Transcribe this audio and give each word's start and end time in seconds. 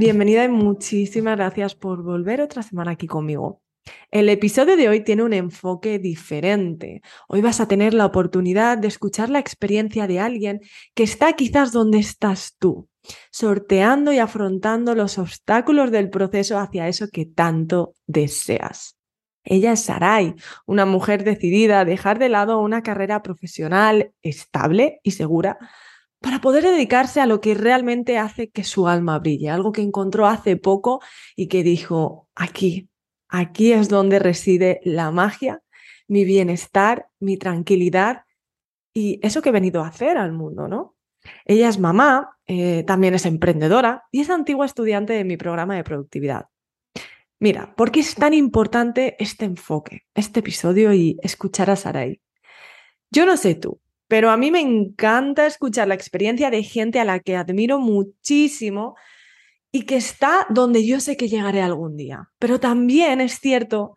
Bienvenida 0.00 0.44
y 0.44 0.48
muchísimas 0.48 1.36
gracias 1.36 1.74
por 1.74 2.02
volver 2.02 2.40
otra 2.40 2.62
semana 2.62 2.92
aquí 2.92 3.06
conmigo. 3.06 3.60
El 4.10 4.30
episodio 4.30 4.78
de 4.78 4.88
hoy 4.88 5.04
tiene 5.04 5.24
un 5.24 5.34
enfoque 5.34 5.98
diferente. 5.98 7.02
Hoy 7.28 7.42
vas 7.42 7.60
a 7.60 7.68
tener 7.68 7.92
la 7.92 8.06
oportunidad 8.06 8.78
de 8.78 8.88
escuchar 8.88 9.28
la 9.28 9.40
experiencia 9.40 10.06
de 10.06 10.18
alguien 10.18 10.60
que 10.94 11.02
está 11.02 11.34
quizás 11.34 11.70
donde 11.70 11.98
estás 11.98 12.56
tú, 12.58 12.88
sorteando 13.30 14.10
y 14.14 14.18
afrontando 14.20 14.94
los 14.94 15.18
obstáculos 15.18 15.90
del 15.90 16.08
proceso 16.08 16.58
hacia 16.58 16.88
eso 16.88 17.08
que 17.12 17.26
tanto 17.26 17.92
deseas. 18.06 18.96
Ella 19.44 19.72
es 19.72 19.80
Sarai, 19.80 20.34
una 20.64 20.86
mujer 20.86 21.24
decidida 21.24 21.80
a 21.80 21.84
dejar 21.84 22.18
de 22.18 22.30
lado 22.30 22.58
una 22.60 22.82
carrera 22.82 23.22
profesional 23.22 24.14
estable 24.22 25.00
y 25.02 25.10
segura 25.10 25.58
para 26.20 26.40
poder 26.40 26.64
dedicarse 26.64 27.20
a 27.20 27.26
lo 27.26 27.40
que 27.40 27.54
realmente 27.54 28.18
hace 28.18 28.50
que 28.50 28.64
su 28.64 28.88
alma 28.88 29.18
brille, 29.18 29.50
algo 29.50 29.72
que 29.72 29.82
encontró 29.82 30.26
hace 30.26 30.56
poco 30.56 31.00
y 31.34 31.48
que 31.48 31.62
dijo, 31.62 32.28
aquí, 32.34 32.88
aquí 33.28 33.72
es 33.72 33.88
donde 33.88 34.18
reside 34.18 34.80
la 34.84 35.10
magia, 35.10 35.62
mi 36.08 36.24
bienestar, 36.24 37.08
mi 37.18 37.36
tranquilidad 37.36 38.24
y 38.92 39.18
eso 39.22 39.40
que 39.40 39.48
he 39.48 39.52
venido 39.52 39.82
a 39.82 39.88
hacer 39.88 40.18
al 40.18 40.32
mundo, 40.32 40.68
¿no? 40.68 40.96
Ella 41.44 41.68
es 41.68 41.78
mamá, 41.78 42.36
eh, 42.46 42.82
también 42.84 43.14
es 43.14 43.26
emprendedora 43.26 44.04
y 44.10 44.20
es 44.20 44.30
antigua 44.30 44.66
estudiante 44.66 45.12
de 45.12 45.24
mi 45.24 45.36
programa 45.36 45.76
de 45.76 45.84
productividad. 45.84 46.46
Mira, 47.38 47.74
¿por 47.74 47.90
qué 47.90 48.00
es 48.00 48.14
tan 48.14 48.34
importante 48.34 49.16
este 49.18 49.46
enfoque, 49.46 50.02
este 50.14 50.40
episodio 50.40 50.92
y 50.92 51.18
escuchar 51.22 51.70
a 51.70 51.76
Sarai? 51.76 52.20
Yo 53.10 53.24
no 53.24 53.36
sé 53.36 53.54
tú, 53.54 53.80
pero 54.10 54.32
a 54.32 54.36
mí 54.36 54.50
me 54.50 54.60
encanta 54.60 55.46
escuchar 55.46 55.86
la 55.86 55.94
experiencia 55.94 56.50
de 56.50 56.64
gente 56.64 56.98
a 56.98 57.04
la 57.04 57.20
que 57.20 57.36
admiro 57.36 57.78
muchísimo 57.78 58.96
y 59.70 59.82
que 59.82 59.94
está 59.96 60.48
donde 60.50 60.84
yo 60.84 60.98
sé 60.98 61.16
que 61.16 61.28
llegaré 61.28 61.62
algún 61.62 61.96
día. 61.96 62.28
Pero 62.40 62.58
también 62.58 63.20
es 63.20 63.38
cierto 63.38 63.94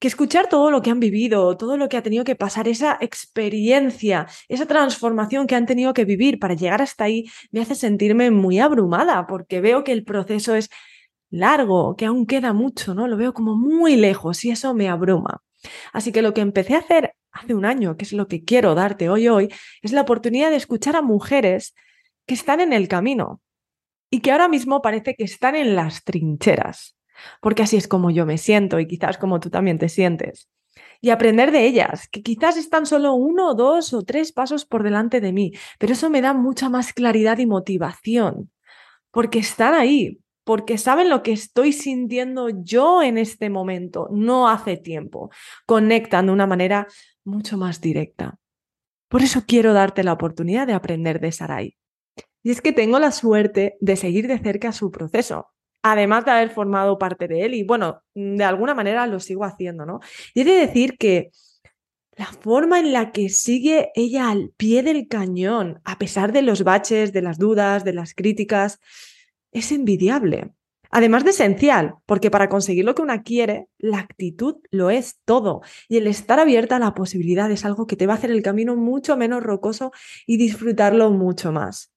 que 0.00 0.08
escuchar 0.08 0.48
todo 0.48 0.72
lo 0.72 0.82
que 0.82 0.90
han 0.90 0.98
vivido, 0.98 1.56
todo 1.56 1.76
lo 1.76 1.88
que 1.88 1.96
ha 1.96 2.02
tenido 2.02 2.24
que 2.24 2.34
pasar, 2.34 2.66
esa 2.66 2.98
experiencia, 3.00 4.26
esa 4.48 4.66
transformación 4.66 5.46
que 5.46 5.54
han 5.54 5.66
tenido 5.66 5.94
que 5.94 6.04
vivir 6.04 6.40
para 6.40 6.54
llegar 6.54 6.82
hasta 6.82 7.04
ahí, 7.04 7.26
me 7.52 7.60
hace 7.60 7.76
sentirme 7.76 8.32
muy 8.32 8.58
abrumada 8.58 9.28
porque 9.28 9.60
veo 9.60 9.84
que 9.84 9.92
el 9.92 10.02
proceso 10.02 10.56
es 10.56 10.70
largo, 11.30 11.94
que 11.94 12.06
aún 12.06 12.26
queda 12.26 12.52
mucho, 12.52 12.96
¿no? 12.96 13.06
Lo 13.06 13.16
veo 13.16 13.32
como 13.32 13.54
muy 13.54 13.94
lejos 13.94 14.44
y 14.44 14.50
eso 14.50 14.74
me 14.74 14.88
abruma. 14.88 15.44
Así 15.92 16.10
que 16.10 16.22
lo 16.22 16.34
que 16.34 16.40
empecé 16.40 16.74
a 16.74 16.78
hacer 16.78 17.14
hace 17.36 17.54
un 17.54 17.64
año, 17.64 17.96
que 17.96 18.04
es 18.04 18.12
lo 18.12 18.28
que 18.28 18.44
quiero 18.44 18.74
darte 18.74 19.08
hoy 19.08 19.28
hoy, 19.28 19.52
es 19.82 19.92
la 19.92 20.02
oportunidad 20.02 20.50
de 20.50 20.56
escuchar 20.56 20.96
a 20.96 21.02
mujeres 21.02 21.74
que 22.26 22.34
están 22.34 22.60
en 22.60 22.72
el 22.72 22.88
camino 22.88 23.40
y 24.10 24.20
que 24.20 24.32
ahora 24.32 24.48
mismo 24.48 24.82
parece 24.82 25.14
que 25.14 25.24
están 25.24 25.54
en 25.54 25.76
las 25.76 26.04
trincheras, 26.04 26.96
porque 27.40 27.62
así 27.62 27.76
es 27.76 27.88
como 27.88 28.10
yo 28.10 28.26
me 28.26 28.38
siento 28.38 28.80
y 28.80 28.86
quizás 28.86 29.18
como 29.18 29.40
tú 29.40 29.50
también 29.50 29.78
te 29.78 29.88
sientes. 29.88 30.48
Y 31.00 31.10
aprender 31.10 31.52
de 31.52 31.66
ellas, 31.66 32.08
que 32.08 32.22
quizás 32.22 32.56
están 32.56 32.86
solo 32.86 33.14
uno, 33.14 33.54
dos 33.54 33.92
o 33.92 34.02
tres 34.02 34.32
pasos 34.32 34.64
por 34.64 34.82
delante 34.82 35.20
de 35.20 35.32
mí, 35.32 35.52
pero 35.78 35.92
eso 35.92 36.10
me 36.10 36.22
da 36.22 36.32
mucha 36.32 36.68
más 36.68 36.92
claridad 36.92 37.38
y 37.38 37.46
motivación, 37.46 38.50
porque 39.10 39.38
están 39.38 39.74
ahí, 39.74 40.20
porque 40.44 40.78
saben 40.78 41.10
lo 41.10 41.22
que 41.22 41.32
estoy 41.32 41.72
sintiendo 41.72 42.48
yo 42.48 43.02
en 43.02 43.18
este 43.18 43.50
momento, 43.50 44.08
no 44.12 44.48
hace 44.48 44.76
tiempo. 44.76 45.30
Conectan 45.66 46.26
de 46.26 46.32
una 46.32 46.46
manera 46.46 46.86
mucho 47.26 47.58
más 47.58 47.80
directa. 47.80 48.38
Por 49.08 49.22
eso 49.22 49.44
quiero 49.46 49.72
darte 49.72 50.02
la 50.04 50.12
oportunidad 50.12 50.66
de 50.66 50.72
aprender 50.72 51.20
de 51.20 51.32
Sarai. 51.32 51.76
Y 52.42 52.50
es 52.50 52.60
que 52.60 52.72
tengo 52.72 52.98
la 52.98 53.10
suerte 53.10 53.76
de 53.80 53.96
seguir 53.96 54.28
de 54.28 54.38
cerca 54.38 54.72
su 54.72 54.90
proceso, 54.90 55.48
además 55.82 56.24
de 56.24 56.30
haber 56.30 56.50
formado 56.50 56.98
parte 56.98 57.28
de 57.28 57.44
él 57.44 57.54
y 57.54 57.64
bueno, 57.64 58.02
de 58.14 58.44
alguna 58.44 58.74
manera 58.74 59.06
lo 59.06 59.20
sigo 59.20 59.44
haciendo, 59.44 59.84
¿no? 59.84 60.00
Y 60.34 60.42
he 60.42 60.44
de 60.44 60.52
decir 60.52 60.96
que 60.96 61.30
la 62.16 62.26
forma 62.26 62.80
en 62.80 62.92
la 62.92 63.12
que 63.12 63.28
sigue 63.28 63.90
ella 63.94 64.30
al 64.30 64.52
pie 64.56 64.82
del 64.82 65.06
cañón, 65.06 65.80
a 65.84 65.98
pesar 65.98 66.32
de 66.32 66.42
los 66.42 66.64
baches, 66.64 67.12
de 67.12 67.22
las 67.22 67.38
dudas, 67.38 67.84
de 67.84 67.92
las 67.92 68.14
críticas, 68.14 68.80
es 69.52 69.70
envidiable. 69.70 70.50
Además 70.90 71.24
de 71.24 71.30
esencial, 71.30 71.96
porque 72.06 72.30
para 72.30 72.48
conseguir 72.48 72.84
lo 72.84 72.94
que 72.94 73.02
una 73.02 73.22
quiere, 73.22 73.68
la 73.78 73.98
actitud 73.98 74.56
lo 74.70 74.90
es 74.90 75.18
todo. 75.24 75.62
Y 75.88 75.96
el 75.98 76.06
estar 76.06 76.38
abierta 76.38 76.76
a 76.76 76.80
la 76.80 76.94
posibilidad 76.94 77.50
es 77.50 77.64
algo 77.64 77.86
que 77.86 77.96
te 77.96 78.06
va 78.06 78.14
a 78.14 78.16
hacer 78.16 78.30
el 78.30 78.42
camino 78.42 78.76
mucho 78.76 79.16
menos 79.16 79.42
rocoso 79.42 79.92
y 80.26 80.36
disfrutarlo 80.36 81.10
mucho 81.10 81.52
más. 81.52 81.95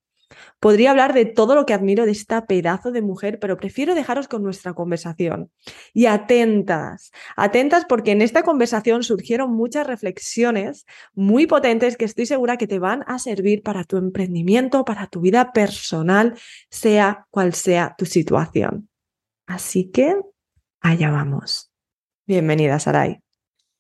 Podría 0.60 0.92
hablar 0.92 1.14
de 1.14 1.26
todo 1.26 1.56
lo 1.56 1.66
que 1.66 1.74
admiro 1.74 2.06
de 2.06 2.12
esta 2.12 2.46
pedazo 2.46 2.92
de 2.92 3.02
mujer, 3.02 3.40
pero 3.40 3.58
prefiero 3.58 3.96
dejaros 3.96 4.28
con 4.28 4.44
nuestra 4.44 4.74
conversación. 4.74 5.52
Y 5.94 6.06
atentas, 6.06 7.12
atentas 7.36 7.86
porque 7.86 8.12
en 8.12 8.22
esta 8.22 8.44
conversación 8.44 9.04
surgieron 9.04 9.52
muchas 9.52 9.88
reflexiones 9.88 10.86
muy 11.14 11.48
potentes 11.48 11.98
que 11.98 12.06
estoy 12.06 12.26
segura 12.26 12.58
que 12.58 12.68
te 12.68 12.80
van 12.80 13.04
a 13.08 13.20
servir 13.20 13.64
para 13.64 13.84
tu 13.84 13.98
emprendimiento, 13.98 14.86
para 14.86 15.08
tu 15.08 15.22
vida 15.22 15.52
personal, 15.52 16.36
sea 16.70 17.26
cual 17.30 17.54
sea 17.54 17.96
tu 17.98 18.06
situación. 18.06 18.90
Así 19.48 19.90
que 19.90 20.16
allá 20.82 21.10
vamos. 21.10 21.72
Bienvenida, 22.28 22.80
Sarai. 22.80 23.22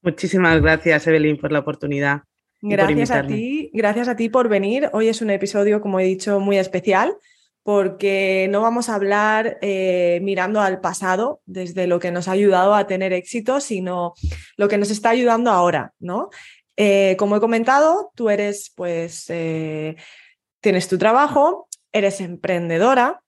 Muchísimas 0.02 0.62
gracias, 0.62 1.06
Evelyn, 1.08 1.38
por 1.38 1.52
la 1.52 1.60
oportunidad. 1.60 2.24
Gracias 2.62 3.12
a 3.12 3.26
ti, 3.26 3.72
gracias 3.74 4.08
a 4.08 4.16
ti 4.16 4.30
por 4.30 4.50
venir. 4.50 4.90
Hoy 4.94 5.08
es 5.08 5.22
un 5.22 5.30
episodio, 5.30 5.82
como 5.82 6.00
he 6.00 6.04
dicho, 6.04 6.40
muy 6.40 6.58
especial 6.58 7.18
porque 7.64 8.48
no 8.50 8.62
vamos 8.62 8.90
a 8.90 8.96
hablar 8.96 9.60
eh, 9.62 10.20
mirando 10.24 10.60
al 10.60 10.82
pasado 10.82 11.42
desde 11.46 11.88
lo 11.88 12.00
que 12.00 12.12
nos 12.12 12.28
ha 12.28 12.32
ayudado 12.32 12.74
a 12.74 12.88
tener 12.88 13.14
éxito, 13.14 13.60
sino 13.60 14.14
lo 14.58 14.68
que 14.68 14.78
nos 14.78 14.90
está 14.90 15.12
ayudando 15.12 15.52
ahora, 15.52 15.94
¿no? 16.00 16.30
Eh, 16.78 17.16
como 17.20 17.36
he 17.36 17.40
comentado, 17.40 18.12
tú 18.16 18.30
eres, 18.30 18.72
pues, 18.76 19.26
eh, 19.30 19.98
tienes 20.62 20.88
tu 20.88 20.98
trabajo, 20.98 21.68
eres 21.92 22.22
emprendedora, 22.22 23.22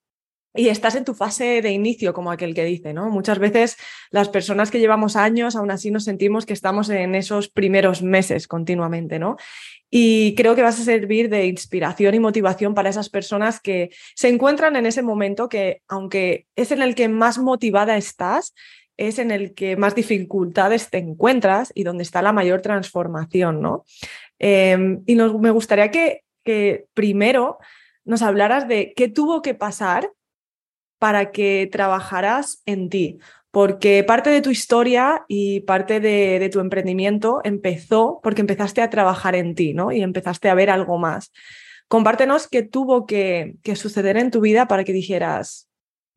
y 0.53 0.67
estás 0.67 0.95
en 0.95 1.05
tu 1.05 1.13
fase 1.13 1.61
de 1.61 1.71
inicio, 1.71 2.13
como 2.13 2.31
aquel 2.31 2.53
que 2.53 2.65
dice, 2.65 2.93
¿no? 2.93 3.09
Muchas 3.09 3.39
veces 3.39 3.77
las 4.09 4.29
personas 4.29 4.69
que 4.69 4.79
llevamos 4.79 5.15
años, 5.15 5.55
aún 5.55 5.71
así 5.71 5.91
nos 5.91 6.03
sentimos 6.03 6.45
que 6.45 6.53
estamos 6.53 6.89
en 6.89 7.15
esos 7.15 7.49
primeros 7.49 8.03
meses 8.03 8.47
continuamente, 8.47 9.17
¿no? 9.17 9.37
Y 9.89 10.35
creo 10.35 10.55
que 10.55 10.61
vas 10.61 10.79
a 10.79 10.83
servir 10.83 11.29
de 11.29 11.45
inspiración 11.47 12.15
y 12.15 12.19
motivación 12.19 12.73
para 12.73 12.89
esas 12.89 13.09
personas 13.09 13.61
que 13.61 13.91
se 14.15 14.29
encuentran 14.29 14.75
en 14.75 14.85
ese 14.85 15.01
momento 15.01 15.47
que, 15.47 15.81
aunque 15.87 16.47
es 16.55 16.71
en 16.71 16.81
el 16.81 16.95
que 16.95 17.07
más 17.07 17.37
motivada 17.37 17.97
estás, 17.97 18.53
es 18.97 19.19
en 19.19 19.31
el 19.31 19.53
que 19.53 19.77
más 19.77 19.95
dificultades 19.95 20.89
te 20.89 20.97
encuentras 20.97 21.71
y 21.73 21.83
donde 21.83 22.03
está 22.03 22.21
la 22.21 22.33
mayor 22.33 22.61
transformación, 22.61 23.61
¿no? 23.61 23.85
Em, 24.37 25.01
y 25.05 25.15
me 25.15 25.51
gustaría 25.51 25.91
que, 25.91 26.23
que 26.43 26.85
primero 26.93 27.57
nos 28.03 28.21
hablaras 28.21 28.67
de 28.67 28.93
qué 28.95 29.07
tuvo 29.07 29.41
que 29.41 29.53
pasar 29.53 30.11
para 31.01 31.31
que 31.31 31.67
trabajaras 31.71 32.61
en 32.67 32.87
ti, 32.87 33.17
porque 33.49 34.03
parte 34.03 34.29
de 34.29 34.39
tu 34.43 34.51
historia 34.51 35.25
y 35.27 35.61
parte 35.61 35.99
de, 35.99 36.47
tu 36.53 36.59
emprendimiento 36.59 37.41
empezó 37.43 38.19
porque 38.21 38.41
empezaste 38.41 38.83
a 38.83 38.91
trabajar 38.91 39.33
en 39.33 39.55
ti, 39.55 39.73
¿no? 39.73 39.91
Y 39.91 40.03
empezaste 40.03 40.47
a 40.47 40.53
ver 40.53 40.69
algo 40.69 40.99
más. 40.99 41.31
Compártenos 41.87 42.47
qué 42.47 42.61
tuvo 42.61 43.07
que, 43.07 43.55
que 43.63 43.75
suceder 43.75 44.15
en 44.15 44.29
tu 44.29 44.41
vida 44.41 44.67
para 44.67 44.83
que 44.83 44.93
dijeras, 44.93 45.67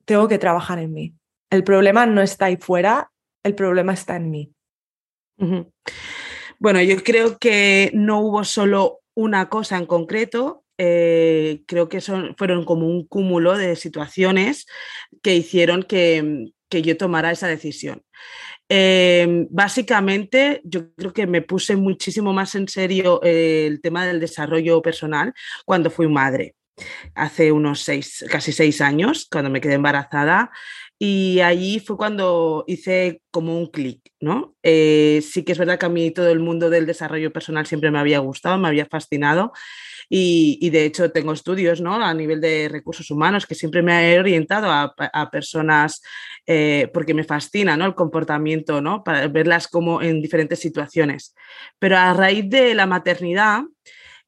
tengo 0.04 0.28
que 0.28 0.36
trabajar 0.38 0.78
en 0.78 0.92
mí. 0.92 1.14
El 1.48 1.64
problema 1.64 2.04
no 2.04 2.20
está 2.20 2.44
ahí 2.44 2.58
fuera, 2.58 3.10
el 3.42 3.54
problema 3.54 3.94
está 3.94 4.16
en 4.16 4.31
mí. 4.31 4.52
Bueno, 6.58 6.82
yo 6.82 7.02
creo 7.02 7.38
que 7.38 7.90
no 7.94 8.20
hubo 8.20 8.44
solo 8.44 9.00
una 9.14 9.48
cosa 9.48 9.78
en 9.78 9.86
concreto, 9.86 10.63
eh, 10.79 11.62
creo 11.67 11.88
que 11.88 12.00
son, 12.00 12.35
fueron 12.37 12.65
como 12.65 12.87
un 12.87 13.06
cúmulo 13.06 13.56
de 13.56 13.76
situaciones 13.76 14.67
que 15.23 15.37
hicieron 15.37 15.82
que, 15.82 16.53
yo 16.71 16.97
tomara 16.97 17.31
esa 17.31 17.47
decisión. 17.47 18.03
Em, 18.69 19.47
básicamente, 19.49 20.61
yo 20.65 20.93
creo 20.97 21.12
que 21.12 21.26
me 21.29 21.41
puse 21.41 21.76
muchísimo 21.76 22.32
más 22.32 22.56
en 22.56 22.67
serio 22.67 23.21
eh, 23.23 23.67
el 23.69 23.81
tema 23.81 24.05
del 24.06 24.19
desarrollo 24.19 24.82
personal 24.82 25.32
cuando 25.65 25.88
fui 25.91 26.09
madre 26.09 26.56
hace 27.15 27.53
unos 27.53 27.82
seis, 27.82 28.25
casi 28.31 28.53
seis 28.53 28.81
años, 28.81 29.29
cuando 29.31 29.50
me 29.50 29.61
quedé 29.61 29.75
embarazada. 29.75 30.50
Y 30.99 31.41
allí 31.41 31.81
fue 31.81 31.97
cuando 31.97 32.65
hice 32.67 33.20
como 33.31 33.59
un 33.59 33.67
clic, 33.67 34.00
¿no? 34.20 34.55
Eh, 34.62 35.23
sí 35.23 35.43
que 35.44 35.53
es 35.53 35.59
verdad 35.59 35.79
que 35.79 35.87
a 35.87 35.91
mí 35.91 36.11
todo 36.12 36.31
el 36.31 36.38
mundo 36.38 36.70
del 36.70 36.87
desarrollo 36.87 37.32
personal 37.32 37.67
siempre 37.67 37.91
me 37.91 37.99
había 37.99 38.20
gustado, 38.20 38.59
me 38.59 38.69
había 38.69 38.87
fascinado. 38.87 39.53
Y, 40.09 40.71
de 40.71 40.85
hecho 40.85 41.11
tengo 41.11 41.33
estudios 41.33 41.81
¿no? 41.81 41.95
a 41.95 42.15
nivel 42.15 42.41
de 42.41 42.69
recursos 42.69 43.11
humanos 43.11 43.47
que 43.47 43.55
siempre 43.55 43.83
me 43.83 44.12
he 44.12 44.19
orientado 44.19 44.71
a, 44.71 45.31
personas 45.31 46.03
eh, 46.47 46.91
porque 46.93 47.15
me 47.15 47.25
fascina 47.25 47.77
¿no? 47.77 47.87
el 47.87 47.95
comportamiento, 47.95 48.81
¿no? 48.81 49.03
para 49.03 49.27
verlas 49.29 49.69
como 49.69 50.03
en 50.03 50.21
diferentes 50.21 50.61
situaciones. 50.61 51.35
Pero 51.79 51.97
a 51.97 52.12
raíz 52.12 52.49
de 52.49 52.75
la 52.75 52.87
maternidad, 52.87 53.62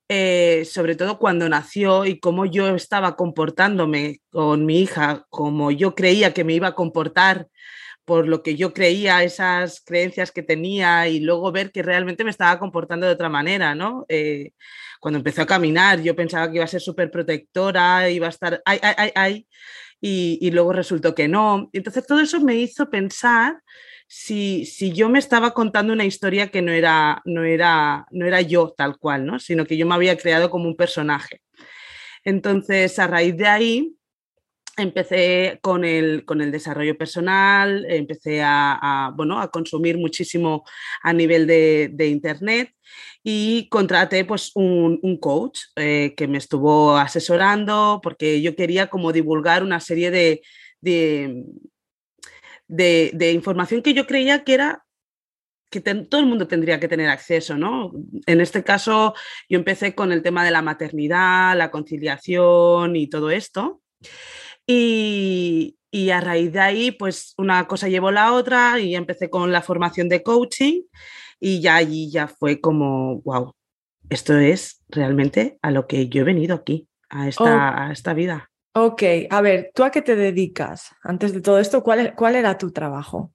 eh, 0.08 0.64
sobre 0.64 0.94
todo 0.94 1.19
cuando 1.19 1.49
nació 1.49 2.06
y 2.06 2.20
cómo 2.20 2.46
yo 2.46 2.75
estaba 2.75 3.17
comportándome 3.17 4.20
con 4.31 4.64
mi 4.64 4.81
hija, 4.81 5.26
como 5.31 5.70
yo 5.70 5.94
creía 5.94 6.32
que 6.32 6.44
me 6.44 6.55
iba 6.55 6.69
a 6.69 6.75
comportar 6.75 7.49
por 8.06 8.28
lo 8.28 8.42
que 8.42 8.56
yo 8.56 8.72
creía, 8.72 9.22
esas 9.24 9.82
creencias 9.84 10.30
que 10.30 10.42
tenía 10.42 11.08
y 11.08 11.20
luego 11.20 11.52
ver 11.52 11.72
que 11.72 11.82
realmente 11.82 12.24
me 12.24 12.30
estaba 12.30 12.58
comportando 12.58 13.06
de 13.06 13.12
otra 13.12 13.28
manera, 13.28 13.74
¿no? 13.74 14.06
Eh, 14.08 14.52
cuando 15.00 15.18
empezó 15.18 15.42
a 15.42 15.46
caminar, 15.46 16.00
yo 16.00 16.16
pensaba 16.16 16.48
que 16.48 16.56
iba 16.56 16.64
a 16.64 16.68
ser 16.68 16.80
súper 16.80 17.10
protectora, 17.10 18.08
iba 18.08 18.28
a 18.28 18.30
estar, 18.30 18.62
ay, 18.64 18.78
ay, 18.80 18.94
ay, 18.96 19.12
ay, 19.14 19.46
y, 20.00 20.38
y, 20.40 20.50
luego 20.52 20.72
resultó 20.72 21.14
que 21.14 21.26
no. 21.26 21.68
Entonces 21.72 22.06
todo 22.06 22.20
eso 22.20 22.40
me 22.40 22.54
hizo 22.54 22.88
pensar 22.88 23.60
si, 24.06 24.66
si, 24.66 24.92
yo 24.92 25.08
me 25.08 25.18
estaba 25.18 25.52
contando 25.52 25.92
una 25.92 26.04
historia 26.04 26.48
que 26.48 26.62
no 26.62 26.72
era, 26.72 27.22
no, 27.24 27.42
era, 27.42 28.06
no 28.12 28.26
era 28.26 28.40
yo 28.40 28.72
tal 28.76 28.98
cual, 28.98 29.26
¿no? 29.26 29.38
sino 29.40 29.66
que 29.66 29.76
yo 29.76 29.86
me 29.86 29.94
había 29.94 30.16
creado 30.16 30.48
como 30.50 30.68
un 30.68 30.76
personaje. 30.76 31.42
Entonces, 32.24 32.98
a 32.98 33.06
raíz 33.06 33.36
de 33.36 33.46
ahí, 33.46 33.96
empecé 34.76 35.58
con 35.62 35.84
el, 35.84 36.25
con 36.25 36.40
el 36.40 36.52
desarrollo 36.52 36.96
personal, 36.99 37.87
empecé 37.88 38.43
a, 38.43 39.12
bueno, 39.17 39.40
a 39.40 39.50
consumir 39.50 39.99
muchísimo 39.99 40.64
a 41.02 41.12
nivel 41.12 41.46
de, 41.46 41.90
de 41.93 42.08
Internet 42.08 42.73
y 43.23 43.69
contraté 43.70 44.25
pues, 44.25 44.52
un, 44.55 45.00
un 45.02 45.19
coach 45.19 45.61
eh, 45.76 46.14
que 46.17 46.28
me 46.28 46.38
estuvo 46.38 46.96
asesorando 46.96 48.00
porque 48.02 48.40
yo 48.43 48.55
quería 48.55 48.88
como 48.88 49.12
divulgar 49.12 49.62
una 49.62 49.81
serie 49.81 50.11
de, 50.11 50.43
de, 50.81 51.44
de, 52.69 53.32
información 53.32 53.82
que 53.82 53.94
yo 53.94 54.06
creía 54.06 54.44
que 54.44 54.55
era 54.55 54.82
que 55.70 55.81
todo 55.81 56.20
el 56.20 56.26
mundo 56.26 56.46
tendría 56.46 56.78
que 56.78 56.87
tener 56.87 57.08
acceso, 57.08 57.56
¿no? 57.56 57.93
En 58.26 58.40
este 58.40 58.62
caso, 58.62 59.14
yo 59.49 59.58
empecé 59.58 59.96
con 59.96 60.12
el 60.12 60.23
tema 60.23 60.44
de 60.44 60.52
la 60.52 60.62
maternidad, 60.62 61.56
la 61.56 61.73
conciliación 61.73 62.94
y 62.94 63.08
todo 63.08 63.31
esto. 63.31 63.82
Y, 64.66 65.78
y 65.90 66.10
a 66.10 66.20
raíz 66.20 66.52
de 66.52 66.60
ahí, 66.60 66.90
pues 66.90 67.34
una 67.38 67.66
cosa 67.66 67.88
llevó 67.88 68.10
la 68.10 68.32
otra 68.32 68.78
y 68.80 68.94
empecé 68.94 69.30
con 69.30 69.52
la 69.52 69.62
formación 69.62 70.08
de 70.08 70.22
coaching 70.22 70.82
y 71.40 71.60
ya 71.60 71.76
allí 71.76 72.10
ya 72.10 72.28
fue 72.28 72.60
como, 72.60 73.20
wow, 73.22 73.54
esto 74.10 74.36
es 74.36 74.82
realmente 74.88 75.58
a 75.62 75.70
lo 75.70 75.86
que 75.86 76.08
yo 76.08 76.22
he 76.22 76.24
venido 76.24 76.54
aquí, 76.54 76.88
a 77.08 77.28
esta, 77.28 77.86
a 77.86 77.92
esta 77.92 78.14
vida. 78.14 78.50
Ok, 78.74 79.02
a 79.30 79.40
ver, 79.40 79.70
¿tú 79.74 79.84
a 79.84 79.90
qué 79.90 80.02
te 80.02 80.16
dedicas? 80.16 80.90
Antes 81.02 81.32
de 81.32 81.40
todo 81.40 81.58
esto, 81.58 81.82
¿cuál, 81.82 82.14
cuál 82.14 82.36
era 82.36 82.58
tu 82.58 82.72
trabajo? 82.72 83.32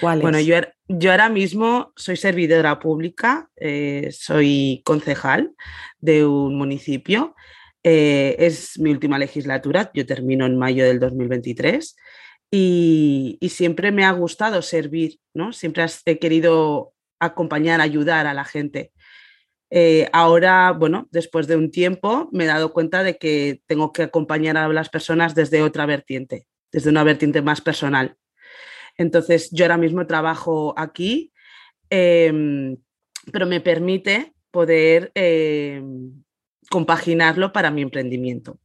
¿Cuál 0.00 0.20
bueno, 0.20 0.40
yo, 0.40 0.56
yo, 0.88 1.10
ahora 1.10 1.28
mismo 1.28 1.92
soy 1.96 2.16
servidora 2.16 2.78
pública, 2.78 3.50
eh, 3.56 4.10
soy 4.12 4.82
concejal 4.84 5.54
de 5.98 6.26
un 6.26 6.56
municipio. 6.56 7.34
Eh, 7.88 8.34
es 8.44 8.80
mi 8.80 8.90
última 8.90 9.16
legislatura, 9.16 9.92
yo 9.94 10.04
termino 10.04 10.44
en 10.44 10.58
mayo 10.58 10.84
del 10.84 10.98
2023 10.98 11.94
y, 12.50 13.38
y 13.40 13.48
siempre 13.50 13.92
me 13.92 14.04
ha 14.04 14.10
gustado 14.10 14.60
servir, 14.60 15.20
¿no? 15.34 15.52
Siempre 15.52 15.86
he 16.04 16.18
querido 16.18 16.94
acompañar, 17.20 17.80
ayudar 17.80 18.26
a 18.26 18.34
la 18.34 18.44
gente. 18.44 18.90
Eh, 19.70 20.08
ahora, 20.12 20.72
bueno, 20.72 21.06
después 21.12 21.46
de 21.46 21.54
un 21.54 21.70
tiempo 21.70 22.28
me 22.32 22.42
he 22.42 22.48
dado 22.48 22.72
cuenta 22.72 23.04
de 23.04 23.18
que 23.18 23.60
tengo 23.66 23.92
que 23.92 24.02
acompañar 24.02 24.56
a 24.56 24.66
las 24.68 24.88
personas 24.88 25.36
desde 25.36 25.62
otra 25.62 25.86
vertiente, 25.86 26.48
desde 26.72 26.90
una 26.90 27.04
vertiente 27.04 27.40
más 27.40 27.60
personal. 27.60 28.16
Entonces, 28.96 29.48
yo 29.52 29.64
ahora 29.64 29.78
mismo 29.78 30.08
trabajo 30.08 30.74
aquí, 30.76 31.32
em, 31.88 32.78
pero 33.32 33.46
me 33.46 33.60
permite 33.60 34.34
poder 34.50 35.12
em, 35.14 36.25
compaginarlo 36.70 37.52
para 37.52 37.70
mi 37.70 37.82
emprendimiento, 37.82 38.58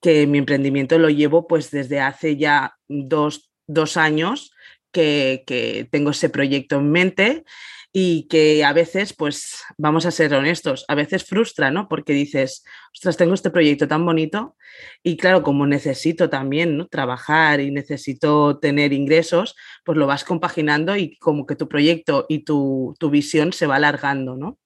que 0.00 0.26
mi 0.26 0.38
emprendimiento 0.38 0.98
lo 0.98 1.10
llevo 1.10 1.46
pues 1.46 1.70
desde 1.70 2.00
hace 2.00 2.36
ya 2.36 2.76
dos, 2.88 3.50
años 3.96 4.52
que, 4.92 5.44
que 5.46 5.88
tengo 5.90 6.10
ese 6.10 6.30
proyecto 6.30 6.76
en 6.76 6.90
mente 6.90 7.44
y 7.92 8.28
que 8.28 8.64
a 8.64 8.72
veces, 8.72 9.14
pues 9.14 9.62
vamos 9.78 10.04
a 10.04 10.10
ser 10.10 10.34
honestos, 10.34 10.84
a 10.88 10.94
veces 10.94 11.24
frustra, 11.24 11.70
¿no? 11.70 11.88
Porque 11.88 12.12
dices, 12.12 12.64
ostras, 12.94 13.16
tengo 13.16 13.34
este 13.34 13.50
proyecto 13.50 13.88
tan 13.88 14.04
bonito 14.04 14.56
y 15.02 15.16
claro, 15.16 15.42
como 15.42 15.66
necesito 15.66 16.28
también 16.28 16.76
¿no? 16.76 16.86
trabajar 16.86 17.60
y 17.60 17.70
necesito 17.70 18.58
tener 18.58 18.92
ingresos, 18.92 19.56
pues 19.84 19.96
lo 19.96 20.06
vas 20.06 20.24
compaginando 20.24 20.96
y 20.96 21.16
como 21.16 21.46
que 21.46 21.56
tu 21.56 21.68
proyecto 21.68 22.26
y 22.28 22.44
tu, 22.44 22.94
visión 23.10 23.52
se 23.52 23.66
va 23.66 23.76
alargando, 23.76 24.36
¿no? 24.36 24.58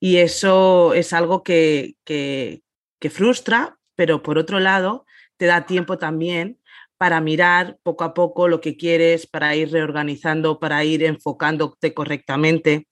Y 0.00 0.16
eso 0.16 0.94
es 0.94 1.12
algo 1.12 1.42
que, 1.42 1.94
que, 2.04 2.62
frustra, 3.10 3.78
pero 3.94 4.22
por 4.22 4.38
otro 4.38 4.58
lado, 4.58 5.04
te 5.36 5.44
da 5.46 5.66
tiempo 5.66 5.98
también 5.98 6.58
para 6.96 7.20
mirar 7.20 7.78
poco 7.82 8.04
a 8.04 8.14
poco 8.14 8.48
lo 8.48 8.60
que 8.60 8.76
quieres, 8.76 9.26
para 9.26 9.54
ir 9.56 9.70
reorganizando, 9.70 10.58
para 10.58 10.84
ir 10.84 11.02
enfocándote 11.04 11.94
correctamente, 11.94 12.88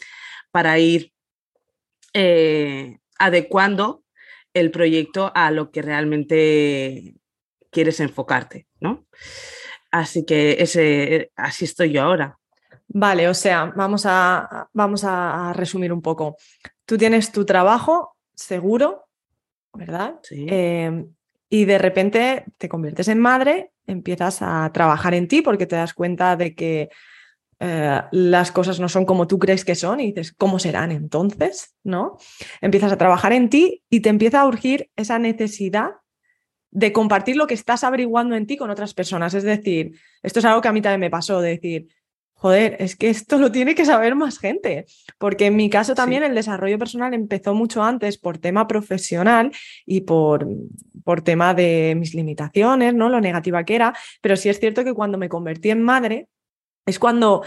para 0.50 0.78
ir 0.78 1.12
eh, 2.12 2.98
adecuando 3.18 4.04
el 4.54 4.70
proyecto 4.70 5.32
a 5.34 5.50
lo 5.50 5.70
que 5.70 5.82
realmente 5.82 7.14
quieres 7.70 8.00
enfocarte, 8.00 8.66
¿no? 8.80 9.06
Así 9.90 10.24
que 10.24 10.56
ese, 10.60 11.32
así 11.36 11.64
estoy 11.64 11.92
yo 11.92 12.02
ahora. 12.02 12.38
Vale, 12.88 13.28
o 13.28 13.34
sea, 13.34 13.72
vamos 13.76 14.04
a, 14.06 14.68
vamos 14.72 15.04
a 15.04 15.52
resumir 15.54 15.92
un 15.92 16.00
poco. 16.00 16.36
Tú 16.84 16.96
tienes 16.96 17.30
tu 17.30 17.44
trabajo 17.44 18.16
seguro, 18.34 19.08
¿verdad? 19.74 20.18
Sí. 20.22 20.46
Em, 20.48 21.12
y 21.50 21.64
de 21.64 21.78
repente 21.78 22.44
te 22.56 22.68
conviertes 22.68 23.08
en 23.08 23.18
madre, 23.18 23.72
empiezas 23.86 24.38
a 24.40 24.70
trabajar 24.72 25.14
en 25.14 25.28
ti 25.28 25.42
porque 25.42 25.66
te 25.66 25.76
das 25.76 25.94
cuenta 25.94 26.36
de 26.36 26.54
que 26.54 26.88
eh, 27.60 28.02
las 28.12 28.52
cosas 28.52 28.78
no 28.78 28.88
son 28.88 29.04
como 29.04 29.26
tú 29.26 29.38
crees 29.38 29.64
que 29.64 29.74
son 29.74 30.00
y 30.00 30.06
dices, 30.06 30.32
¿cómo 30.32 30.58
serán 30.58 30.92
entonces? 30.92 31.74
¿No? 31.82 32.16
Empiezas 32.60 32.92
a 32.92 32.98
trabajar 32.98 33.32
en 33.32 33.50
ti 33.50 33.82
y 33.90 34.00
te 34.00 34.08
empieza 34.08 34.40
a 34.40 34.46
urgir 34.46 34.90
esa 34.96 35.18
necesidad 35.18 35.92
de 36.70 36.92
compartir 36.92 37.36
lo 37.36 37.46
que 37.46 37.54
estás 37.54 37.82
averiguando 37.82 38.36
en 38.36 38.46
ti 38.46 38.56
con 38.56 38.70
otras 38.70 38.94
personas. 38.94 39.34
Es 39.34 39.42
decir, 39.42 39.98
esto 40.22 40.38
es 40.38 40.44
algo 40.44 40.60
que 40.60 40.68
a 40.68 40.72
mí 40.72 40.82
también 40.82 41.00
me 41.00 41.10
pasó, 41.10 41.40
de 41.40 41.50
decir, 41.50 41.88
joder, 42.38 42.76
es 42.78 42.94
que 42.94 43.10
esto 43.10 43.36
lo 43.38 43.50
tiene 43.50 43.74
que 43.74 43.84
saber 43.84 44.14
más 44.14 44.38
gente, 44.38 44.86
porque 45.18 45.46
en 45.46 45.56
mi 45.56 45.68
caso 45.68 45.94
también 45.96 46.22
el 46.22 46.36
desarrollo 46.36 46.78
personal 46.78 47.12
empezó 47.12 47.52
mucho 47.52 47.82
antes 47.82 48.16
por 48.16 48.38
tema 48.38 48.68
profesional 48.68 49.50
y 49.84 50.02
por, 50.02 50.46
por 51.04 51.22
tema 51.22 51.52
de 51.52 51.96
mis 51.98 52.14
limitaciones, 52.14 52.94
¿no? 52.94 53.08
Lo 53.08 53.20
negativa 53.20 53.64
que 53.64 53.74
era, 53.74 53.92
pero 54.20 54.36
sí 54.36 54.48
es 54.48 54.60
cierto 54.60 54.84
que 54.84 54.94
cuando 54.94 55.18
me 55.18 55.28
convertí 55.28 55.70
en 55.70 55.82
madre 55.82 56.28
es 56.86 57.00
cuando 57.00 57.42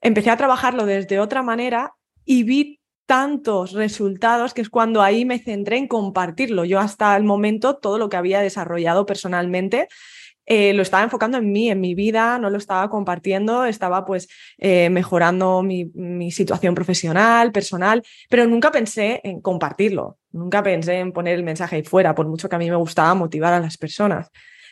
empecé 0.00 0.30
a 0.30 0.36
trabajarlo 0.36 0.86
desde 0.86 1.18
otra 1.18 1.42
manera 1.42 1.94
y 2.24 2.44
vi 2.44 2.80
tantos 3.06 3.72
resultados 3.72 4.54
que 4.54 4.60
es 4.60 4.70
cuando 4.70 5.02
ahí 5.02 5.24
me 5.24 5.40
centré 5.40 5.78
en 5.78 5.88
compartirlo. 5.88 6.64
Yo 6.64 6.78
hasta 6.78 7.16
el 7.16 7.24
momento 7.24 7.76
todo 7.76 7.98
lo 7.98 8.08
que 8.08 8.18
había 8.18 8.40
desarrollado 8.40 9.04
personalmente 9.04 9.88
eh, 10.50 10.72
lo 10.72 10.80
estaba 10.80 11.02
enfocando 11.02 11.36
en 11.36 11.52
mí, 11.52 11.70
en 11.70 11.78
mi 11.78 11.94
vida, 11.94 12.38
no 12.38 12.48
lo 12.48 12.56
estaba 12.56 12.88
compartiendo, 12.88 13.66
estaba 13.66 14.06
pues 14.06 14.28
eh, 14.56 14.88
mejorando 14.88 15.62
mi, 15.62 16.30
situación 16.30 16.74
profesional, 16.74 17.52
personal, 17.52 18.02
pero 18.30 18.46
nunca 18.46 18.70
pensé 18.70 19.20
en 19.24 19.42
compartirlo, 19.42 20.16
nunca 20.32 20.62
pensé 20.62 21.00
en 21.00 21.12
poner 21.12 21.34
el 21.34 21.42
mensaje 21.42 21.76
ahí 21.76 21.82
fuera, 21.82 22.14
por 22.14 22.26
mucho 22.26 22.48
que 22.48 22.56
a 22.56 22.58
mí 22.58 22.70
me 22.70 22.76
gustaba 22.76 23.14
motivar 23.14 23.52
a 23.52 23.60
las 23.60 23.76
personas. 23.76 24.30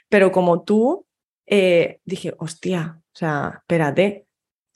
Pero 0.09 0.33
como 0.33 0.63
tú, 0.63 1.07
eh, 1.45 2.01
dije, 2.07 2.35
hostia, 2.39 2.99
o 2.99 3.17
sea, 3.17 3.59
espérate, 3.61 4.26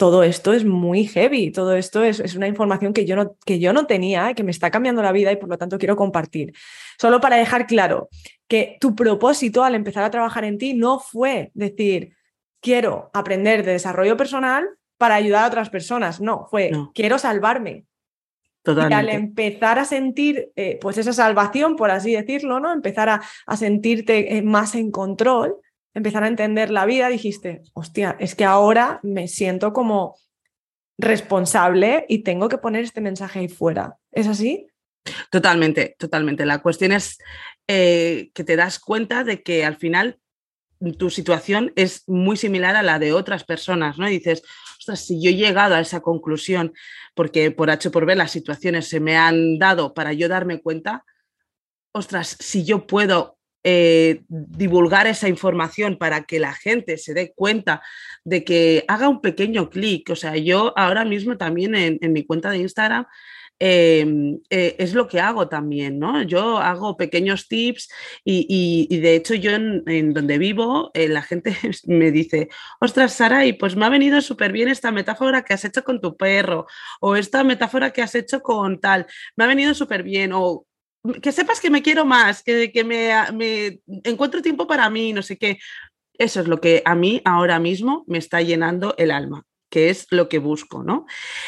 todo 0.01 0.23
esto 0.23 0.55
es 0.55 0.65
muy 0.65 1.05
heavy, 1.05 1.53
todo 1.53 1.77
esto 1.77 2.03
es, 2.03 2.21
es, 2.21 2.35
una 2.35 2.49
información 2.49 2.95
que 2.95 3.05
yo, 3.05 3.17
no, 3.17 3.37
que 3.45 3.59
yo 3.59 3.75
no 3.75 3.85
tenía, 3.85 4.33
que 4.33 4.43
me 4.43 4.51
está 4.51 4.71
cambiando 4.71 5.03
la 5.03 5.13
vida 5.13 5.31
y 5.31 5.37
por 5.37 5.51
lo 5.51 5.59
tanto 5.59 5.77
quiero 5.77 5.95
compartir. 5.95 6.55
Solo 6.99 7.21
para 7.21 7.37
dejar 7.37 7.67
claro 7.67 8.09
que 8.49 8.79
tu 8.81 8.97
propósito 8.97 9.63
al 9.63 9.75
empezar 9.75 10.03
a 10.03 10.11
trabajar 10.11 10.45
en 10.45 10.57
ti 10.57 10.73
no 10.73 11.01
fue 11.01 11.51
decir, 11.53 12.17
quiero 12.63 13.11
aprender 13.13 13.63
de 13.63 13.73
desarrollo 13.73 14.17
personal 14.17 14.71
para 14.97 15.17
ayudar 15.17 15.45
a 15.45 15.49
otras 15.49 15.69
personas, 15.69 16.19
no, 16.19 16.47
fue, 16.51 16.73
quiero 16.95 17.19
salvarme. 17.19 17.85
Totalmente. 18.63 18.95
Y 18.95 18.99
al 18.99 19.09
empezar 19.11 19.79
a 19.79 19.85
sentir 19.85 20.51
eh, 20.57 20.79
pues 20.81 20.97
esa 20.97 21.13
salvación, 21.13 21.77
por 21.77 21.91
así 21.91 22.13
decirlo, 22.13 22.59
¿no? 22.59 22.73
Empezar 22.73 23.11
a, 23.11 23.21
a 23.47 23.57
sentirte 23.59 24.39
eh, 24.39 24.41
más 24.41 24.75
en 24.75 24.91
control, 24.91 25.57
empezar 25.95 26.25
a 26.25 26.29
entender 26.29 26.71
la 26.71 26.87
vida, 26.87 27.09
dijiste, 27.09 27.63
hostia, 27.75 28.17
es 28.21 28.35
que 28.35 28.45
ahora 28.45 29.01
me 29.03 29.29
siento 29.29 29.73
como 29.73 30.17
responsable 30.99 32.05
y 32.09 32.23
tengo 32.23 32.49
que 32.49 32.59
poner 32.59 32.85
este 32.85 33.01
mensaje 33.01 33.41
ahí 33.41 33.49
fuera. 33.49 33.97
¿Es 34.13 34.27
así? 34.27 34.67
Totalmente, 35.31 35.97
totalmente. 35.99 36.45
La 36.47 36.61
cuestión 36.61 36.93
es 36.93 37.19
eh, 37.67 38.31
que 38.35 38.45
te 38.45 38.57
das 38.57 38.79
cuenta 38.79 39.25
de 39.25 39.43
que 39.43 39.65
al 39.65 39.77
final 39.77 40.19
tu 40.99 41.11
situación 41.11 41.73
es 41.77 42.05
muy 42.07 42.37
similar 42.37 42.77
a 42.77 42.83
la 42.83 42.99
de 42.99 43.13
otras 43.13 43.45
personas, 43.45 43.99
¿no? 43.99 44.09
Y 44.09 44.13
dices, 44.13 44.43
ostras, 44.79 45.07
si 45.07 45.23
yo 45.23 45.31
he 45.31 45.35
llegado 45.35 45.75
a 45.75 45.81
esa 45.81 46.01
conclusión 46.01 46.73
porque 47.15 47.51
por 47.51 47.71
H 47.71 47.91
por 47.91 48.07
B 48.07 48.15
las 48.15 48.31
situaciones 48.31 48.89
se 48.89 49.01
me 49.01 49.17
han 49.17 49.59
dado 49.59 49.93
para 49.93 50.13
yo 50.13 50.29
darme 50.29 50.61
cuenta, 50.61 51.05
ostras, 51.93 52.37
si 52.41 52.65
yo 52.65 52.87
puedo 52.87 53.39
eh, 53.63 54.23
divulgar 54.29 55.07
esa 55.07 55.29
información 55.29 55.99
para 55.99 56.25
que 56.25 56.41
la 56.41 56.55
gente 56.55 56.97
se 56.97 57.13
dé 57.13 57.35
cuenta 57.35 57.83
de 58.25 58.43
que 58.43 58.85
haga 58.89 59.09
un 59.09 59.21
pequeño 59.21 59.69
clic. 59.69 60.09
O 60.11 60.17
sea, 60.17 60.37
yo 60.37 60.73
ahora 60.79 61.05
mismo 61.05 61.37
también 61.37 61.75
en, 61.75 62.13
mi 62.13 62.25
cuenta 62.25 62.51
de 62.51 62.59
Instagram 62.59 63.05
em, 63.59 64.41
eh, 64.49 64.77
es 64.79 64.95
lo 64.95 65.07
que 65.09 65.21
hago 65.21 65.49
también, 65.49 65.99
¿no? 65.99 66.23
Yo 66.23 66.57
hago 66.57 66.97
pequeños 66.97 67.49
tips 67.49 67.91
y, 68.25 68.99
de 68.99 69.15
hecho 69.17 69.35
yo 69.35 69.51
en, 69.53 70.15
donde 70.15 70.39
vivo 70.39 70.91
eh, 70.95 71.09
la 71.09 71.21
gente 71.23 71.55
me 71.87 72.11
dice, 72.11 72.49
ostras, 72.81 73.13
Saray, 73.13 73.53
pues 73.53 73.77
me 73.77 73.85
ha 73.85 73.91
venido 73.91 74.23
súper 74.23 74.53
bien 74.53 74.69
esta 74.69 74.91
metáfora 74.91 75.43
que 75.43 75.53
has 75.53 75.65
hecho 75.67 75.85
con 75.85 76.01
tu 76.01 76.17
perro 76.17 76.67
o 77.01 77.17
esta 77.17 77.45
metáfora 77.45 77.91
que 77.91 78.01
has 78.01 78.15
hecho 78.15 78.41
con 78.41 78.81
tal, 78.81 79.07
me 79.37 79.45
ha 79.45 79.49
venido 79.49 79.75
súper 79.75 80.03
bien 80.03 80.33
o 80.33 80.67
que 81.23 81.33
sepas 81.33 81.61
que 81.61 81.71
me 81.71 81.83
quiero 81.83 82.05
más, 82.05 82.43
que, 82.43 82.71
que 82.73 82.85
me, 82.85 83.13
me, 83.33 83.81
encuentro 84.05 84.43
tiempo 84.43 84.67
para 84.67 84.89
mí, 84.91 85.13
no 85.13 85.23
sé 85.23 85.37
qué. 85.39 85.59
Eso 86.19 86.41
es 86.41 86.49
lo 86.49 86.61
que 86.61 86.83
a 86.85 86.95
mí 86.95 87.23
ahora 87.25 87.59
mismo 87.59 88.05
me 88.07 88.19
está 88.19 88.43
llenando 88.43 88.95
el 88.99 89.11
alma, 89.11 89.47
que 89.71 89.89
es 89.89 90.07
lo 90.11 90.29
que 90.29 90.39
busco, 90.39 90.83
¿no? 90.83 91.07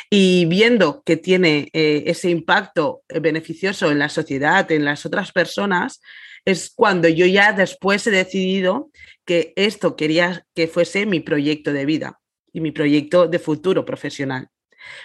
Y 0.09 0.47
viendo 0.47 1.02
que 1.02 1.16
tiene 1.16 1.68
eh, 1.73 2.04
ese 2.06 2.30
impacto 2.30 3.02
beneficioso 3.21 3.90
en 3.90 3.99
la 3.99 4.09
sociedad, 4.09 4.71
en 4.73 4.85
las 4.85 5.04
otras 5.04 5.32
personas, 5.32 6.00
es 6.44 6.73
cuando 6.75 7.09
yo 7.09 7.26
ya 7.26 7.52
después 7.52 8.06
he 8.06 8.11
decidido 8.11 8.90
que 9.25 9.52
esto 9.56 9.97
quería 9.97 10.47
que 10.54 10.66
fuese 10.66 11.06
mi 11.06 11.21
proyecto 11.21 11.73
de 11.73 11.87
vida 11.87 12.21
y 12.52 12.61
mi 12.61 12.73
proyecto 12.73 13.28
de 13.28 13.38
futuro 13.38 13.85
profesional. 13.85 14.49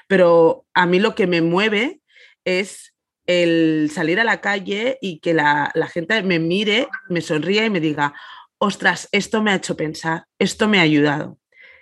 Pero 0.07 0.65
a 0.73 0.85
mí 0.85 0.99
lo 0.99 1.13
que 1.13 1.27
me 1.27 1.41
mueve 1.41 2.01
es 2.45 2.93
el 3.27 3.91
salir 3.93 4.19
a 4.19 4.23
la 4.23 4.41
calle 4.41 4.97
y 5.01 5.19
que 5.19 5.33
la, 5.33 5.71
gente 5.93 6.23
me 6.23 6.39
mire, 6.39 6.87
me 7.09 7.21
sonríe 7.21 7.65
y 7.65 7.69
me 7.69 7.81
diga, 7.81 8.13
ostras, 8.57 9.09
esto 9.11 9.43
me 9.43 9.51
ha 9.51 9.55
hecho 9.55 9.75
pensar, 9.75 10.25
esto 10.39 10.67
me 10.67 10.79
ha 10.79 10.83
ayudado. 10.83 11.37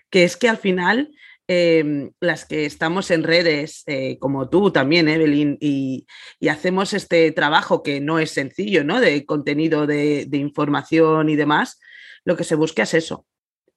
Que 0.10 0.24
es 0.24 0.38
que 0.38 0.50
al 0.50 0.58
final 0.58 1.12
em, 1.48 2.12
las 2.20 2.46
que 2.46 2.66
estamos 2.66 3.12
en 3.12 3.24
redes, 3.24 3.84
eh, 3.86 4.18
como 4.20 4.50
tú 4.50 4.72
también, 4.72 5.08
Evelyn, 5.08 5.58
y, 5.62 6.08
hacemos 6.50 6.94
este 6.94 7.32
trabajo 7.32 7.84
que 7.84 8.02
no 8.02 8.18
es 8.20 8.32
sencillo, 8.32 8.84
¿no? 8.84 9.00
De 9.00 9.26
contenido 9.26 9.86
de, 9.86 10.28
información 10.34 11.30
y 11.30 11.36
demás, 11.36 11.80
lo 12.24 12.36
que 12.36 12.44
se 12.44 12.56
busca 12.56 12.84
es 12.84 12.96
eso, 12.96 13.28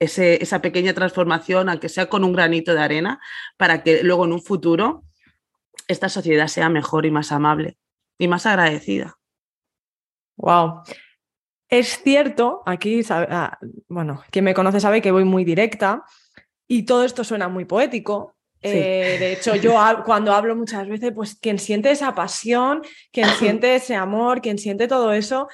esa 0.00 0.62
pequeña 0.62 0.94
transformación, 0.94 1.68
aunque 1.68 1.88
sea 1.90 2.06
con 2.08 2.24
un 2.24 2.32
granito 2.32 2.72
de 2.72 2.80
arena, 2.80 3.20
para 3.58 3.82
que 3.82 4.02
luego 4.02 4.24
en 4.24 4.32
un 4.32 4.42
futuro 4.42 5.04
esta 5.88 6.08
sociedad 6.08 6.46
sea 6.46 6.68
mejor 6.68 7.06
y 7.06 7.10
más 7.10 7.32
amable 7.32 7.76
y 8.18 8.28
más 8.28 8.46
agradecida. 8.46 9.18
Wow. 10.36 10.82
Es 11.68 12.00
cierto, 12.02 12.62
aquí, 12.64 13.02
ah, 13.10 13.58
bueno, 13.88 14.22
quien 14.30 14.44
me 14.44 14.54
conoce 14.54 14.80
sabe 14.80 15.02
que 15.02 15.10
voy 15.10 15.24
muy 15.24 15.44
directa 15.44 16.04
y 16.66 16.84
todo 16.84 17.04
esto 17.04 17.24
suena 17.24 17.48
muy 17.48 17.64
poético. 17.64 18.36
Eh, 18.62 19.16
de 19.18 19.32
hecho, 19.32 19.54
yo 19.54 19.74
cuando 20.04 20.32
hablo 20.32 20.56
muchas 20.56 20.88
veces, 20.88 21.12
pues 21.14 21.34
quien 21.34 21.58
siente 21.58 21.90
esa 21.90 22.14
pasión, 22.14 22.82
quien 23.12 23.28
siente 23.38 23.74
ese 23.74 23.94
amor, 23.94 24.40
quien 24.40 24.58
siente 24.58 24.88
todo 24.88 25.12
eso, 25.12 25.48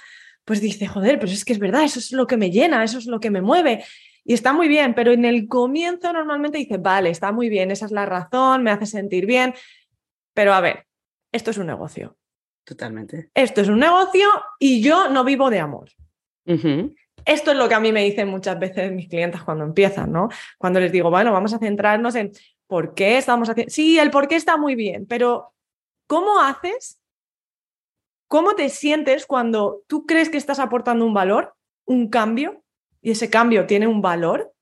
pues 0.45 0.61
dice, 0.61 0.87
joder, 0.87 1.19
pero 1.19 1.33
es 1.33 1.45
que 1.45 1.53
es 1.53 1.59
verdad, 1.59 1.85
eso 1.85 1.99
es 1.99 2.13
lo 2.13 2.27
que 2.27 2.37
me 2.37 2.51
llena, 2.51 2.85
eso 2.85 2.99
es 2.99 3.07
lo 3.07 3.19
que 3.19 3.31
me 3.31 3.43
mueve. 3.43 3.85
Y 4.25 4.33
está 4.33 4.53
muy 4.53 4.69
bien, 4.69 4.95
pero 4.95 5.13
en 5.13 5.25
el 5.25 5.49
comienzo 5.49 6.13
normalmente 6.13 6.59
dice, 6.59 6.79
vale, 6.79 7.11
está 7.11 7.33
muy 7.33 7.49
bien, 7.49 7.71
esa 7.71 7.87
es 7.87 7.93
la 7.93 8.07
razón, 8.07 8.63
me 8.63 8.71
hace 8.71 8.87
sentir 8.87 9.27
bien, 9.27 9.55
pero 10.35 10.53
a 10.53 10.61
ver, 10.61 10.87
esto 11.33 11.51
es 11.51 11.59
un 11.59 11.67
negocio. 11.67 12.17
Totalmente. 12.65 13.31
Esto 13.35 13.61
es 13.61 13.69
un 13.69 13.79
negocio 13.79 14.29
y 14.59 14.83
yo 14.83 15.09
no 15.09 15.25
vivo 15.25 15.51
de 15.51 15.61
amor. 15.61 15.91
Esto 17.25 17.51
es 17.53 17.57
lo 17.57 17.69
que 17.69 17.75
a 17.75 17.81
mí 17.81 17.93
me 17.93 18.05
dicen 18.05 18.29
muchas 18.29 18.59
veces 18.59 18.93
mis 18.93 19.09
clientes 19.09 19.43
cuando 19.43 19.65
empiezan, 19.65 20.13
¿no? 20.13 20.29
Cuando 20.59 20.81
les 20.81 20.93
digo, 20.93 21.11
bueno, 21.11 21.33
vamos 21.33 21.55
a 21.55 21.59
centrarnos 21.59 22.15
en 22.15 22.33
por 22.67 22.95
qué 22.95 23.19
estamos 23.19 23.49
haciendo. 23.49 23.71
Sí, 23.71 23.99
el 23.99 24.11
por 24.11 24.29
qué 24.29 24.37
está 24.37 24.57
muy 24.57 24.75
bien, 24.75 25.07
pero 25.07 25.55
¿cómo 26.07 26.41
haces? 26.41 27.01
¿Cómo 28.29 28.55
te 28.55 28.69
sientes 28.69 29.27
cuando 29.27 29.83
tú 29.87 30.07
crees 30.07 30.29
que 30.29 30.39
estás 30.39 30.59
aportando 30.59 31.05
un 31.05 31.15
valor, 31.15 31.55
un 31.85 32.09
cambio, 32.09 32.63
y 33.01 33.11
ese 33.11 33.31
cambio 33.31 33.67
tiene 33.67 33.87
un 33.87 34.01
valor 34.01 34.53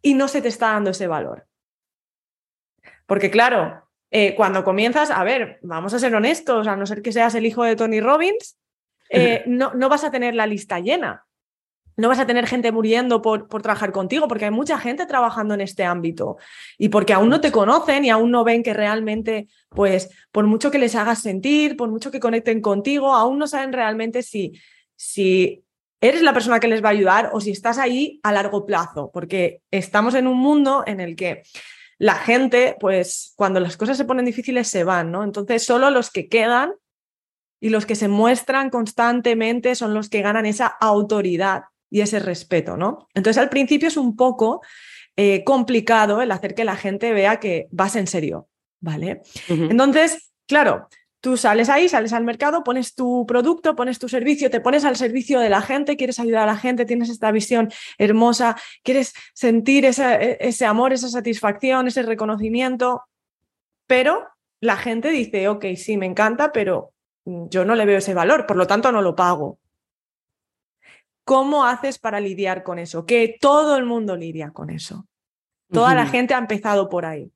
y 0.00 0.14
no 0.14 0.28
se 0.28 0.40
te 0.40 0.48
está 0.48 0.72
dando 0.72 0.90
ese 0.90 1.06
valor? 1.06 1.46
Porque 3.06 3.30
claro, 3.30 3.81
eh, 4.14 4.34
cuando 4.34 4.62
comienzas, 4.62 5.10
a 5.10 5.24
ver, 5.24 5.58
vamos 5.62 5.94
a 5.94 5.98
ser 5.98 6.14
honestos, 6.14 6.68
a 6.68 6.76
no 6.76 6.84
ser 6.84 7.00
que 7.00 7.12
seas 7.12 7.34
el 7.34 7.46
hijo 7.46 7.64
de 7.64 7.76
Tony 7.76 7.98
Robbins, 7.98 8.58
eh, 9.08 9.42
no, 9.46 9.72
no, 9.72 9.88
vas 9.88 10.04
a 10.04 10.10
tener 10.10 10.34
la 10.34 10.46
lista 10.46 10.80
llena. 10.80 11.24
No 11.96 12.08
vas 12.08 12.18
a 12.18 12.26
tener 12.26 12.46
gente 12.46 12.72
muriendo 12.72 13.22
por, 13.22 13.48
por, 13.48 13.62
trabajar 13.62 13.90
contigo, 13.90 14.28
porque 14.28 14.44
hay 14.44 14.50
mucha 14.50 14.78
gente 14.78 15.06
trabajando 15.06 15.54
en 15.54 15.62
este 15.62 15.84
ámbito 15.84 16.36
y 16.76 16.90
porque 16.90 17.14
aún 17.14 17.30
no 17.30 17.40
te 17.40 17.52
conocen 17.52 18.04
y 18.04 18.10
aún 18.10 18.30
no 18.30 18.44
ven 18.44 18.62
que 18.62 18.74
realmente, 18.74 19.48
pues, 19.70 20.10
por 20.30 20.46
mucho 20.46 20.70
que 20.70 20.78
les 20.78 20.94
hagas 20.94 21.22
sentir, 21.22 21.76
por 21.76 21.90
mucho 21.90 22.10
que 22.10 22.20
conecten 22.20 22.60
contigo, 22.60 23.14
aún 23.14 23.38
no 23.38 23.46
saben 23.46 23.72
realmente 23.72 24.22
si, 24.22 24.52
si 24.94 25.64
eres 26.02 26.20
la 26.20 26.34
persona 26.34 26.60
que 26.60 26.68
les 26.68 26.84
va 26.84 26.88
a 26.88 26.92
ayudar 26.92 27.30
o 27.32 27.40
si 27.40 27.50
estás 27.50 27.78
ahí 27.78 28.20
a 28.22 28.32
largo 28.32 28.66
plazo, 28.66 29.10
porque 29.12 29.62
estamos 29.70 30.14
en 30.14 30.26
un 30.26 30.36
mundo 30.36 30.84
en 30.86 31.00
el 31.00 31.16
que 31.16 31.42
la 32.02 32.16
gente, 32.16 32.76
pues 32.80 33.32
cuando 33.36 33.60
las 33.60 33.76
cosas 33.76 33.96
se 33.96 34.04
ponen 34.04 34.24
difíciles, 34.24 34.66
se 34.66 34.82
van, 34.82 35.12
¿no? 35.12 35.22
Entonces, 35.22 35.64
solo 35.64 35.88
los 35.88 36.10
que 36.10 36.28
quedan 36.28 36.72
y 37.60 37.68
los 37.68 37.86
que 37.86 37.94
se 37.94 38.08
muestran 38.08 38.70
constantemente 38.70 39.76
son 39.76 39.94
los 39.94 40.08
que 40.08 40.20
ganan 40.20 40.44
esa 40.44 40.66
autoridad 40.66 41.62
y 41.90 42.00
ese 42.00 42.18
respeto, 42.18 42.76
¿no? 42.76 43.06
Entonces, 43.14 43.40
al 43.40 43.50
principio 43.50 43.86
es 43.86 43.96
un 43.96 44.16
poco 44.16 44.62
eh, 45.14 45.44
complicado 45.44 46.20
el 46.20 46.32
hacer 46.32 46.56
que 46.56 46.64
la 46.64 46.74
gente 46.74 47.12
vea 47.12 47.38
que 47.38 47.68
vas 47.70 47.94
en 47.94 48.08
serio, 48.08 48.48
¿vale? 48.80 49.22
Entonces, 49.48 50.32
claro, 50.48 50.88
Tú 51.22 51.36
sales 51.36 51.68
ahí, 51.68 51.88
sales 51.88 52.12
al 52.12 52.24
mercado, 52.24 52.64
pones 52.64 52.96
tu 52.96 53.24
producto, 53.28 53.76
pones 53.76 54.00
tu 54.00 54.08
servicio, 54.08 54.50
te 54.50 54.60
pones 54.60 54.84
al 54.84 54.96
servicio 54.96 55.38
de 55.38 55.50
la 55.50 55.62
gente, 55.62 55.96
quieres 55.96 56.18
ayudar 56.18 56.42
a 56.42 56.52
la 56.52 56.56
gente, 56.56 56.84
tienes 56.84 57.10
esta 57.10 57.30
visión 57.30 57.70
hermosa, 57.96 58.56
quieres 58.82 59.14
sentir 59.32 59.84
e, 59.84 59.90
ese 60.40 60.66
amor, 60.66 60.92
esa 60.92 61.08
satisfacción, 61.08 61.86
ese 61.86 62.02
reconocimiento, 62.02 63.04
pero 63.86 64.26
la 64.58 64.76
gente 64.76 65.10
dice, 65.10 65.46
ok, 65.46 65.64
sí, 65.76 65.96
me 65.96 66.06
encanta, 66.06 66.50
pero 66.50 66.92
yo 67.24 67.64
no 67.64 67.76
le 67.76 67.86
veo 67.86 67.98
ese 67.98 68.14
valor, 68.14 68.44
por 68.44 68.56
lo 68.56 68.66
tanto 68.66 68.90
no 68.90 69.00
lo 69.00 69.14
pago. 69.14 69.60
¿Cómo 71.24 71.64
haces 71.66 72.00
para 72.00 72.18
lidiar 72.18 72.64
con 72.64 72.80
eso? 72.80 73.06
Que 73.06 73.36
todo 73.40 73.76
el 73.76 73.84
mundo 73.84 74.16
lidia 74.16 74.50
con 74.50 74.70
eso. 74.70 75.06
Toda 75.70 75.94
la 75.94 76.06
gente 76.06 76.34
ha 76.34 76.38
empezado 76.38 76.88
por 76.88 77.06
ahí. 77.06 77.30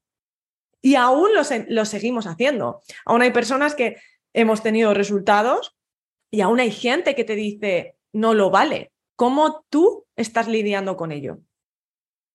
Y 0.87 0.95
aún 0.95 1.31
lo, 1.35 1.85
seguimos 1.85 2.29
haciendo. 2.29 2.81
Aún 3.05 3.21
hay 3.21 3.33
personas 3.33 3.75
que 3.75 3.97
hemos 4.33 4.63
tenido 4.63 4.95
resultados 4.95 5.75
y 6.31 6.43
aún 6.43 6.61
hay 6.61 6.71
gente 6.71 7.17
que 7.17 7.25
te 7.25 7.35
dice, 7.35 7.97
no 8.13 8.35
lo 8.35 8.51
vale. 8.51 8.93
¿Cómo 9.17 9.65
tú 9.69 10.07
estás 10.15 10.47
lidiando 10.47 10.97
con 10.97 11.11
ello? 11.11 11.41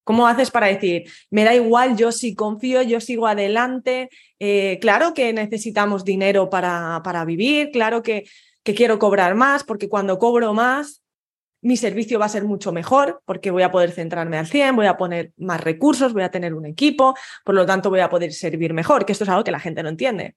¿Cómo 0.03 0.27
haces 0.27 0.51
para 0.51 0.67
decir, 0.67 1.10
me 1.29 1.46
da 1.46 1.55
igual, 1.55 1.96
yo 1.96 2.12
sí 2.12 2.36
confío, 2.36 2.81
yo 2.81 3.00
sigo 3.00 3.25
adelante? 3.25 4.10
Eh, 4.38 4.79
claro 4.81 5.13
que 5.13 5.31
necesitamos 5.31 6.03
dinero 6.03 6.50
para, 6.50 7.00
para 7.05 7.24
vivir, 7.24 7.72
claro 7.72 8.03
que, 8.03 8.25
que 8.63 8.74
quiero 8.74 9.00
cobrar 9.00 9.34
más, 9.34 9.63
porque 9.63 9.88
cuando 9.88 10.20
cobro 10.20 10.53
más, 10.53 11.00
mi 11.62 11.77
servicio 11.77 12.20
va 12.20 12.25
a 12.25 12.30
ser 12.30 12.44
mucho 12.44 12.72
mejor 12.72 13.22
porque 13.25 13.51
voy 13.51 13.63
a 13.63 13.72
poder 13.72 13.91
centrarme 13.91 14.38
al 14.38 14.48
100, 14.48 14.75
voy 14.75 14.88
a 14.88 14.98
poner 14.98 15.34
más 15.38 15.62
recursos, 15.62 16.13
voy 16.13 16.24
a 16.24 16.32
tener 16.32 16.53
un 16.53 16.65
equipo, 16.65 17.15
por 17.46 17.56
lo 17.56 17.65
tanto 17.65 17.89
voy 17.89 18.00
a 18.00 18.10
poder 18.10 18.34
servir 18.34 18.74
mejor, 18.74 19.06
que 19.06 19.12
esto 19.12 19.24
es 19.24 19.30
algo 19.30 19.44
que 19.44 19.51
la 19.51 19.60
gente 19.60 19.84
no 19.84 19.89
entiende. 19.89 20.36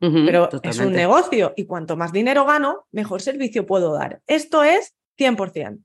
Pero 0.00 0.48
es 0.62 0.78
un 0.78 0.92
negocio 0.92 1.54
y 1.56 1.66
cuanto 1.66 1.96
más 1.96 2.12
dinero 2.12 2.44
gano, 2.44 2.86
mejor 2.92 3.20
servicio 3.20 3.66
puedo 3.66 3.92
dar. 3.92 4.22
Esto 4.28 4.62
es 4.62 4.94
100%. 5.18 5.80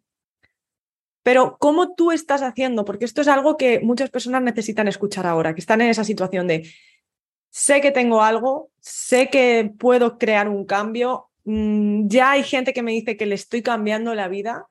Pero 1.24 1.58
¿cómo 1.58 1.96
tú 1.96 2.12
estás 2.12 2.44
haciendo? 2.44 2.86
Porque 2.86 3.06
esto 3.06 3.22
es 3.22 3.28
algo 3.28 3.58
que 3.58 3.80
muchas 3.80 4.12
personas 4.12 4.44
necesitan 4.44 4.88
escuchar 4.88 5.26
ahora, 5.26 5.56
que 5.56 5.62
están 5.62 5.82
en 5.82 5.90
esa 5.90 6.04
situación 6.04 6.48
de, 6.48 6.70
sé 7.50 7.82
que 7.82 7.92
tengo 7.92 8.22
algo, 8.22 8.70
sé 8.80 9.30
que 9.30 9.74
puedo 9.80 10.18
crear 10.18 10.48
un 10.48 10.66
cambio, 10.66 11.30
mm, 11.46 12.08
ya 12.08 12.32
hay 12.32 12.44
gente 12.44 12.74
que 12.74 12.84
me 12.84 12.92
dice 12.92 13.18
que 13.18 13.26
le 13.26 13.36
estoy 13.36 13.62
cambiando 13.62 14.14
la 14.16 14.28
vida, 14.28 14.68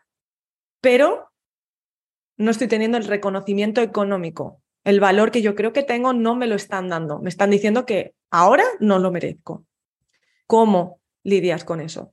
pero 0.81 1.31
no 2.37 2.51
estoy 2.51 2.69
teniendo 2.69 2.99
el 2.99 3.05
reconocimiento 3.05 3.81
económico. 3.81 4.61
El 4.85 4.99
valor 4.99 5.31
que 5.31 5.43
yo 5.43 5.55
creo 5.55 5.73
que 5.73 5.83
tengo 5.83 6.13
no 6.13 6.35
me 6.35 6.47
lo 6.47 6.57
están 6.57 6.89
dando. 6.89 7.21
Me 7.21 7.29
están 7.29 7.51
diciendo 7.51 7.87
que 7.87 8.15
ahora 8.31 8.65
no 8.81 8.99
lo 8.99 9.13
merezco. 9.13 9.65
¿Cómo 10.47 11.01
lidias 11.23 11.65
con 11.65 11.81
eso? 11.81 12.13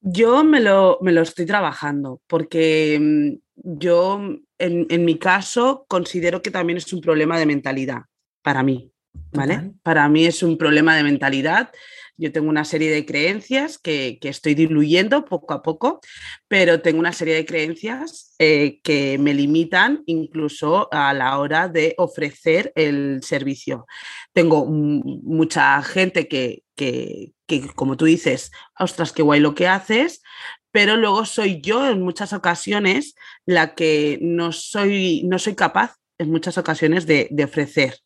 Yo 0.00 0.44
me 0.44 0.60
lo, 0.60 0.98
me 1.00 1.12
lo 1.12 1.22
estoy 1.22 1.46
trabajando 1.46 2.20
porque 2.26 2.98
mm, 3.00 3.32
yo, 3.78 4.20
en, 4.58 4.86
en, 4.90 5.04
mi 5.04 5.18
caso, 5.18 5.86
considero 5.88 6.42
que 6.42 6.50
también 6.50 6.76
es 6.76 6.92
un 6.92 7.00
problema 7.00 7.38
de 7.38 7.46
mentalidad 7.46 8.02
para 8.42 8.62
mí, 8.62 8.92
¿vale? 9.32 9.72
Para 9.82 10.08
mí 10.08 10.26
es 10.26 10.42
un 10.42 10.58
problema 10.58 10.96
de 10.96 11.04
mentalidad. 11.04 11.70
Yo 12.16 12.30
tengo 12.30 12.48
una 12.48 12.64
serie 12.64 12.90
de 12.90 13.06
creencias 13.06 13.78
que, 13.78 14.18
que 14.20 14.28
estoy 14.28 14.54
diluyendo 14.54 15.24
poco 15.24 15.54
a 15.54 15.62
poco, 15.62 16.00
pero 16.46 16.80
tengo 16.80 17.00
una 17.00 17.12
serie 17.12 17.34
de 17.34 17.46
creencias 17.46 18.34
eh, 18.38 18.80
que 18.82 19.18
me 19.18 19.34
limitan 19.34 20.02
incluso 20.06 20.88
a 20.92 21.12
la 21.14 21.38
hora 21.38 21.68
de 21.68 21.94
ofrecer 21.98 22.72
el 22.74 23.22
servicio. 23.22 23.86
Tengo 24.32 24.66
mucha 24.66 25.82
gente 25.82 26.28
que, 26.28 26.64
que, 26.76 27.32
que, 27.46 27.68
como 27.74 27.96
tú 27.96 28.04
dices, 28.04 28.50
ostras, 28.78 29.12
qué 29.12 29.22
guay 29.22 29.40
lo 29.40 29.54
que 29.54 29.68
haces, 29.68 30.22
pero 30.70 30.96
luego 30.96 31.24
soy 31.24 31.60
yo 31.60 31.88
en 31.88 32.02
muchas 32.02 32.32
ocasiones 32.32 33.14
la 33.46 33.74
que 33.74 34.18
no 34.22 34.52
soy, 34.52 35.22
no 35.24 35.38
soy 35.38 35.54
capaz 35.54 35.96
en 36.18 36.30
muchas 36.30 36.58
ocasiones 36.58 37.06
de, 37.06 37.28
de 37.30 37.44
ofrecer. 37.44 37.98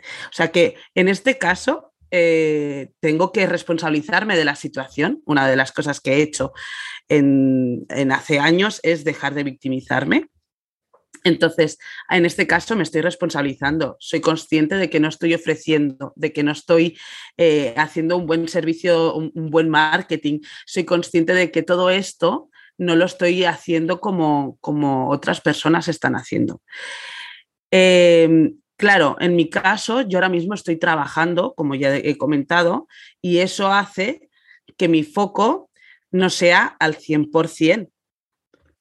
O 0.00 0.32
sea 0.32 0.50
que 0.50 0.76
en 0.94 1.08
este 1.08 1.38
caso 1.38 1.89
eh, 2.10 2.90
tengo 3.00 3.32
que 3.32 3.46
responsabilizarme 3.46 4.36
de 4.36 4.44
la 4.44 4.56
situación. 4.56 5.22
Una 5.26 5.48
de 5.48 5.56
las 5.56 5.72
cosas 5.72 6.00
que 6.00 6.14
he 6.14 6.22
hecho 6.22 6.52
en, 7.08 7.86
en 7.88 8.12
hace 8.12 8.38
años 8.38 8.80
es 8.82 9.04
dejar 9.04 9.34
de 9.34 9.44
victimizarme 9.44 10.28
entonces, 11.24 11.78
en 12.08 12.24
este 12.24 12.46
caso 12.46 12.76
me 12.76 12.82
estoy 12.82 13.02
responsabilizando. 13.02 13.96
Soy 14.00 14.20
consciente 14.20 14.76
de 14.76 14.88
que 14.88 15.00
no 15.00 15.08
estoy 15.08 15.34
ofreciendo, 15.34 16.12
de 16.16 16.32
que 16.32 16.42
no 16.42 16.52
estoy 16.52 16.98
eh, 17.36 17.74
haciendo 17.76 18.16
un 18.16 18.26
buen 18.26 18.48
servicio, 18.48 19.14
un, 19.14 19.32
buen 19.50 19.68
marketing. 19.68 20.40
Soy 20.66 20.84
consciente 20.84 21.34
de 21.34 21.50
que 21.50 21.62
todo 21.62 21.90
esto 21.90 22.50
no 22.78 22.96
lo 22.96 23.04
estoy 23.04 23.44
haciendo 23.44 24.00
como, 24.00 24.56
como 24.60 25.10
otras 25.10 25.40
personas 25.40 25.88
están 25.88 26.16
haciendo. 26.16 26.62
Eh, 27.70 28.52
claro, 28.80 29.18
en 29.20 29.36
mi 29.36 29.50
caso, 29.50 30.00
yo 30.00 30.16
ahora 30.16 30.30
mismo 30.30 30.54
estoy 30.54 30.78
trabajando, 30.78 31.52
como 31.54 31.74
ya 31.74 31.94
he 31.94 32.16
comentado, 32.16 32.88
y 33.20 33.40
eso 33.40 33.70
hace 33.70 34.30
que 34.78 34.88
mi 34.88 35.02
foco 35.02 35.68
no 36.10 36.30
sea 36.30 36.76
al 36.80 36.96
100%, 36.96 37.90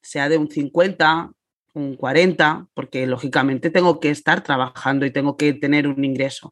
sea 0.01 0.29
de 0.29 0.38
un 0.38 0.50
50, 0.50 1.32
un 1.74 1.98
40, 1.98 2.68
porque 2.74 3.06
lógicamente 3.08 3.72
tengo 3.72 4.00
que 4.00 4.10
estar 4.10 4.41
trabajando 4.41 5.06
y 5.06 5.12
tengo 5.12 5.36
que 5.36 5.51
tener 5.51 5.86
un 5.86 6.06
ingreso. 6.06 6.50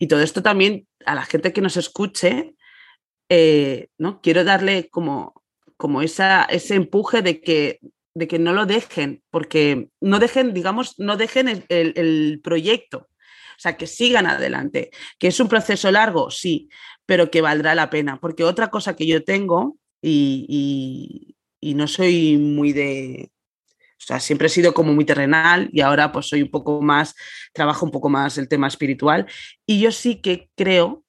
Y 0.00 0.08
todo 0.08 0.20
esto 0.20 0.42
también 0.42 0.88
a 1.06 1.14
la 1.14 1.22
gente 1.22 1.52
que 1.52 1.60
nos 1.60 1.76
escuche, 1.76 2.56
eh, 3.28 3.90
¿no? 3.96 4.20
Quiero 4.20 4.42
darle 4.42 4.88
como, 4.90 5.40
como 5.76 6.02
esa, 6.02 6.42
ese 6.42 6.74
empuje 6.74 7.22
de 7.22 7.40
que, 7.40 7.78
de 8.18 8.26
que 8.26 8.38
no 8.38 8.52
lo 8.52 8.66
dejen, 8.66 9.22
porque 9.30 9.90
no 10.00 10.18
dejen, 10.18 10.52
digamos, 10.52 10.98
no 10.98 11.16
dejen 11.16 11.48
el, 11.48 11.64
el, 11.68 12.40
proyecto. 12.42 13.08
O 13.08 13.60
sea, 13.60 13.76
que 13.76 13.86
sigan 13.86 14.26
adelante. 14.26 14.90
Que 15.18 15.28
es 15.28 15.38
un 15.38 15.48
proceso 15.48 15.90
largo, 15.90 16.30
sí, 16.30 16.68
pero 17.06 17.30
que 17.30 17.40
valdrá 17.40 17.74
la 17.74 17.90
pena. 17.90 18.18
Porque 18.20 18.44
otra 18.44 18.68
cosa 18.68 18.96
que 18.96 19.06
yo 19.06 19.22
tengo, 19.22 19.76
y, 20.02 20.46
y, 20.48 21.36
y 21.60 21.74
no 21.74 21.86
soy 21.86 22.36
muy 22.38 22.72
de, 22.72 23.30
o 23.98 24.04
sea, 24.04 24.18
siempre 24.18 24.48
he 24.48 24.50
sido 24.50 24.74
como 24.74 24.92
muy 24.92 25.04
terrenal 25.04 25.70
y 25.72 25.80
ahora 25.80 26.12
pues 26.12 26.26
soy 26.26 26.42
un 26.42 26.50
poco 26.50 26.80
más, 26.82 27.14
trabajo 27.52 27.84
un 27.84 27.92
poco 27.92 28.08
más 28.08 28.36
el 28.36 28.48
tema 28.48 28.66
espiritual. 28.66 29.26
Y 29.64 29.80
yo 29.80 29.92
sí 29.92 30.20
que 30.20 30.50
creo 30.56 31.04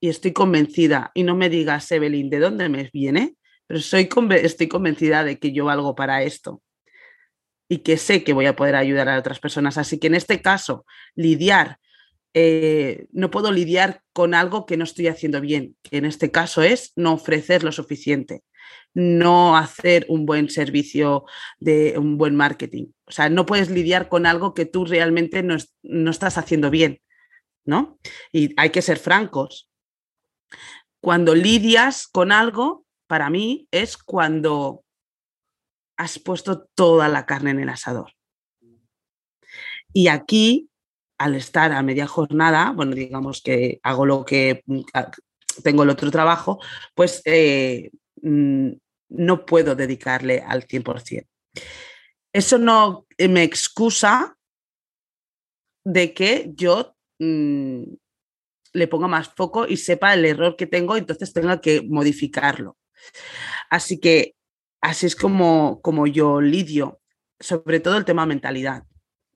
y 0.00 0.08
estoy 0.08 0.32
convencida, 0.32 1.10
y 1.14 1.24
no 1.24 1.34
me 1.34 1.48
digas, 1.48 1.90
Evelyn, 1.90 2.30
¿de 2.30 2.38
dónde 2.38 2.68
me 2.68 2.88
viene? 2.92 3.34
Pero 3.68 3.80
soy, 3.80 4.08
estoy 4.42 4.66
convencida 4.66 5.22
de 5.22 5.38
que 5.38 5.52
yo 5.52 5.66
valgo 5.66 5.94
para 5.94 6.24
esto 6.24 6.60
y 7.68 7.78
que 7.78 7.96
sé 7.96 8.24
que 8.24 8.32
voy 8.32 8.46
a 8.46 8.56
poder 8.56 8.74
ayudar 8.74 9.08
a 9.08 9.18
otras 9.18 9.38
personas. 9.38 9.78
Así 9.78 9.98
que 9.98 10.08
en 10.08 10.16
este 10.16 10.42
caso, 10.42 10.84
lidiar, 11.14 11.78
eh, 12.34 13.06
no 13.12 13.30
puedo 13.30 13.52
lidiar 13.52 14.02
con 14.12 14.34
algo 14.34 14.66
que 14.66 14.76
no 14.76 14.84
estoy 14.84 15.06
haciendo 15.06 15.40
bien, 15.40 15.76
que 15.84 15.98
en 15.98 16.06
este 16.06 16.32
caso 16.32 16.62
es 16.62 16.92
no 16.96 17.12
ofrecer 17.12 17.62
lo 17.62 17.70
suficiente 17.70 18.42
no 18.94 19.56
hacer 19.56 20.06
un 20.08 20.26
buen 20.26 20.50
servicio 20.50 21.24
de 21.58 21.94
un 21.98 22.18
buen 22.18 22.34
marketing. 22.34 22.86
O 23.06 23.12
sea, 23.12 23.28
no 23.28 23.46
puedes 23.46 23.70
lidiar 23.70 24.08
con 24.08 24.26
algo 24.26 24.54
que 24.54 24.66
tú 24.66 24.84
realmente 24.84 25.42
no, 25.42 25.56
no 25.82 26.10
estás 26.10 26.38
haciendo 26.38 26.70
bien, 26.70 27.00
¿no? 27.64 27.98
Y 28.32 28.54
hay 28.56 28.70
que 28.70 28.82
ser 28.82 28.98
francos. 28.98 29.70
Cuando 31.00 31.34
lidias 31.34 32.06
con 32.08 32.32
algo, 32.32 32.84
para 33.08 33.30
mí, 33.30 33.66
es 33.72 33.96
cuando 33.96 34.84
has 35.96 36.20
puesto 36.20 36.68
toda 36.76 37.08
la 37.08 37.26
carne 37.26 37.50
en 37.50 37.60
el 37.60 37.68
asador. 37.68 38.12
Y 39.92 40.06
aquí, 40.06 40.70
al 41.18 41.34
estar 41.34 41.72
a 41.72 41.82
media 41.82 42.06
jornada, 42.06 42.70
bueno, 42.70 42.94
digamos 42.94 43.42
que 43.42 43.80
hago 43.82 44.06
lo 44.06 44.24
que 44.24 44.62
tengo 45.64 45.82
el 45.82 45.90
otro 45.90 46.12
trabajo, 46.12 46.60
pues 46.94 47.20
eh, 47.24 47.90
Mm, 48.22 48.72
no 49.10 49.46
puedo 49.46 49.74
dedicarle 49.74 50.42
al 50.46 50.64
100%. 50.64 51.26
Eso 52.32 52.58
no 52.58 53.06
me 53.18 53.42
excusa 53.42 54.36
de 55.84 56.12
que 56.12 56.52
yo 56.54 56.94
mmm, 57.18 57.84
le 58.74 58.88
ponga 58.88 59.08
más 59.08 59.28
foco 59.34 59.66
y 59.66 59.78
sepa 59.78 60.12
el 60.12 60.24
error 60.24 60.56
que 60.56 60.66
tengo, 60.66 60.96
entonces 60.96 61.32
tenga 61.32 61.60
que 61.60 61.82
modificarlo. 61.82 62.76
Así 63.70 63.98
que 63.98 64.34
así 64.80 65.06
es 65.06 65.16
como, 65.16 65.80
como 65.82 66.06
yo 66.06 66.40
lidio, 66.40 67.00
sobre 67.40 67.80
todo 67.80 67.96
el 67.96 68.04
tema 68.04 68.26
mentalidad. 68.26 68.84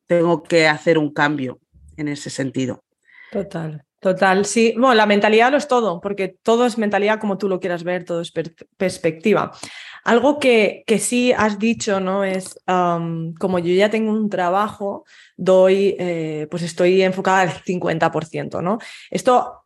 Tengo 0.06 0.42
que 0.42 0.68
hacer 0.68 0.98
un 0.98 1.12
cambio 1.12 1.60
en 1.96 2.08
ese 2.08 2.30
sentido. 2.30 2.84
Total. 3.30 3.84
Total, 4.02 4.44
sí. 4.46 4.74
Bueno, 4.76 4.94
la 4.94 5.06
mentalidad 5.06 5.52
lo 5.52 5.56
es 5.56 5.68
todo, 5.68 6.00
porque 6.00 6.34
todo 6.42 6.66
es 6.66 6.76
mentalidad 6.76 7.20
como 7.20 7.38
tú 7.38 7.48
lo 7.48 7.60
quieras 7.60 7.84
ver, 7.84 8.04
todo 8.04 8.20
es 8.20 8.32
per 8.32 8.52
perspectiva. 8.76 9.52
Algo 10.02 10.40
que, 10.40 10.82
que, 10.88 10.98
sí 10.98 11.32
has 11.32 11.60
dicho, 11.60 12.00
¿no? 12.00 12.24
Es 12.24 12.58
como 12.66 13.60
yo 13.60 13.72
ya 13.72 13.90
tengo 13.90 14.10
un 14.10 14.28
trabajo, 14.28 15.04
doy, 15.36 15.94
eh, 16.00 16.48
pues 16.50 16.64
estoy 16.64 17.00
enfocada 17.00 17.42
al 17.42 17.50
50%, 17.50 18.60
¿no? 18.60 18.78
Esto 19.08 19.61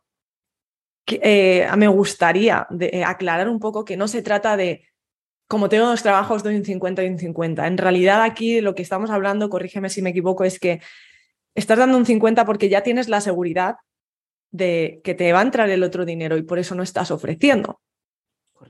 eh, 1.09 1.67
me 1.77 1.87
gustaría 1.87 2.67
de, 2.69 2.89
eh, 2.93 3.03
aclarar 3.03 3.49
un 3.49 3.59
poco 3.59 3.85
que 3.85 3.97
no 3.97 4.07
se 4.07 4.21
trata 4.21 4.57
de 4.57 4.83
como 5.47 5.69
tengo 5.69 5.85
dos 5.85 6.03
trabajos, 6.03 6.43
doy 6.43 6.57
un 6.57 6.65
50 6.65 7.03
y 7.03 7.07
un 7.07 7.17
50. 7.17 7.67
En 7.67 7.77
realidad 7.77 8.21
aquí 8.21 8.59
lo 8.59 8.75
que 8.75 8.81
estamos 8.81 9.09
hablando, 9.09 9.49
corrígeme 9.49 9.89
si 9.89 10.01
me 10.01 10.09
equivoco, 10.09 10.43
es 10.43 10.59
que 10.59 10.81
estás 11.55 11.77
dando 11.77 11.97
un 11.97 12.05
50 12.05 12.45
porque 12.45 12.69
ya 12.69 12.83
tienes 12.83 13.07
la 13.07 13.21
seguridad 13.21 13.75
de 14.51 14.99
que 15.03 15.13
te 15.13 15.31
va 15.31 15.39
a 15.39 15.43
entrar 15.43 15.69
el 15.69 15.83
otro 15.83 16.05
dinero 16.05 16.37
y 16.37 16.43
por 16.43 16.59
eso 16.59 16.75
no 16.75 16.83
estás 16.83 17.11
ofreciendo. 17.11 17.79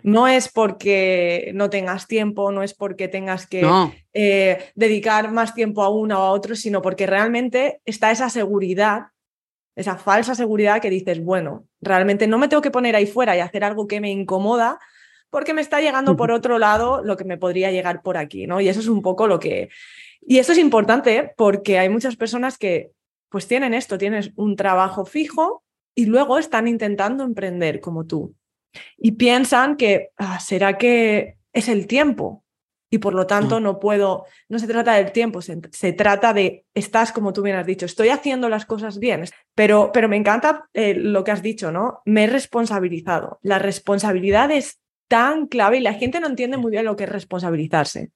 No 0.04 0.28
es 0.28 0.50
porque 0.50 1.52
no 1.56 1.70
tengas 1.70 2.08
tiempo, 2.08 2.52
no 2.52 2.62
es 2.62 2.74
porque 2.74 3.08
tengas 3.08 3.48
que 3.48 3.62
no. 3.62 3.94
eh, 4.14 4.72
dedicar 4.76 5.32
más 5.32 5.54
tiempo 5.56 5.82
a 5.82 5.90
uno 5.90 6.20
o 6.20 6.24
a 6.24 6.32
otro, 6.32 6.56
sino 6.56 6.82
porque 6.82 7.08
realmente 7.08 7.82
está 7.86 8.12
esa 8.12 8.30
seguridad, 8.30 9.08
esa 9.78 9.96
falsa 9.96 10.36
seguridad 10.36 10.82
que 10.82 10.90
dices, 10.90 11.24
bueno, 11.24 11.66
realmente 11.82 12.28
no 12.28 12.38
me 12.38 12.48
tengo 12.48 12.62
que 12.62 12.72
poner 12.72 12.96
ahí 12.96 13.08
fuera 13.08 13.38
y 13.38 13.40
hacer 13.40 13.64
algo 13.64 13.88
que 13.88 14.02
me 14.02 14.12
incomoda 14.12 14.80
porque 15.30 15.54
me 15.54 15.62
está 15.62 15.80
llegando 15.80 16.16
por 16.18 16.32
otro 16.32 16.60
lado 16.60 17.02
lo 17.04 17.16
que 17.16 17.24
me 17.24 17.38
podría 17.38 17.72
llegar 17.72 18.02
por 18.02 18.18
aquí, 18.18 18.48
¿no? 18.48 18.60
Y 18.60 18.68
eso 18.70 18.80
es 18.80 18.88
un 18.88 19.02
poco 19.02 19.28
lo 19.28 19.40
que... 19.40 19.70
Y 20.22 20.40
esto 20.40 20.52
es 20.52 20.58
importante 20.58 21.34
porque 21.38 21.80
hay 21.80 21.90
muchas 21.90 22.16
personas 22.16 22.58
que 22.58 22.92
pues 23.30 23.48
tienen 23.48 23.74
esto, 23.74 23.98
tienes 23.98 24.32
un 24.36 24.56
trabajo 24.56 25.06
fijo, 25.06 25.64
y 25.98 26.06
luego 26.06 26.38
están 26.38 26.68
intentando 26.68 27.24
emprender 27.24 27.82
como 27.82 28.06
tú. 28.06 28.36
Y 28.98 29.14
piensan 29.14 29.78
que, 29.78 30.12
ah, 30.18 30.40
¿será 30.40 30.78
que 30.78 31.38
es 31.54 31.68
el 31.70 31.88
tiempo? 31.88 32.44
Y 32.90 33.00
por 33.00 33.14
lo 33.14 33.28
tanto 33.28 33.60
no 33.60 33.80
puedo, 33.80 34.26
no 34.50 34.60
se 34.60 34.68
trata 34.68 34.94
del 34.94 35.12
tiempo, 35.12 35.42
se, 35.42 35.94
trata 35.94 36.34
de, 36.34 36.66
estás 36.74 37.12
como 37.12 37.34
tú 37.34 37.42
bien 37.42 37.58
has 37.58 37.66
dicho, 37.66 37.86
estoy 37.86 38.10
haciendo 38.10 38.50
las 38.50 38.66
cosas 38.66 39.00
bien, 39.00 39.26
pero, 39.56 39.92
pero 39.94 40.08
me 40.08 40.16
encanta 40.16 40.70
eh, 40.74 40.94
lo 40.94 41.24
que 41.24 41.32
has 41.32 41.42
dicho, 41.42 41.72
¿no? 41.72 42.02
Me 42.06 42.24
he 42.24 42.28
responsabilizado. 42.28 43.40
La 43.42 43.60
responsabilidad 43.60 44.52
es 44.52 44.80
tan 45.08 45.48
clave 45.48 45.78
y 45.78 45.82
la 45.82 45.94
gente 45.94 46.20
no 46.20 46.28
entiende 46.28 46.58
muy 46.58 46.72
bien 46.72 46.86
lo 46.86 46.96
que 46.96 47.04
es 47.04 47.10
responsabilizarse. 47.10 48.12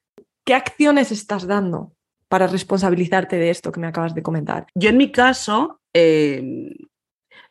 ¿Qué 0.45 0.53
acciones 0.53 1.11
estás 1.11 1.47
dando 1.47 1.93
para 2.27 2.47
responsabilizarte 2.47 3.35
de 3.37 3.49
esto 3.49 3.71
que 3.71 3.79
me 3.79 3.87
acabas 3.87 4.15
de 4.15 4.23
comentar? 4.23 4.67
Yo 4.75 4.89
en 4.89 4.97
mi 4.97 5.11
caso 5.11 5.81
em, 5.93 6.69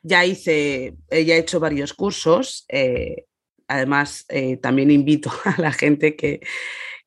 ya 0.02 0.24
hice, 0.24 0.96
ya 1.10 1.34
he 1.34 1.38
hecho 1.38 1.60
varios 1.60 1.94
cursos. 1.94 2.64
Eh, 2.68 3.26
además, 3.68 4.24
eh, 4.28 4.56
también 4.56 4.90
invito 4.90 5.30
a 5.44 5.60
la 5.60 5.72
gente 5.72 6.16
que, 6.16 6.40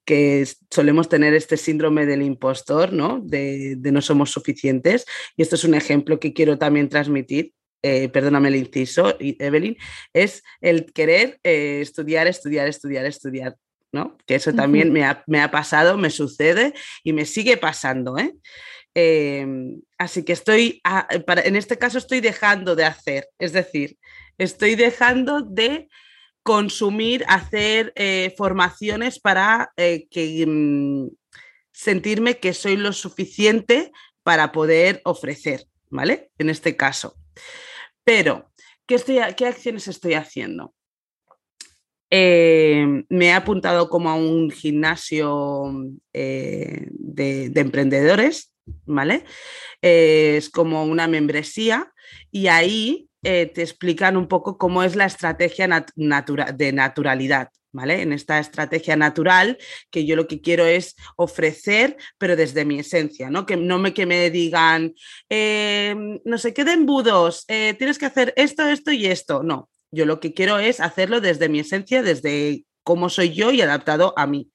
que 0.06 0.48
solemos 0.70 1.10
tener 1.10 1.34
este 1.34 1.58
síndrome 1.58 2.06
del 2.06 2.22
impostor, 2.22 2.92
¿no? 2.92 3.20
De, 3.24 3.78
no 3.80 4.02
somos 4.02 4.32
suficientes. 4.32 5.06
Y 5.38 5.42
esto 5.42 5.56
es 5.56 5.64
un 5.64 5.76
ejemplo 5.76 6.20
que 6.20 6.34
quiero 6.34 6.58
también 6.58 6.90
transmitir. 6.90 7.54
Eh, 7.82 8.08
perdóname 8.10 8.48
el 8.48 8.56
inciso, 8.56 9.18
Evelyn, 9.20 9.76
es 10.14 10.42
el 10.62 10.94
querer 10.94 11.40
eh, 11.44 11.80
estudiar, 11.82 12.28
estudiar, 12.28 12.66
estudiar, 12.68 13.06
estudiar, 13.06 13.58
¿no? 13.92 14.18
Que 14.26 14.36
eso 14.36 14.54
también 14.54 14.94
me, 14.94 15.04
ha, 15.04 15.52
pasado, 15.52 15.98
me 15.98 16.10
sucede 16.10 16.74
y 17.04 17.12
me 17.12 17.26
sigue 17.26 17.58
pasando, 17.58 18.18
¿eh? 18.18 18.34
Em, 18.96 19.82
así 19.98 20.24
que 20.24 20.32
estoy, 20.32 20.82
en 21.44 21.56
este 21.58 21.78
caso 21.78 21.98
estoy 21.98 22.22
dejando 22.22 22.76
de 22.76 22.86
hacer, 22.86 23.28
es 23.38 23.52
decir, 23.52 23.98
estoy 24.38 24.76
dejando 24.76 25.42
de 25.42 25.90
consumir, 26.44 27.24
hacer 27.28 27.94
eh, 27.96 28.34
formaciones 28.38 29.20
para 29.20 29.72
eh, 29.78 30.08
que, 30.12 30.46
mm, 30.46 31.08
sentirme 31.72 32.38
que 32.38 32.54
soy 32.54 32.76
lo 32.76 32.94
suficiente 32.94 33.92
para 34.24 34.52
poder 34.52 35.02
ofrecer, 35.06 35.66
¿vale? 35.90 36.30
En 36.38 36.50
este 36.50 36.76
caso. 36.76 37.16
Pero, 38.04 38.52
¿qué, 38.86 38.96
estoy, 38.96 39.20
qué 39.36 39.48
acciones 39.48 39.88
estoy 39.88 40.14
haciendo? 40.14 40.74
Eh, 42.12 42.86
me 43.10 43.28
he 43.28 43.34
apuntado 43.34 43.90
como 43.90 44.10
a 44.10 44.16
un 44.16 44.52
gimnasio 44.52 45.74
de, 46.14 46.88
de, 46.92 47.62
emprendedores, 47.62 48.54
¿vale? 48.86 49.26
es 49.82 50.50
como 50.52 50.86
una 50.86 51.08
membresía 51.08 51.92
y 52.32 52.48
ahí 52.48 53.10
eh, 53.24 53.48
te 53.48 53.62
explican 53.62 54.18
un 54.18 54.28
poco 54.28 54.58
cómo 54.58 54.84
es 54.84 54.96
la 54.96 55.06
estrategia 55.06 55.86
de 55.96 56.74
naturalidad. 56.74 57.50
¿Vale? 57.76 58.04
En 58.04 58.14
esta 58.14 58.38
estrategia 58.38 58.96
natural, 58.96 59.58
que 59.90 60.06
yo 60.06 60.16
lo 60.16 60.28
que 60.28 60.42
quiero 60.42 60.64
es 60.64 60.96
ofrecer, 61.16 61.98
pero 62.20 62.36
desde 62.36 62.66
mi 62.66 62.78
esencia, 62.78 63.32
¿no? 63.32 63.48
Que 63.48 63.58
no 63.58 63.80
me, 63.80 63.96
que 63.96 64.06
me 64.06 64.30
digan, 64.30 64.94
em, 65.28 66.20
no 66.24 66.38
sé 66.38 66.54
qué 66.54 66.66
de 66.66 66.74
embudos, 66.74 67.46
eh, 67.48 67.74
tienes 67.76 67.98
que 67.98 68.06
hacer 68.06 68.32
esto, 68.38 68.70
esto 68.70 68.92
y 68.92 69.08
esto. 69.08 69.42
No, 69.42 69.72
yo 69.90 70.06
lo 70.06 70.20
que 70.20 70.36
quiero 70.36 70.60
es 70.60 70.80
hacerlo 70.80 71.20
desde 71.20 71.50
mi 71.50 71.62
esencia, 71.62 72.04
desde 72.04 72.64
cómo 72.84 73.10
soy 73.10 73.34
yo 73.34 73.52
y 73.52 73.62
adaptado 73.62 74.14
a 74.18 74.28
mí. 74.28 74.52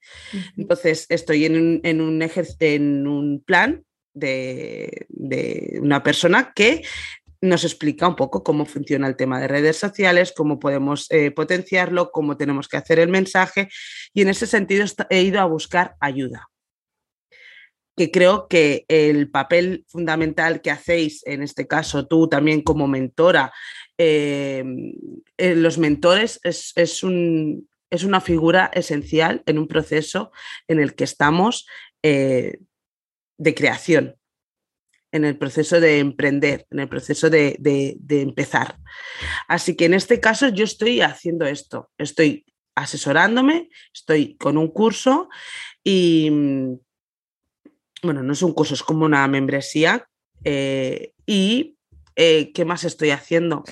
Entonces, 0.55 1.05
estoy 1.09 1.45
en 1.45 1.55
un, 1.55 1.81
en 1.83 2.01
un, 2.01 2.21
en 2.21 3.07
un 3.07 3.43
plan 3.43 3.83
de, 4.13 5.07
de, 5.09 5.79
una 5.81 6.03
persona 6.03 6.53
que 6.53 6.83
nos 7.41 7.63
explica 7.63 8.07
un 8.07 8.15
poco 8.15 8.43
cómo 8.43 8.65
funciona 8.65 9.07
el 9.07 9.15
tema 9.15 9.39
de 9.39 9.47
redes 9.47 9.77
sociales, 9.77 10.33
cómo 10.35 10.59
podemos 10.59 11.09
eh, 11.09 11.31
potenciarlo, 11.31 12.11
cómo 12.11 12.37
tenemos 12.37 12.67
que 12.67 12.77
hacer 12.77 12.99
el 12.99 13.09
mensaje 13.09 13.69
y 14.13 14.21
en 14.21 14.29
ese 14.29 14.47
sentido 14.47 14.85
he 15.09 15.21
ido 15.21 15.39
a 15.39 15.45
buscar 15.45 15.95
ayuda. 15.99 16.49
Que 17.95 18.11
creo 18.11 18.47
que 18.47 18.85
el 18.87 19.29
papel 19.29 19.85
fundamental 19.87 20.61
que 20.61 20.71
hacéis, 20.71 21.25
en 21.25 21.41
este 21.43 21.67
caso 21.67 22.07
tú 22.07 22.27
también 22.29 22.61
como 22.61 22.87
mentora, 22.87 23.51
eh, 23.97 24.63
eh, 25.37 25.55
los 25.55 25.77
mentores 25.77 26.39
es, 26.43 26.71
es, 26.75 27.03
una 27.03 28.21
figura 28.21 28.71
esencial 28.73 29.43
en 29.45 29.59
un 29.59 29.67
proceso 29.67 30.31
en 30.67 30.79
el 30.79 30.95
que 30.95 31.03
estamos 31.03 31.67
de 32.01 33.55
creación 33.55 34.18
en 35.11 35.25
el 35.25 35.37
proceso 35.37 35.79
de 35.79 35.99
emprender, 35.99 36.65
en 36.69 36.79
el 36.79 36.89
proceso 36.89 37.29
de, 37.29 37.57
empezar. 38.09 38.77
Así 39.47 39.75
que 39.75 39.85
en 39.85 39.93
este 39.93 40.19
caso 40.19 40.49
yo 40.49 40.63
estoy 40.63 41.01
haciendo 41.01 41.45
esto, 41.45 41.89
estoy 41.97 42.45
asesorándome, 42.75 43.69
estoy 43.93 44.35
con 44.37 44.57
un 44.57 44.69
curso 44.69 45.29
y, 45.83 46.29
mm, 46.31 46.79
bueno, 48.03 48.23
no 48.23 48.33
es 48.33 48.41
un 48.41 48.53
curso, 48.53 48.73
es 48.73 48.83
como 48.83 49.05
una 49.05 49.27
membresía. 49.27 50.07
Eh, 50.43 51.13
¿Y 51.25 51.75
eh, 52.15 52.51
qué 52.53 52.63
más 52.63 52.83
estoy 52.83 53.09
haciendo? 53.09 53.63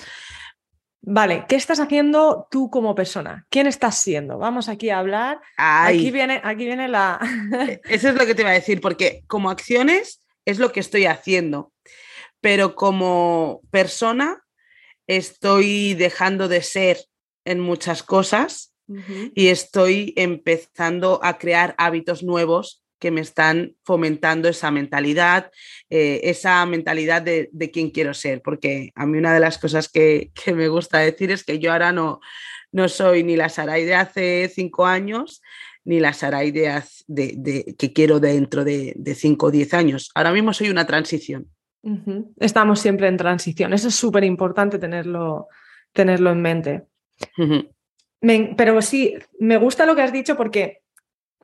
Vale, 1.00 1.46
¿qué 1.48 1.56
estás 1.56 1.80
haciendo 1.80 2.48
tú 2.50 2.68
como 2.68 2.94
persona? 2.94 3.46
¿Quién 3.48 3.66
estás 3.66 3.98
siendo? 3.98 4.36
Vamos 4.36 4.68
aquí 4.68 4.90
a 4.90 4.98
hablar. 4.98 5.40
Aquí 5.56 6.10
viene, 6.10 6.40
aquí 6.44 6.66
viene 6.66 6.88
la. 6.88 7.18
E, 7.68 7.80
eso 7.84 8.10
es 8.10 8.14
lo 8.14 8.26
que 8.26 8.34
te 8.34 8.42
iba 8.42 8.50
a 8.50 8.54
decir, 8.54 8.80
porque 8.80 9.22
como 9.26 9.48
acciones 9.48 10.20
es 10.48 10.58
lo 10.58 10.72
que 10.72 10.80
estoy 10.80 11.04
haciendo. 11.04 11.72
Pero 12.40 12.74
como 12.74 13.60
persona 13.70 14.42
estoy 15.06 15.94
dejando 15.94 16.48
de 16.48 16.62
ser 16.62 16.98
en 17.44 17.60
muchas 17.60 18.02
cosas 18.02 18.74
y 19.34 19.48
estoy 19.48 20.14
empezando 20.16 21.20
a 21.22 21.36
crear 21.36 21.74
hábitos 21.76 22.22
nuevos 22.22 22.82
que 22.98 23.10
me 23.10 23.20
están 23.20 23.76
fomentando 23.84 24.48
esa 24.48 24.70
mentalidad, 24.70 25.50
eh, 25.90 26.20
esa 26.24 26.64
mentalidad 26.64 27.20
de, 27.20 27.50
de, 27.52 27.70
quién 27.70 27.90
quiero 27.90 28.14
ser, 28.14 28.40
porque 28.40 28.90
a 28.94 29.04
mí 29.04 29.18
una 29.18 29.34
de 29.34 29.40
las 29.40 29.58
cosas 29.58 29.90
que, 29.90 30.32
me 30.54 30.68
gusta 30.68 30.98
decir 30.98 31.30
es 31.30 31.44
que 31.44 31.58
yo 31.58 31.72
ahora 31.72 31.92
no, 31.92 32.20
no 32.72 32.88
soy 32.88 33.22
ni 33.22 33.36
la 33.36 33.50
Sarai 33.50 33.84
de 33.84 33.94
hace 33.94 34.50
cinco 34.54 34.86
años, 34.86 35.42
ni 35.84 36.00
las 36.00 36.18
Sarai 36.18 36.50
de, 36.50 37.74
que 37.78 37.92
quiero 37.92 38.20
dentro 38.20 38.64
de, 38.64 38.94
de 38.96 39.14
5 39.14 39.46
o 39.46 39.50
10 39.50 39.74
años. 39.74 40.10
Ahora 40.14 40.32
mismo 40.32 40.52
soy 40.52 40.70
una 40.70 40.86
transición. 40.86 41.48
Estamos 42.38 42.80
siempre 42.80 43.08
en 43.08 43.16
transición. 43.16 43.72
Eso 43.72 43.88
es 43.88 43.94
súper 43.94 44.24
importante 44.24 44.78
tenerlo, 44.78 45.48
tenerlo 45.92 46.30
en 46.30 46.42
mente. 46.42 46.86
pero 48.56 48.82
sí, 48.82 49.14
me 49.38 49.56
gusta 49.56 49.86
lo 49.86 49.94
que 49.94 50.02
has 50.02 50.12
dicho 50.12 50.36
porque 50.36 50.82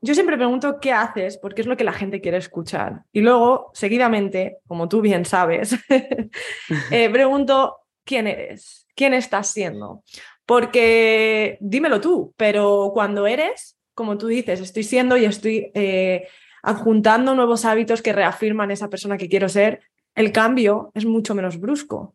yo 0.04 0.12
siempre 0.12 0.36
pregunto 0.36 0.80
qué 0.80 0.92
haces, 0.92 1.38
porque 1.38 1.62
es 1.62 1.66
lo 1.66 1.78
que 1.78 1.84
la 1.84 1.92
gente 1.92 2.20
quiere 2.20 2.36
escuchar. 2.36 3.04
Y 3.10 3.22
luego, 3.22 3.70
seguidamente, 3.72 4.58
como 4.66 4.86
tú 4.86 5.00
bien 5.00 5.24
sabes, 5.24 5.76
eh, 6.90 7.08
pregunto 7.08 7.78
quién 8.04 8.26
eres, 8.26 8.86
quién 8.94 9.14
estás 9.14 9.48
siendo. 9.48 10.04
Porque 10.44 11.56
dímelo 11.60 12.02
tú, 12.02 12.34
pero 12.36 12.90
cuando 12.92 13.26
eres, 13.26 13.78
como 13.94 14.18
tú 14.18 14.26
dices, 14.26 14.60
estoy 14.60 14.82
siendo 14.82 15.16
y 15.16 15.24
estoy 15.24 15.70
eh, 15.74 16.26
adjuntando 16.62 17.34
nuevos 17.34 17.64
hábitos 17.64 18.02
que 18.02 18.12
reafirman 18.12 18.70
esa 18.70 18.90
persona 18.90 19.16
que 19.16 19.28
quiero 19.28 19.48
ser, 19.48 19.80
el 20.14 20.32
cambio 20.32 20.90
es 20.94 21.04
mucho 21.04 21.34
menos 21.34 21.58
brusco. 21.58 22.14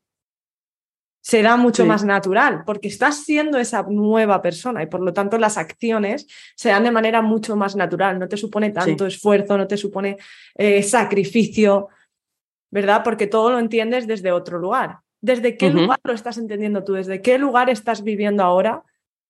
Será 1.22 1.58
mucho 1.58 1.86
más 1.86 2.06
natural 2.06 2.64
porque 2.66 2.88
estás 2.88 3.24
siendo 3.24 3.60
esa 3.60 3.84
nueva 3.84 4.42
persona 4.42 4.82
y 4.82 4.88
por 4.88 5.02
lo 5.02 5.14
tanto 5.14 5.38
las 5.38 5.58
acciones 5.58 6.28
se 6.56 6.70
dan 6.70 6.86
de 6.86 6.92
manera 6.92 7.22
mucho 7.22 7.58
más 7.58 7.76
natural. 7.76 8.18
No 8.18 8.30
te 8.30 8.38
supone 8.38 8.72
tanto 8.72 9.06
esfuerzo, 9.06 9.58
no 9.58 9.68
te 9.68 9.76
supone 9.76 10.18
eh, 10.56 10.82
sacrificio, 10.82 11.90
¿verdad? 12.72 13.04
Porque 13.04 13.28
todo 13.28 13.52
lo 13.52 13.60
entiendes 13.60 14.08
desde 14.08 14.32
otro 14.32 14.60
lugar. 14.60 15.00
¿Desde 15.22 15.58
qué 15.58 15.70
lugar 15.70 16.00
lo 16.04 16.14
estás 16.14 16.38
entendiendo 16.38 16.86
tú? 16.86 16.94
¿Desde 16.94 17.22
qué 17.22 17.38
lugar 17.38 17.70
estás 17.70 18.04
viviendo 18.04 18.42
ahora? 18.42 18.84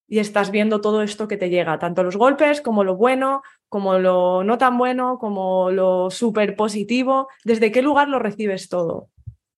Y 0.09 0.17
estás 0.17 0.49
viendo 0.49 0.81
todo 0.81 1.03
esto 1.03 1.27
que 1.27 1.37
te 1.37 1.49
llega, 1.49 1.77
tanto 1.77 2.03
los 2.03 2.17
golpes 2.17 2.61
como 2.61 2.83
lo 2.83 2.95
bueno, 2.95 3.43
como 3.69 3.99
lo 3.99 4.43
no 4.43 4.57
tan 4.57 4.77
bueno, 4.77 5.19
como 5.19 5.69
lo 5.69 6.09
súper 6.09 6.55
positivo. 6.55 7.27
¿Desde 7.45 7.71
qué 7.71 7.83
lugar 7.83 8.09
lo 8.09 8.17
recibes 8.17 8.69
todo? 8.69 9.09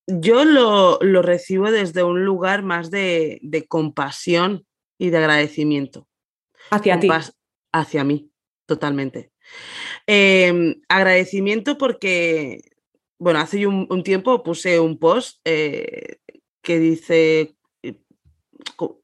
Yo 0.07 0.43
lo, 0.43 0.99
recibo 1.21 1.71
desde 1.71 2.03
un 2.03 2.25
lugar 2.25 2.63
más 2.63 2.91
de, 2.91 3.39
compasión 3.69 4.65
y 4.97 5.09
de 5.09 5.17
agradecimiento. 5.17 6.09
Hacia 6.69 6.99
ti. 6.99 7.07
Hacia 7.71 8.03
mí, 8.03 8.29
totalmente. 8.65 9.31
Em, 10.05 10.81
agradecimiento 10.89 11.77
porque, 11.77 12.61
bueno, 13.17 13.39
hace 13.39 13.65
un, 13.65 13.87
un 13.89 14.03
tiempo 14.03 14.43
puse 14.43 14.81
un 14.81 14.99
post 14.99 15.39
eh, 15.45 16.17
que 16.61 16.77
dice 16.77 17.55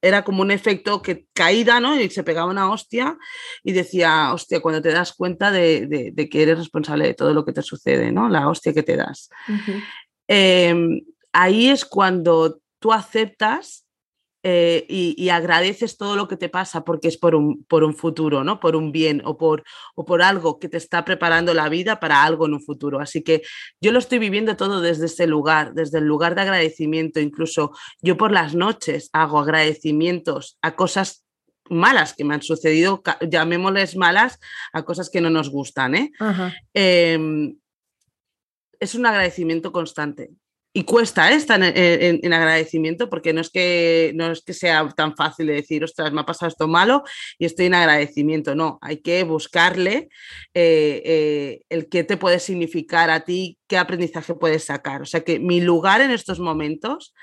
era 0.02 0.24
como 0.24 0.42
un 0.42 0.52
efecto 0.52 1.02
que 1.02 1.26
caída, 1.34 1.80
¿no? 1.80 2.00
Y 2.00 2.10
se 2.10 2.24
pegaba 2.24 2.52
una 2.52 2.70
hostia 2.70 3.18
y 3.64 3.72
decía, 3.72 4.34
hostia, 4.34 4.62
cuando 4.62 4.82
te 4.82 4.92
das 4.92 5.14
cuenta 5.14 5.52
de, 5.52 6.14
que 6.30 6.42
eres 6.42 6.58
responsable 6.58 7.06
de 7.06 7.14
todo 7.14 7.34
lo 7.34 7.46
que 7.46 7.54
te 7.54 7.62
sucede, 7.62 8.12
¿no? 8.12 8.30
La 8.30 8.48
hostia 8.48 8.74
que 8.74 8.84
te 8.84 8.98
das. 8.98 9.30
Em, 10.28 11.02
ahí 11.32 11.70
es 11.70 11.86
cuando 11.86 12.60
tú 12.80 12.94
aceptas 12.94 13.87
eh, 14.44 14.86
y, 14.88 15.30
agradeces 15.30 15.98
todo 15.98 16.16
lo 16.16 16.28
que 16.28 16.38
te 16.38 16.48
pasa 16.48 16.84
porque 16.84 17.08
es 17.08 17.18
por 17.18 17.36
un, 17.36 17.66
por 17.66 17.84
un 17.84 17.96
futuro, 17.96 18.44
¿no? 18.44 18.60
Por 18.60 18.76
un 18.76 18.92
bien 18.92 19.22
o 19.26 19.38
por, 19.38 19.64
o 19.96 20.06
por 20.06 20.22
algo 20.22 20.60
que 20.60 20.70
te 20.70 20.78
está 20.78 21.04
preparando 21.04 21.54
la 21.54 21.70
vida 21.70 22.00
para 22.00 22.24
algo 22.24 22.46
en 22.46 22.54
un 22.54 22.62
futuro. 22.62 23.00
Así 23.00 23.24
que 23.24 23.42
yo 23.82 23.92
lo 23.92 24.00
estoy 24.00 24.20
viviendo 24.20 24.56
todo 24.56 24.80
desde 24.80 25.08
ese 25.08 25.28
lugar, 25.28 25.74
desde 25.74 25.98
el 25.98 26.06
lugar 26.06 26.36
de 26.36 26.42
agradecimiento. 26.42 27.20
Incluso 27.20 27.72
yo 28.02 28.16
por 28.16 28.32
las 28.32 28.54
noches 28.56 29.10
hago 29.12 29.40
agradecimientos 29.40 30.58
a 30.62 30.76
cosas 30.76 31.26
malas 31.70 32.14
que 32.14 32.24
me 32.24 32.36
han 32.36 32.42
sucedido, 32.42 33.02
llamémosles 33.28 33.98
malas 33.98 34.40
a 34.72 34.84
cosas 34.84 35.10
que 35.10 35.20
no 35.20 35.30
nos 35.30 35.50
gustan. 35.50 35.96
¿eh? 35.96 36.12
Em, 36.74 37.58
es 38.80 38.96
un 38.96 39.06
agradecimiento 39.06 39.72
constante 39.72 40.30
y 40.78 40.84
cuesta 40.84 41.32
¿eh? 41.32 41.36
estar 41.36 41.60
en, 41.60 42.34
agradecimiento 42.34 43.10
porque 43.10 43.34
no 43.34 43.42
es, 43.42 43.50
que, 43.50 44.12
no 44.14 44.32
es 44.32 44.44
que 44.44 44.54
sea 44.54 44.88
tan 44.90 45.16
fácil 45.16 45.48
de 45.48 45.54
decir, 45.54 45.84
ostras, 45.84 46.14
me 46.14 46.22
ha 46.22 46.26
pasado 46.26 46.50
esto 46.50 46.68
malo 46.68 47.02
y 47.40 47.46
estoy 47.46 47.66
en 47.66 47.74
agradecimiento. 47.74 48.54
No, 48.54 48.78
hay 48.84 48.98
que 48.98 49.24
buscarle 49.24 50.08
eh, 50.54 51.02
eh, 51.04 51.62
el 51.70 51.90
qué 51.90 52.04
te 52.04 52.16
puede 52.16 52.38
significar 52.38 53.10
a 53.10 53.22
ti, 53.22 53.58
qué 53.68 53.80
aprendizaje 53.80 54.36
puedes 54.36 54.66
sacar. 54.66 55.02
O 55.02 55.06
sea 55.06 55.22
que 55.22 55.40
mi 55.40 55.62
lugar 55.62 56.02
en 56.02 56.12
estos 56.12 56.40
momentos 56.40 57.16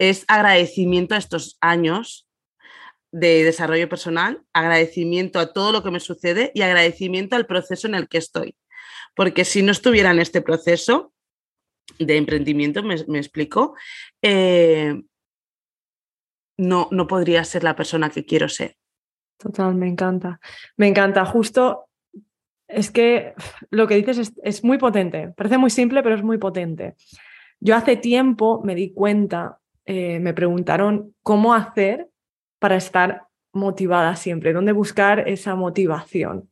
es 0.00 0.24
agradecimiento 0.26 1.14
a 1.14 1.18
estos 1.18 1.58
años 1.60 2.26
de 3.12 3.44
desarrollo 3.44 3.88
personal, 3.88 4.42
agradecimiento 4.52 5.38
a 5.38 5.52
todo 5.52 5.70
lo 5.70 5.84
que 5.84 5.92
me 5.92 6.00
sucede 6.00 6.50
y 6.56 6.62
agradecimiento 6.62 7.36
al 7.36 7.46
proceso 7.46 7.86
en 7.86 7.94
el 7.94 8.08
que 8.08 8.18
estoy. 8.18 8.56
Porque 9.14 9.44
si 9.44 9.62
no 9.62 9.70
estuviera 9.70 10.10
en 10.10 10.18
este 10.18 10.42
proceso, 10.42 11.11
de 11.98 12.16
emprendimiento, 12.16 12.82
me, 12.82 12.94
explico, 12.94 13.74
eh, 14.22 15.02
no, 16.58 16.88
no 16.90 17.06
podría 17.06 17.44
ser 17.44 17.64
la 17.64 17.76
persona 17.76 18.10
que 18.10 18.24
quiero 18.24 18.48
ser. 18.48 18.76
Total, 19.38 19.74
me 19.74 19.88
encanta. 19.88 20.40
Me 20.76 20.86
encanta. 20.86 21.24
Justo 21.24 21.88
es 22.68 22.90
que 22.90 23.34
lo 23.70 23.86
que 23.86 23.96
dices 23.96 24.32
es, 24.42 24.64
muy 24.64 24.78
potente. 24.78 25.32
Parece 25.36 25.58
muy 25.58 25.70
simple, 25.70 26.02
pero 26.02 26.14
es 26.14 26.22
muy 26.22 26.38
potente. 26.38 26.94
Yo 27.60 27.76
hace 27.76 27.96
tiempo 27.96 28.62
me 28.64 28.74
di 28.74 28.92
cuenta, 28.92 29.58
eh, 29.84 30.20
me 30.20 30.34
preguntaron 30.34 31.14
cómo 31.22 31.54
hacer 31.54 32.08
para 32.58 32.76
estar 32.76 33.26
motivada 33.52 34.16
siempre, 34.16 34.52
dónde 34.52 34.72
buscar 34.72 35.28
esa 35.28 35.54
motivación. 35.54 36.51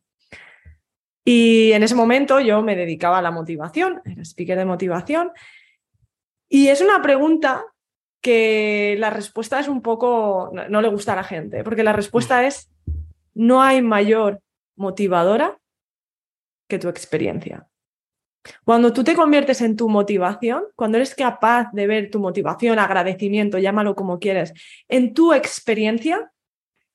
Y 1.24 1.72
en 1.72 1.82
ese 1.82 1.94
momento 1.94 2.40
yo 2.40 2.62
me 2.62 2.76
dedicaba 2.76 3.18
a 3.18 3.22
la 3.22 3.30
motivación, 3.30 4.00
era 4.04 4.22
speaker 4.22 4.58
de 4.58 4.64
motivación. 4.64 5.32
Y 6.48 6.68
es 6.68 6.80
una 6.80 7.00
pregunta 7.02 7.64
que 8.20 8.96
la 8.98 9.10
respuesta 9.10 9.60
es 9.60 9.68
un 9.68 9.82
poco, 9.82 10.50
no, 10.52 10.82
le 10.82 10.88
gusta 10.88 11.12
a 11.12 11.16
la 11.16 11.24
gente, 11.24 11.64
porque 11.64 11.82
la 11.84 11.92
respuesta 11.92 12.46
es, 12.46 12.70
no 13.34 13.62
hay 13.62 13.82
mayor 13.82 14.40
motivadora 14.76 15.58
que 16.68 16.78
tu 16.78 16.88
experiencia. 16.88 17.66
Cuando 18.64 18.92
tú 18.92 19.04
te 19.04 19.14
conviertes 19.14 19.60
en 19.60 19.76
tu 19.76 19.88
motivación, 19.88 20.64
cuando 20.74 20.96
eres 20.96 21.14
capaz 21.14 21.70
de 21.72 21.86
ver 21.86 22.10
tu 22.10 22.20
motivación, 22.20 22.78
agradecimiento, 22.78 23.58
llámalo 23.58 23.94
como 23.94 24.18
quieres, 24.18 24.54
en 24.88 25.12
tu 25.12 25.34
experiencia, 25.34 26.32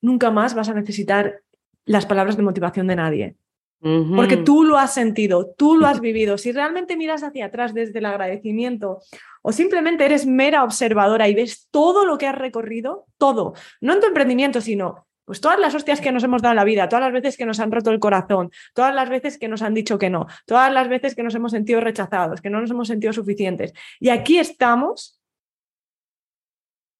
nunca 0.00 0.30
más 0.30 0.54
vas 0.54 0.68
a 0.68 0.74
necesitar 0.74 1.42
las 1.84 2.06
palabras 2.06 2.36
de 2.36 2.42
motivación 2.42 2.88
de 2.88 2.96
nadie. 2.96 3.36
Porque 3.80 4.38
tú 4.38 4.64
lo 4.64 4.78
has 4.78 4.94
sentido, 4.94 5.54
tú 5.56 5.76
lo 5.76 5.86
has 5.86 6.00
vivido. 6.00 6.38
Si 6.38 6.50
realmente 6.50 6.96
miras 6.96 7.22
hacia 7.22 7.46
atrás 7.46 7.74
desde 7.74 7.98
el 7.98 8.06
agradecimiento 8.06 9.00
o 9.42 9.52
simplemente 9.52 10.04
eres 10.04 10.26
mera 10.26 10.64
observadora 10.64 11.28
y 11.28 11.34
ves 11.34 11.68
todo 11.70 12.04
lo 12.04 12.18
que 12.18 12.26
has 12.26 12.34
recorrido, 12.34 13.06
todo, 13.18 13.54
no 13.80 13.92
en 13.92 14.00
tu 14.00 14.06
emprendimiento, 14.06 14.60
sino 14.60 15.06
pues 15.24 15.40
todas 15.40 15.58
las 15.58 15.74
hostias 15.74 16.00
que 16.00 16.12
nos 16.12 16.22
hemos 16.22 16.40
dado 16.40 16.52
en 16.52 16.56
la 16.56 16.64
vida, 16.64 16.88
todas 16.88 17.04
las 17.04 17.12
veces 17.12 17.36
que 17.36 17.46
nos 17.46 17.58
han 17.58 17.72
roto 17.72 17.90
el 17.90 17.98
corazón, 17.98 18.50
todas 18.74 18.94
las 18.94 19.08
veces 19.08 19.38
que 19.38 19.48
nos 19.48 19.60
han 19.60 19.74
dicho 19.74 19.98
que 19.98 20.08
no, 20.08 20.26
todas 20.46 20.72
las 20.72 20.88
veces 20.88 21.16
que 21.16 21.24
nos 21.24 21.34
hemos 21.34 21.50
sentido 21.50 21.80
rechazados, 21.80 22.40
que 22.40 22.48
no 22.48 22.60
nos 22.60 22.70
hemos 22.70 22.86
sentido 22.86 23.12
suficientes. 23.12 23.72
Y 23.98 24.08
aquí 24.08 24.38
estamos, 24.38 25.20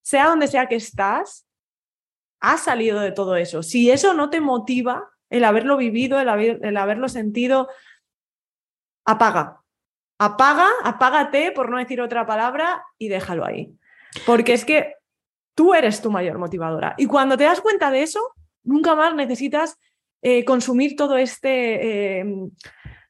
sea 0.03 0.27
donde 0.27 0.49
sea 0.49 0.67
que 0.67 0.75
estás, 0.75 1.47
has 2.41 2.65
salido 2.65 3.01
de 3.01 3.13
todo 3.13 3.37
eso. 3.37 3.63
Si 3.63 3.91
eso 3.91 4.13
no 4.13 4.29
te 4.29 4.41
motiva, 4.41 5.09
el 5.31 5.45
haberlo 5.45 5.77
vivido, 5.77 6.21
el, 6.21 6.29
el 6.63 6.77
haberlo 6.77 7.09
sentido, 7.09 7.69
apaga. 9.05 9.61
Apaga, 10.19 10.69
apágate, 10.83 11.53
por 11.53 11.71
no 11.71 11.79
decir 11.79 12.01
otra 12.01 12.27
palabra, 12.27 12.83
y 12.99 13.09
déjalo 13.09 13.45
ahí. 13.45 13.71
Porque 14.25 14.55
es 14.55 14.65
que 14.65 14.95
tú 15.55 15.75
eres 15.75 16.01
tu 16.01 16.11
mayor 16.11 16.39
motivadora. 16.39 16.95
Y 16.97 17.07
cuando 17.07 17.37
te 17.37 17.45
das 17.45 17.61
cuenta 17.61 17.91
de 17.91 18.03
eso, 18.03 18.21
nunca 18.63 18.95
más 18.95 19.15
necesitas 19.15 19.79
eh, 20.23 20.45
consumir 20.45 20.97
todo 20.97 21.17
este, 21.17 22.21
em, 22.21 22.51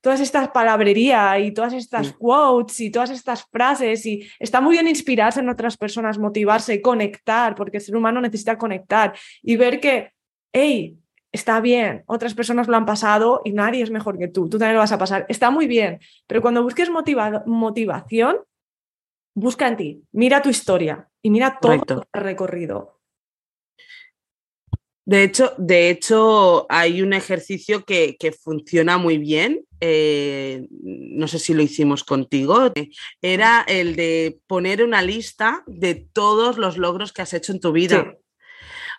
todas 0.00 0.20
estas 0.20 0.48
palabrerías 0.50 1.40
y 1.40 1.52
todas 1.52 1.72
estas 1.72 2.12
quotes 2.12 2.78
y 2.80 2.90
todas 2.90 3.10
estas 3.10 3.44
frases. 3.44 4.04
Y 4.06 4.28
está 4.38 4.60
muy 4.60 4.72
bien 4.72 4.88
inspirarse 4.88 5.40
en 5.40 5.48
otras 5.48 5.76
personas, 5.76 6.18
motivarse, 6.18 6.80
conectar, 6.80 7.54
porque 7.54 7.78
el 7.78 7.82
ser 7.82 7.96
humano 7.96 8.20
necesita 8.20 8.58
conectar 8.58 9.16
y 9.42 9.56
ver 9.56 9.80
que, 9.80 10.12
hey, 10.52 10.96
está 11.36 11.60
bien, 11.60 12.02
otras 12.06 12.34
personas 12.34 12.66
lo 12.66 12.76
han 12.76 12.86
pasado 12.86 13.42
y 13.44 13.52
nadie 13.52 13.82
es 13.82 13.90
mejor 13.90 14.18
que 14.18 14.28
tú, 14.28 14.48
tú 14.48 14.58
también 14.58 14.74
lo 14.74 14.80
vas 14.80 14.92
a 14.92 14.98
pasar, 14.98 15.26
está 15.28 15.50
muy 15.50 15.66
bien, 15.66 16.00
pero 16.26 16.42
cuando 16.42 16.62
busques 16.62 16.90
motivación, 16.90 18.38
busca 19.34 19.68
en 19.68 19.76
ti, 19.76 20.02
mira 20.12 20.42
tu 20.42 20.48
historia 20.48 21.08
y 21.22 21.30
mira 21.30 21.58
todo 21.60 21.74
el 21.74 22.02
recorrido. 22.12 22.96
De 25.06 25.22
hecho, 25.22 25.52
de 25.56 25.88
hecho, 25.88 26.66
hay 26.68 27.00
un 27.00 27.12
ejercicio 27.12 27.84
que, 27.84 28.16
funciona 28.42 28.98
muy 28.98 29.18
bien. 29.18 29.64
Eh, 29.80 30.66
no 30.70 31.28
sé 31.28 31.38
si 31.38 31.54
lo 31.54 31.62
hicimos 31.62 32.02
contigo. 32.02 32.72
Era 33.22 33.64
el 33.68 33.94
de 33.94 34.40
poner 34.48 34.82
una 34.82 35.02
lista 35.02 35.62
de 35.68 35.94
todos 35.94 36.58
los 36.58 36.76
logros 36.76 37.12
que 37.12 37.22
has 37.22 37.34
hecho 37.34 37.52
en 37.52 37.60
tu 37.60 37.70
vida. 37.70 38.16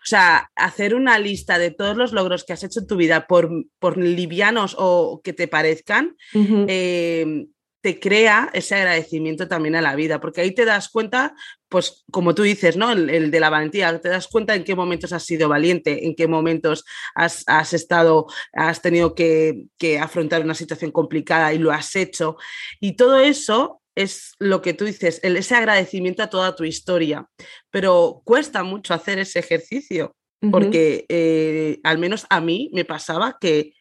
Sea, 0.07 0.49
hacer 0.55 0.95
una 0.95 1.19
lista 1.19 1.59
de 1.59 1.71
todos 1.71 1.97
los 1.97 2.13
logros 2.13 2.43
que 2.43 2.53
has 2.53 2.63
hecho 2.63 2.79
en 2.79 2.87
tu 2.87 2.95
vida, 2.95 3.27
por, 3.27 3.49
por 3.79 3.97
livianos 3.97 4.75
o 4.77 5.21
que 5.23 5.33
te 5.33 5.47
parezcan, 5.47 6.15
em, 6.33 7.47
te 7.81 7.99
crea 7.99 8.49
ese 8.53 8.75
agradecimiento 8.75 9.47
también 9.47 9.75
a 9.75 9.81
la 9.81 9.95
vida, 9.95 10.19
porque 10.19 10.41
ahí 10.41 10.51
te 10.51 10.65
das 10.65 10.89
cuenta, 10.89 11.35
pues 11.69 12.05
como 12.11 12.33
tú 12.33 12.43
dices, 12.43 12.77
¿no? 12.77 12.91
El, 12.91 13.31
de 13.31 13.39
la 13.39 13.49
valentía, 13.49 13.99
te 13.99 14.09
das 14.09 14.27
cuenta 14.27 14.55
en 14.55 14.63
qué 14.63 14.75
momentos 14.75 15.13
has 15.13 15.25
sido 15.25 15.49
valiente, 15.49 16.05
en 16.05 16.15
qué 16.15 16.27
momentos 16.27 16.85
has, 17.13 17.73
estado, 17.73 18.27
has 18.53 18.81
tenido 18.81 19.13
que, 19.13 19.65
que, 19.77 19.99
afrontar 19.99 20.41
una 20.41 20.55
situación 20.55 20.91
complicada 20.91 21.53
y 21.53 21.57
lo 21.57 21.71
has 21.71 21.95
hecho. 21.95 22.37
Y 22.79 22.95
todo 22.95 23.19
eso 23.19 23.81
es 23.97 24.35
lo 24.37 24.61
que 24.61 24.75
tú 24.75 24.85
dices, 24.85 25.19
el, 25.23 25.37
ese 25.37 25.55
agradecimiento 25.55 26.21
a 26.21 26.29
toda 26.29 26.55
tu 26.55 26.63
historia. 26.63 27.27
Pero 27.71 28.21
cuesta 28.23 28.63
mucho 28.63 28.93
hacer 28.93 29.17
ese 29.17 29.39
ejercicio, 29.39 30.15
porque 30.51 31.05
eh, 31.09 31.79
al 31.83 31.97
menos 31.97 32.27
a 32.29 32.39
mí 32.39 32.69
me 32.73 32.85
pasaba 32.85 33.37
que 33.41 33.73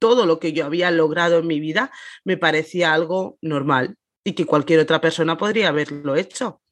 todo 0.00 0.24
lo 0.24 0.40
que 0.40 0.54
yo 0.54 0.64
había 0.64 0.90
logrado 0.90 1.38
en 1.38 1.46
mi 1.46 1.60
vida 1.60 1.92
me 2.24 2.38
parecía 2.38 2.94
algo 2.94 3.36
normal 3.42 3.96
y 4.24 4.32
que 4.32 4.46
cualquier 4.46 4.80
otra 4.80 5.02
persona 5.02 5.36
podría 5.36 5.68
haberlo 5.68 6.16
hecho. 6.16 6.62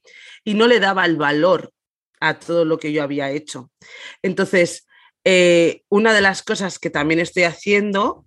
Y 0.42 0.54
no 0.54 0.66
le 0.66 0.80
daba 0.80 1.04
el 1.04 1.16
valor 1.16 1.72
a 2.20 2.38
todo 2.38 2.64
lo 2.64 2.78
que 2.78 2.92
yo 2.92 3.02
había 3.02 3.30
hecho. 3.30 3.70
Entonces, 4.22 4.86
eh, 5.24 5.82
una 5.90 6.14
de 6.14 6.22
las 6.22 6.42
cosas 6.42 6.78
que 6.78 6.88
también 6.88 7.20
estoy 7.20 7.42
haciendo, 7.42 8.24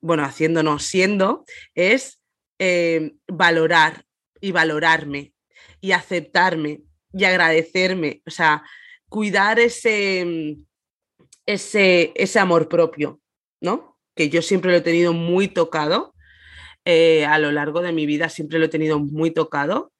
bueno, 0.00 0.24
haciendo 0.24 0.64
no 0.64 0.80
siendo, 0.80 1.44
es 1.76 2.19
eh, 2.62 3.14
valorar 3.26 4.04
y 4.38 4.52
valorarme 4.52 5.32
y 5.80 5.92
aceptarme 5.92 6.82
y 7.10 7.24
agradecerme, 7.24 8.22
o 8.26 8.30
sea, 8.30 8.62
cuidar 9.08 9.58
ese, 9.58 10.58
ese, 11.46 12.12
ese 12.14 12.38
amor 12.38 12.68
propio, 12.68 13.18
¿no? 13.62 13.98
Que 14.14 14.28
yo 14.28 14.42
siempre 14.42 14.72
lo 14.72 14.76
he 14.76 14.82
tenido 14.82 15.14
muy 15.14 15.48
tocado, 15.48 16.14
eh, 16.84 17.24
a 17.24 17.38
lo 17.38 17.50
largo 17.50 17.80
de 17.80 17.92
mi 17.92 18.04
vida 18.04 18.28
siempre 18.28 18.58
lo 18.58 18.66
he 18.66 18.68
tenido 18.68 18.98
muy 18.98 19.30
tocado, 19.30 19.94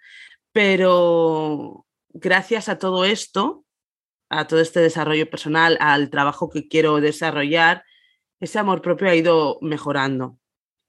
pero 0.52 1.86
gracias 2.10 2.68
a 2.68 2.78
todo 2.78 3.06
esto, 3.06 3.64
a 4.28 4.46
todo 4.46 4.60
este 4.60 4.80
desarrollo 4.80 5.30
personal, 5.30 5.78
al 5.80 6.10
trabajo 6.10 6.50
que 6.50 6.68
quiero 6.68 7.00
desarrollar, 7.00 7.84
ese 8.38 8.58
amor 8.58 8.82
propio 8.82 9.08
ha 9.08 9.14
ido 9.14 9.56
mejorando 9.62 10.39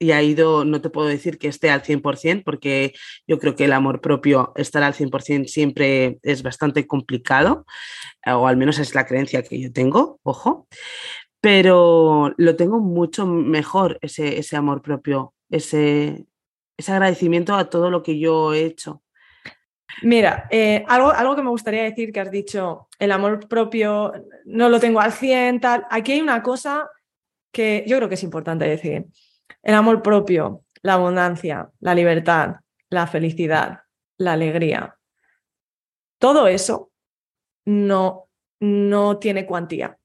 y 0.01 0.13
ha 0.13 0.23
ido, 0.23 0.65
no 0.65 0.81
te 0.81 0.89
puedo 0.89 1.07
decir 1.07 1.37
que 1.37 1.47
esté 1.47 1.69
al 1.69 1.83
100%, 1.83 2.43
porque 2.43 2.93
yo 3.27 3.37
creo 3.37 3.55
que 3.55 3.65
el 3.65 3.71
amor 3.71 4.01
propio, 4.01 4.51
estar 4.55 4.81
al 4.81 4.95
100% 4.95 5.45
siempre 5.45 6.17
es 6.23 6.41
bastante 6.41 6.87
complicado, 6.87 7.67
o 8.25 8.47
al 8.47 8.57
menos 8.57 8.79
es 8.79 8.95
la 8.95 9.05
creencia 9.05 9.43
que 9.43 9.61
yo 9.61 9.71
tengo, 9.71 10.19
ojo, 10.23 10.67
pero 11.39 12.33
lo 12.35 12.55
tengo 12.55 12.79
mucho 12.79 13.27
mejor, 13.27 13.99
ese, 14.01 14.39
ese 14.39 14.55
amor 14.55 14.81
propio, 14.81 15.35
ese, 15.51 16.25
ese 16.77 16.91
agradecimiento 16.91 17.53
a 17.53 17.69
todo 17.69 17.91
lo 17.91 18.01
que 18.01 18.17
yo 18.17 18.55
he 18.55 18.65
hecho. 18.65 19.03
Mira, 20.01 20.47
eh, 20.49 20.83
algo, 20.87 21.11
algo 21.11 21.35
que 21.35 21.43
me 21.43 21.49
gustaría 21.51 21.83
decir 21.83 22.11
que 22.11 22.21
has 22.21 22.31
dicho, 22.31 22.87
el 22.97 23.11
amor 23.11 23.47
propio 23.47 24.13
no 24.45 24.67
lo 24.67 24.79
tengo 24.79 24.99
al 24.99 25.11
100, 25.11 25.59
tal. 25.59 25.85
Aquí 25.91 26.13
hay 26.13 26.21
una 26.21 26.41
cosa 26.41 26.89
que 27.51 27.83
yo 27.85 27.97
creo 27.97 28.09
que 28.09 28.15
es 28.15 28.23
importante 28.23 28.65
decir. 28.65 29.05
El 29.61 29.75
amor 29.75 30.01
propio, 30.01 30.63
la 30.81 30.93
abundancia, 30.93 31.71
la 31.79 31.95
libertad, 31.95 32.57
la 32.89 33.07
felicidad, 33.07 33.81
la 34.17 34.33
alegría. 34.33 34.97
Todo 36.19 36.47
eso 36.47 36.91
no, 37.65 38.29
no 38.59 39.17
tiene 39.17 39.45
cuantía. 39.45 39.97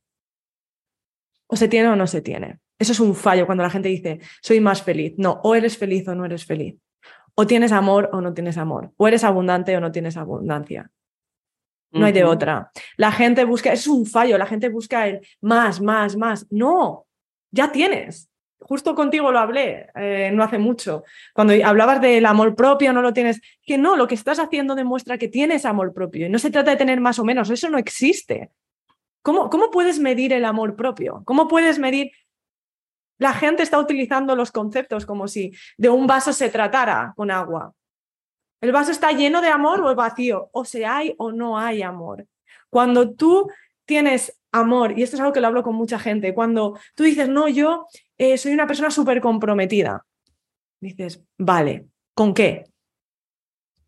O 1.48 1.56
se 1.56 1.68
tiene 1.68 1.88
o 1.88 1.96
no 1.96 2.06
se 2.06 2.22
tiene. 2.22 2.61
Eso 2.78 2.92
es 2.92 3.00
un 3.00 3.14
fallo 3.14 3.46
cuando 3.46 3.64
la 3.64 3.70
gente 3.70 3.88
dice, 3.88 4.20
soy 4.42 4.61
más 4.61 4.82
feliz. 4.82 5.14
No, 5.16 5.40
o 5.42 5.54
eres 5.54 5.78
feliz 5.78 6.06
o 6.09 6.14
no 6.14 6.24
eres 6.24 6.44
feliz. 6.44 6.76
O 7.35 7.46
tienes 7.46 7.72
amor 7.72 8.11
o 8.12 8.20
no 8.20 8.35
tienes 8.35 8.59
amor. 8.59 8.92
O 8.96 9.09
eres 9.09 9.24
abundante 9.24 9.76
o 9.76 9.80
no 9.80 9.92
tienes 9.92 10.16
abundancia. 10.16 10.90
No 11.92 12.04
hay 12.04 12.12
de 12.12 12.24
otra. 12.24 12.70
La 12.96 13.11
gente 13.11 13.44
busca, 13.44 13.72
es 13.72 13.87
un 13.87 14.04
fallo, 14.04 14.37
la 14.37 14.46
gente 14.46 14.68
busca 14.68 15.09
el 15.09 15.26
más, 15.40 15.80
más, 15.80 16.16
más. 16.16 16.46
No, 16.50 17.06
ya 17.50 17.72
tienes. 17.72 18.28
Justo 18.59 18.95
contigo 18.95 19.31
lo 19.31 19.38
hablé 19.38 19.88
eh, 19.95 20.31
no 20.33 20.42
hace 20.42 20.59
mucho. 20.59 21.05
Cuando 21.35 21.55
hablabas 21.64 22.01
del 22.01 22.27
amor 22.27 22.55
propio, 22.55 22.92
no 22.92 23.03
lo 23.03 23.12
tienes. 23.12 23.40
Que 23.62 23.79
no, 23.79 23.97
lo 23.97 24.07
que 24.07 24.14
estás 24.14 24.38
haciendo 24.38 24.75
demuestra 24.75 25.19
que 25.19 25.29
tienes 25.29 25.64
amor 25.64 25.92
propio. 25.92 26.27
Y 26.27 26.31
no 26.31 26.38
se 26.38 26.51
trata 26.51 26.71
de 26.71 26.77
tener 26.77 27.01
más 27.01 27.19
o 27.19 27.25
menos, 27.25 27.51
eso 27.51 27.69
no 27.69 27.79
existe. 27.79 28.51
¿Cómo, 29.23 29.51
cómo 29.51 29.71
puedes 29.71 29.99
medir 29.99 30.33
el 30.33 30.45
amor 30.45 30.77
propio? 30.77 31.23
¿Cómo 31.25 31.49
puedes 31.49 31.79
medir 31.79 32.12
la 33.19 33.33
gente 33.33 33.62
está 33.62 33.79
utilizando 33.79 34.37
los 34.37 34.53
conceptos 34.53 35.07
como 35.07 35.29
si 35.29 35.53
de 35.79 35.88
un 35.88 36.07
vaso 36.07 36.33
se 36.33 36.51
tratara 36.51 37.14
con 37.16 37.31
agua. 37.31 37.73
¿El 38.61 38.73
vaso 38.73 38.90
está 38.90 39.12
lleno 39.12 39.40
de 39.40 39.49
amor 39.49 39.81
o 39.81 39.90
es 39.90 39.97
vacío? 39.97 40.49
O 40.53 40.64
se 40.64 40.85
hay 40.85 41.14
o 41.19 41.33
no 41.33 41.59
hay 41.59 41.83
amor. 41.83 42.27
Cuando 42.69 43.14
tú 43.14 43.51
tienes 43.85 44.38
amor, 44.53 44.99
y 44.99 45.03
esto 45.03 45.16
es 45.16 45.21
algo 45.21 45.33
que 45.33 45.40
lo 45.40 45.47
hablo 45.47 45.62
con 45.62 45.75
mucha 45.75 45.99
gente, 45.99 46.35
cuando 46.35 46.79
tú 46.95 47.05
dices, 47.05 47.29
no, 47.29 47.49
yo 47.49 47.87
eh, 48.18 48.38
soy 48.38 48.52
una 48.52 48.66
persona 48.66 48.90
súper 48.90 49.20
comprometida, 49.20 50.05
dices, 50.81 51.22
vale, 51.38 51.87
¿con 52.14 52.35
qué? 52.35 52.64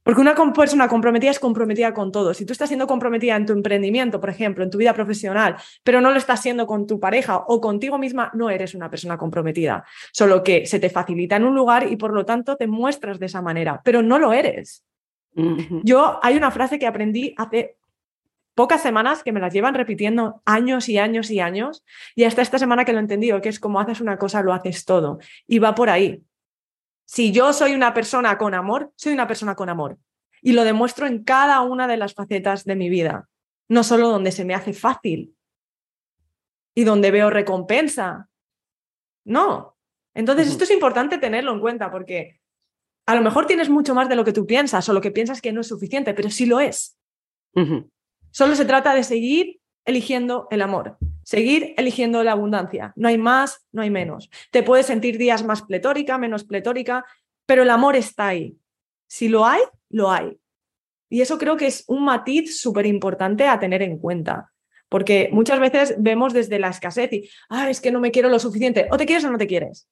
Porque 0.08 0.22
una 0.22 0.34
persona 0.54 0.88
comprometida 0.88 1.30
es 1.30 1.38
comprometida 1.38 1.92
con 1.92 2.10
todo. 2.10 2.32
Si 2.32 2.46
tú 2.46 2.52
estás 2.52 2.70
siendo 2.70 2.86
comprometida 2.86 3.36
en 3.36 3.44
tu 3.44 3.52
emprendimiento, 3.52 4.18
por 4.18 4.30
ejemplo, 4.30 4.64
en 4.64 4.70
tu 4.70 4.78
vida 4.78 4.94
profesional, 4.94 5.56
pero 5.84 6.00
no 6.00 6.10
lo 6.10 6.16
estás 6.16 6.40
siendo 6.40 6.66
con 6.66 6.86
tu 6.86 6.98
pareja 6.98 7.44
o 7.46 7.60
contigo 7.60 7.98
misma, 7.98 8.30
no 8.32 8.48
eres 8.48 8.74
una 8.74 8.88
persona 8.88 9.18
comprometida. 9.18 9.84
Solo 10.10 10.42
que 10.42 10.64
se 10.64 10.80
te 10.80 10.88
facilita 10.88 11.36
en 11.36 11.44
un 11.44 11.54
lugar 11.54 11.92
y 11.92 11.96
por 11.96 12.14
lo 12.14 12.24
tanto 12.24 12.56
te 12.56 12.66
muestras 12.66 13.18
de 13.18 13.26
esa 13.26 13.42
manera, 13.42 13.82
pero 13.84 14.00
no 14.00 14.18
lo 14.18 14.32
eres. 14.32 14.82
Yo 15.84 16.18
hay 16.22 16.36
una 16.36 16.50
frase 16.50 16.78
que 16.78 16.86
aprendí 16.86 17.34
hace 17.36 17.76
pocas 18.58 18.82
semanas 18.82 19.22
que 19.22 19.30
me 19.30 19.38
las 19.38 19.52
llevan 19.52 19.74
repitiendo 19.74 20.42
años 20.44 20.88
y 20.88 20.98
años 20.98 21.30
y 21.30 21.38
años 21.38 21.84
y 22.16 22.24
hasta 22.24 22.42
esta 22.42 22.58
semana 22.58 22.84
que 22.84 22.90
lo 22.90 22.98
he 22.98 23.02
entendido, 23.02 23.40
que 23.40 23.50
es 23.50 23.60
como 23.60 23.78
haces 23.78 24.00
una 24.00 24.18
cosa, 24.18 24.42
lo 24.42 24.52
haces 24.52 24.84
todo. 24.84 25.20
Y 25.46 25.60
va 25.60 25.76
por 25.76 25.88
ahí. 25.88 26.24
Si 27.06 27.30
yo 27.30 27.52
soy 27.52 27.72
una 27.76 27.94
persona 27.94 28.36
con 28.36 28.54
amor, 28.54 28.90
soy 28.96 29.12
una 29.12 29.28
persona 29.28 29.54
con 29.54 29.68
amor. 29.68 29.96
Y 30.42 30.54
lo 30.54 30.64
demuestro 30.64 31.06
en 31.06 31.22
cada 31.22 31.60
una 31.60 31.86
de 31.86 31.98
las 31.98 32.14
facetas 32.14 32.64
de 32.64 32.74
mi 32.74 32.88
vida, 32.88 33.28
no 33.68 33.84
solo 33.84 34.08
donde 34.08 34.32
se 34.32 34.44
me 34.44 34.56
hace 34.56 34.72
fácil 34.72 35.36
y 36.74 36.82
donde 36.82 37.12
veo 37.12 37.30
recompensa. 37.30 38.28
No. 39.24 39.76
Entonces, 40.14 40.48
esto 40.48 40.64
es 40.64 40.72
importante 40.72 41.18
tenerlo 41.18 41.52
en 41.52 41.60
cuenta 41.60 41.92
porque 41.92 42.40
a 43.06 43.14
lo 43.14 43.20
mejor 43.20 43.46
tienes 43.46 43.70
mucho 43.70 43.94
más 43.94 44.08
de 44.08 44.16
lo 44.16 44.24
que 44.24 44.32
tú 44.32 44.46
piensas 44.46 44.88
o 44.88 44.92
lo 44.92 45.00
que 45.00 45.12
piensas 45.12 45.40
que 45.40 45.52
no 45.52 45.60
es 45.60 45.68
suficiente, 45.68 46.12
pero 46.12 46.28
sí 46.28 46.44
lo 46.44 46.58
es. 46.58 46.98
Solo 48.30 48.54
se 48.54 48.64
trata 48.64 48.94
de 48.94 49.04
seguir 49.04 49.60
eligiendo 49.84 50.48
el 50.50 50.62
amor, 50.62 50.98
seguir 51.22 51.74
eligiendo 51.78 52.22
la 52.22 52.32
abundancia. 52.32 52.92
No 52.94 53.08
hay 53.08 53.16
más, 53.16 53.66
no 53.72 53.82
hay 53.82 53.90
menos. 53.90 54.30
Te 54.50 54.62
puedes 54.62 54.86
sentir 54.86 55.16
días 55.16 55.44
más 55.44 55.62
pletórica, 55.62 56.18
menos 56.18 56.44
pletórica, 56.44 57.04
pero 57.46 57.62
el 57.62 57.70
amor 57.70 57.96
está 57.96 58.28
ahí. 58.28 58.58
Si 59.06 59.28
lo 59.28 59.46
hay, 59.46 59.62
lo 59.88 60.10
hay. 60.10 60.38
Y 61.08 61.22
eso 61.22 61.38
creo 61.38 61.56
que 61.56 61.66
es 61.66 61.84
un 61.88 62.04
matiz 62.04 62.60
súper 62.60 62.84
importante 62.84 63.46
a 63.46 63.58
tener 63.58 63.80
en 63.82 63.98
cuenta. 63.98 64.52
Porque 64.90 65.28
muchas 65.32 65.60
veces 65.60 65.94
vemos 65.98 66.32
desde 66.32 66.58
la 66.58 66.68
escasez 66.68 67.12
y, 67.12 67.30
ah, 67.48 67.70
es 67.70 67.80
que 67.80 67.90
no 67.90 68.00
me 68.00 68.10
quiero 68.10 68.28
lo 68.28 68.38
suficiente. 68.38 68.88
O 68.90 68.96
te 68.96 69.06
quieres 69.06 69.24
o 69.24 69.30
no 69.30 69.38
te 69.38 69.46
quieres. 69.46 69.88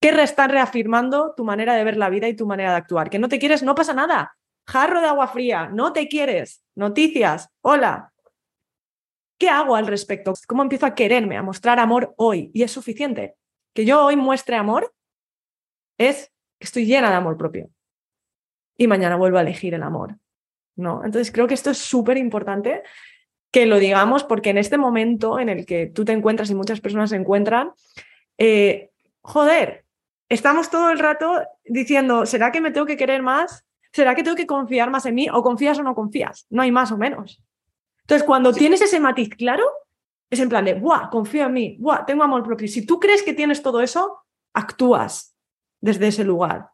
Que 0.00 0.10
están 0.22 0.50
reafirmando 0.50 1.34
tu 1.36 1.44
manera 1.44 1.74
de 1.74 1.84
ver 1.84 1.96
la 1.96 2.10
vida 2.10 2.28
y 2.28 2.36
tu 2.36 2.46
manera 2.46 2.70
de 2.70 2.76
actuar. 2.76 3.10
Que 3.10 3.18
no 3.18 3.28
te 3.28 3.38
quieres, 3.38 3.62
no 3.62 3.74
pasa 3.74 3.94
nada. 3.94 4.36
Jarro 4.66 5.00
de 5.00 5.08
agua 5.08 5.28
fría, 5.28 5.68
no 5.68 5.92
te 5.92 6.08
quieres. 6.08 6.62
Noticias, 6.74 7.50
hola, 7.60 8.14
¿Qué 9.38 9.48
hago 9.48 9.76
al 9.76 9.86
respecto? 9.86 10.32
¿Cómo 10.46 10.62
empiezo 10.62 10.86
a 10.86 10.94
quererme, 10.94 11.36
a 11.36 11.42
mostrar 11.42 11.78
amor 11.78 12.14
hoy? 12.16 12.50
Y 12.54 12.62
es 12.62 12.70
suficiente. 12.70 13.34
Que 13.74 13.84
yo 13.84 14.04
hoy 14.04 14.16
muestre 14.16 14.56
amor 14.56 14.94
es 15.98 16.32
que 16.58 16.64
estoy 16.64 16.86
llena 16.86 17.10
de 17.10 17.16
amor 17.16 17.36
propio. 17.36 17.70
Y 18.76 18.86
mañana 18.86 19.16
vuelvo 19.16 19.38
a 19.38 19.42
elegir 19.42 19.74
el 19.74 19.82
amor. 19.82 20.16
¿no? 20.76 21.04
Entonces 21.04 21.32
creo 21.32 21.46
que 21.46 21.54
esto 21.54 21.70
es 21.70 21.78
súper 21.78 22.16
importante 22.16 22.82
que 23.50 23.66
lo 23.66 23.78
digamos 23.78 24.24
porque 24.24 24.50
en 24.50 24.58
este 24.58 24.78
momento 24.78 25.38
en 25.38 25.48
el 25.48 25.66
que 25.66 25.86
tú 25.86 26.04
te 26.04 26.12
encuentras 26.12 26.50
y 26.50 26.54
muchas 26.54 26.80
personas 26.80 27.10
se 27.10 27.16
encuentran, 27.16 27.72
eh, 28.38 28.90
joder, 29.20 29.84
estamos 30.28 30.70
todo 30.70 30.90
el 30.90 30.98
rato 30.98 31.42
diciendo, 31.64 32.26
¿será 32.26 32.50
que 32.50 32.60
me 32.60 32.72
tengo 32.72 32.86
que 32.86 32.96
querer 32.96 33.22
más? 33.22 33.64
¿Será 33.94 34.16
que 34.16 34.24
tengo 34.24 34.36
que 34.36 34.46
confiar 34.46 34.90
más 34.90 35.06
en 35.06 35.14
mí? 35.14 35.28
¿O 35.32 35.40
confías 35.40 35.78
o 35.78 35.84
no 35.84 35.94
confías? 35.94 36.46
No 36.50 36.62
hay 36.62 36.72
más 36.72 36.90
o 36.90 36.98
menos. 36.98 37.40
Entonces, 38.00 38.26
cuando 38.26 38.52
tienes 38.52 38.80
ese 38.80 38.98
matiz 38.98 39.28
claro, 39.30 39.64
es 40.28 40.40
en 40.40 40.48
plan 40.48 40.64
de, 40.64 40.74
¡buah! 40.74 41.10
Confío 41.10 41.46
en 41.46 41.52
mí, 41.52 41.76
¡buah! 41.78 42.04
Tengo 42.04 42.24
amor 42.24 42.42
propio. 42.42 42.66
Si 42.66 42.84
tú 42.84 42.98
crees 42.98 43.22
que 43.22 43.34
tienes 43.34 43.62
todo 43.62 43.80
eso, 43.80 44.18
actúas 44.52 45.36
desde 45.80 46.08
ese 46.08 46.24
lugar. 46.24 46.70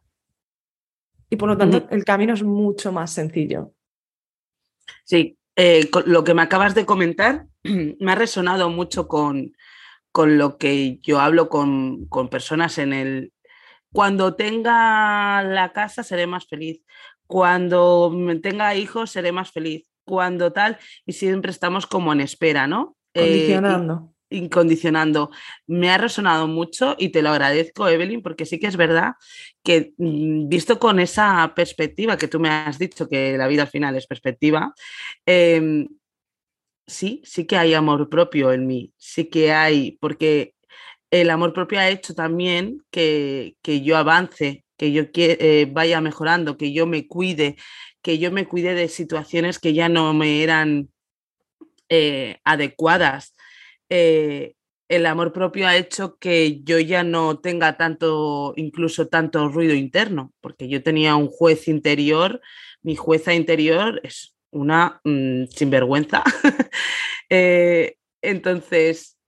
Y 1.28 1.36
por 1.36 1.50
lo 1.50 1.58
tanto, 1.58 1.86
el 1.90 2.04
camino 2.04 2.32
es 2.32 2.42
mucho 2.42 2.90
más 2.90 3.12
sencillo. 3.12 3.74
Sí, 5.04 5.36
eh, 5.56 5.90
lo 6.06 6.24
que 6.24 6.32
me 6.32 6.42
acabas 6.42 6.74
de 6.74 6.86
comentar 6.86 7.46
me 7.64 8.12
ha 8.12 8.14
resonado 8.14 8.70
mucho 8.70 9.08
con, 9.08 9.52
con 10.10 10.38
lo 10.38 10.56
que 10.56 10.98
yo 11.02 11.20
hablo 11.20 11.50
con, 11.50 12.06
con, 12.06 12.28
personas 12.30 12.78
en 12.78 12.94
el... 12.94 13.32
Cuando 13.92 14.36
tenga 14.36 15.42
la 15.42 15.72
casa 15.72 16.02
seré 16.02 16.26
más 16.26 16.46
feliz. 16.46 16.80
Cuando 17.30 18.12
tenga 18.42 18.74
hijos 18.74 19.12
seré 19.12 19.30
más 19.30 19.52
feliz 19.52 19.88
cuando 20.04 20.52
tal, 20.52 20.78
y 21.06 21.12
siempre 21.12 21.52
estamos 21.52 21.86
como 21.86 22.12
en 22.12 22.20
espera, 22.20 22.66
¿no? 22.66 22.96
Eh, 23.14 23.20
Condicionando. 23.20 24.14
incondicionando. 24.30 25.30
Me 25.68 25.90
ha 25.90 25.98
resonado 25.98 26.48
mucho 26.48 26.96
y 26.98 27.10
te 27.10 27.22
lo 27.22 27.30
agradezco, 27.30 27.88
Evelyn, 27.88 28.20
porque 28.20 28.46
sí 28.46 28.58
que 28.58 28.66
es 28.66 28.76
verdad 28.76 29.12
que 29.62 29.92
mm, 29.98 30.48
visto 30.48 30.80
con 30.80 30.98
esa 30.98 31.52
perspectiva 31.54 32.16
que 32.16 32.26
tú 32.26 32.40
me 32.40 32.48
has 32.48 32.80
dicho, 32.80 33.08
que 33.08 33.38
la 33.38 33.46
vida 33.46 33.62
al 33.62 33.68
final 33.68 33.94
es 33.94 34.08
perspectiva, 34.08 34.74
em, 35.24 35.86
sí, 36.84 37.22
sí 37.24 37.46
que 37.46 37.56
hay 37.56 37.74
amor 37.74 38.08
propio 38.08 38.52
en 38.52 38.66
mí, 38.66 38.92
sí 38.96 39.26
que 39.26 39.52
hay, 39.52 39.96
porque 40.00 40.54
el 41.12 41.30
amor 41.30 41.52
propio 41.52 41.78
ha 41.78 41.88
hecho 41.88 42.14
también 42.14 42.82
que, 42.90 43.54
yo 43.84 43.96
avance, 43.96 44.64
que 44.80 44.92
yo 44.92 45.02
eh, 45.14 45.68
vaya 45.70 46.00
mejorando, 46.00 46.56
que 46.56 46.72
yo 46.72 46.86
me 46.86 47.06
cuide, 47.06 47.56
que 48.00 48.18
yo 48.18 48.32
me 48.32 48.46
cuide 48.46 48.72
de 48.72 48.88
situaciones 48.88 49.58
que 49.58 49.74
ya 49.74 49.90
no 49.90 50.14
me 50.14 50.42
eran 50.42 50.88
eh, 51.90 52.38
adecuadas. 52.44 53.34
Eh, 53.90 54.54
el 54.88 55.04
amor 55.04 55.34
propio 55.34 55.68
ha 55.68 55.76
hecho 55.76 56.16
que 56.16 56.62
yo 56.62 56.78
ya 56.78 57.04
no 57.04 57.40
tenga 57.40 57.76
tanto, 57.76 58.54
incluso 58.56 59.08
tanto 59.08 59.50
ruido 59.50 59.74
interno, 59.74 60.32
porque 60.40 60.66
yo 60.66 60.82
tenía 60.82 61.14
un 61.14 61.28
juez 61.28 61.68
interior, 61.68 62.40
mi 62.80 62.96
jueza 62.96 63.34
interior 63.34 64.00
es 64.02 64.34
una 64.50 65.02
mm, 65.04 65.44
sinvergüenza. 65.48 66.24
Entonces, 68.22 69.18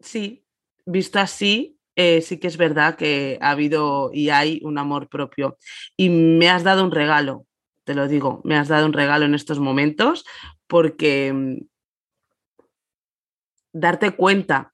sí, 0.00 0.46
visto 0.86 1.18
así, 1.18 1.71
sí 1.96 2.38
que 2.38 2.46
es 2.46 2.56
verdad 2.56 2.96
que 2.96 3.38
ha 3.40 3.50
habido 3.50 4.10
y 4.12 4.30
hay 4.30 4.60
un 4.62 4.78
amor 4.78 5.08
propio. 5.08 5.58
Y 5.96 6.08
me 6.08 6.48
has 6.48 6.64
dado 6.64 6.84
un 6.84 6.90
regalo, 6.90 7.46
te 7.84 7.94
lo 7.94 8.08
digo, 8.08 8.40
me 8.44 8.56
has 8.56 8.68
dado 8.68 8.86
un 8.86 8.92
regalo 8.92 9.24
en 9.24 9.34
estos 9.34 9.58
momentos 9.58 10.24
porque 10.66 11.32
mm, 11.32 11.56
darte 13.72 14.12
cuenta 14.12 14.72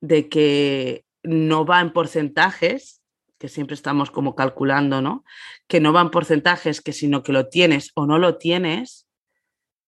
de 0.00 0.28
que 0.28 1.04
no 1.22 1.64
va 1.64 1.80
en 1.80 1.92
porcentajes, 1.92 3.02
que 3.38 3.48
siempre 3.48 3.74
estamos 3.74 4.10
como 4.10 4.34
calculando, 4.34 5.02
¿no? 5.02 5.24
Que 5.66 5.80
no 5.80 5.92
va 5.92 6.00
en 6.00 6.10
porcentajes, 6.10 6.80
que 6.80 6.92
sino 6.92 7.22
que 7.22 7.32
lo 7.32 7.48
tienes 7.48 7.90
o 7.94 8.06
no 8.06 8.18
lo 8.18 8.38
tienes, 8.38 9.06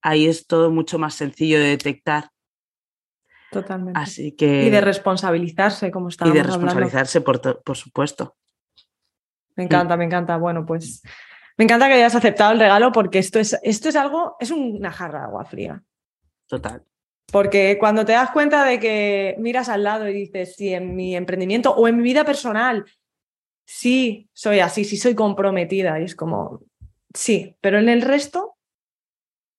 ahí 0.02 0.26
es 0.26 0.46
todo 0.46 0.70
mucho 0.70 0.98
más 0.98 1.14
sencillo 1.14 1.58
de 1.58 1.68
detectar. 1.68 2.30
Totalmente. 3.54 3.98
Así 3.98 4.32
que... 4.32 4.64
Y 4.64 4.70
de 4.70 4.80
responsabilizarse, 4.80 5.90
como 5.90 6.08
estábamos 6.08 6.34
Y 6.34 6.38
de 6.38 6.44
responsabilizarse, 6.44 7.20
por, 7.20 7.62
por, 7.62 7.76
supuesto. 7.76 8.36
Me 9.56 9.64
encanta, 9.64 9.96
me 9.96 10.04
encanta. 10.04 10.36
Bueno, 10.36 10.66
pues 10.66 11.02
Me 11.56 11.64
encanta 11.64 11.86
que 11.86 11.94
hayas 11.94 12.14
aceptado 12.14 12.52
el 12.52 12.58
regalo 12.58 12.90
porque 12.90 13.20
esto 13.20 13.38
es, 13.38 13.56
esto 13.62 13.88
es 13.88 13.96
algo, 13.96 14.36
es 14.40 14.50
una 14.50 14.90
jarra 14.90 15.20
de 15.20 15.24
agua 15.26 15.44
fría. 15.44 15.82
Total. 16.48 16.82
Porque 17.30 17.78
cuando 17.78 18.04
te 18.04 18.12
das 18.12 18.30
cuenta 18.30 18.64
de 18.64 18.78
que 18.78 19.36
miras 19.38 19.68
al 19.68 19.84
lado 19.84 20.08
y 20.08 20.12
dices, 20.12 20.56
si 20.56 20.74
en 20.74 20.94
mi 20.94 21.16
emprendimiento 21.16 21.72
o 21.74 21.88
en 21.88 21.96
mi 21.96 22.02
vida 22.02 22.24
personal, 22.24 22.84
sí 23.64 24.28
soy 24.32 24.60
así, 24.60 24.84
sí 24.84 24.96
soy 24.96 25.14
comprometida, 25.14 25.98
y 26.00 26.04
es 26.04 26.14
como, 26.14 26.62
sí, 27.14 27.56
pero 27.60 27.78
en 27.78 27.88
el 27.88 28.02
resto, 28.02 28.56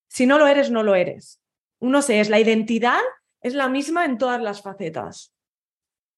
si 0.07 0.25
no 0.25 0.37
lo 0.37 0.47
eres, 0.47 0.69
no 0.69 0.83
lo 0.83 0.95
eres. 0.95 1.41
Uno 1.79 2.01
se 2.01 2.19
es, 2.19 2.29
la 2.29 2.39
identidad 2.39 3.01
es 3.45 3.53
la 3.53 3.69
misma 3.69 4.05
en 4.05 4.17
todas 4.17 4.41
las 4.41 4.63
facetas. 4.63 5.31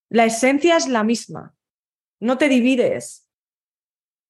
La 0.10 0.24
esencia 0.24 0.78
es 0.78 0.88
la 0.88 1.04
misma. 1.04 1.54
No 2.22 2.38
te 2.38 2.48
divides. 2.48 3.28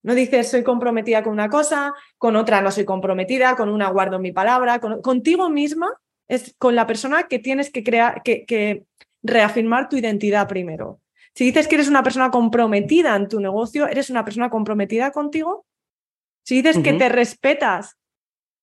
No 0.01 0.15
dices 0.15 0.49
soy 0.49 0.63
comprometida 0.63 1.21
con 1.21 1.33
una 1.33 1.47
cosa, 1.47 1.93
con 2.17 2.35
otra 2.35 2.59
no 2.59 2.71
soy 2.71 2.85
comprometida, 2.85 3.55
con 3.55 3.69
una 3.69 3.91
guardo 3.91 4.17
mi 4.17 4.31
palabra. 4.31 4.79
contigo 4.79 5.47
misma 5.47 5.93
es 6.27 6.55
con 6.57 6.73
la 6.73 6.87
persona 6.87 7.27
que 7.27 7.37
tienes 7.37 7.69
que 7.69 7.83
crear, 7.83 8.23
que, 8.23 8.47
que 8.47 8.85
reafirmar 9.21 9.89
tu 9.89 9.97
identidad 9.97 10.47
primero. 10.47 10.99
Si 11.35 11.43
dices 11.43 11.67
que 11.67 11.75
eres 11.75 11.89
una 11.89 12.01
persona 12.01 12.31
comprometida 12.31 13.15
en 13.15 13.27
tu 13.27 13.39
negocio, 13.39 13.87
¿eres 13.87 14.09
una 14.09 14.25
persona 14.25 14.49
comprometida 14.49 15.11
contigo? 15.11 15.67
Si 16.43 16.63
dices 16.63 16.81
que 16.81 16.93
te 16.93 17.09
respetas 17.09 17.95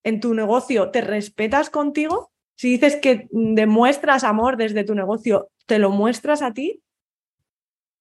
en 0.02 0.18
tu 0.18 0.34
negocio, 0.34 0.90
¿te 0.90 1.02
respetas 1.02 1.70
contigo? 1.70 2.32
Si 2.56 2.70
dices 2.70 2.96
que 2.96 3.28
demuestras 3.30 4.24
amor 4.24 4.56
desde 4.56 4.84
tu 4.84 4.94
negocio, 4.94 5.50
¿te 5.66 5.78
lo 5.78 5.90
muestras 5.90 6.42
a 6.42 6.52
ti? 6.52 6.82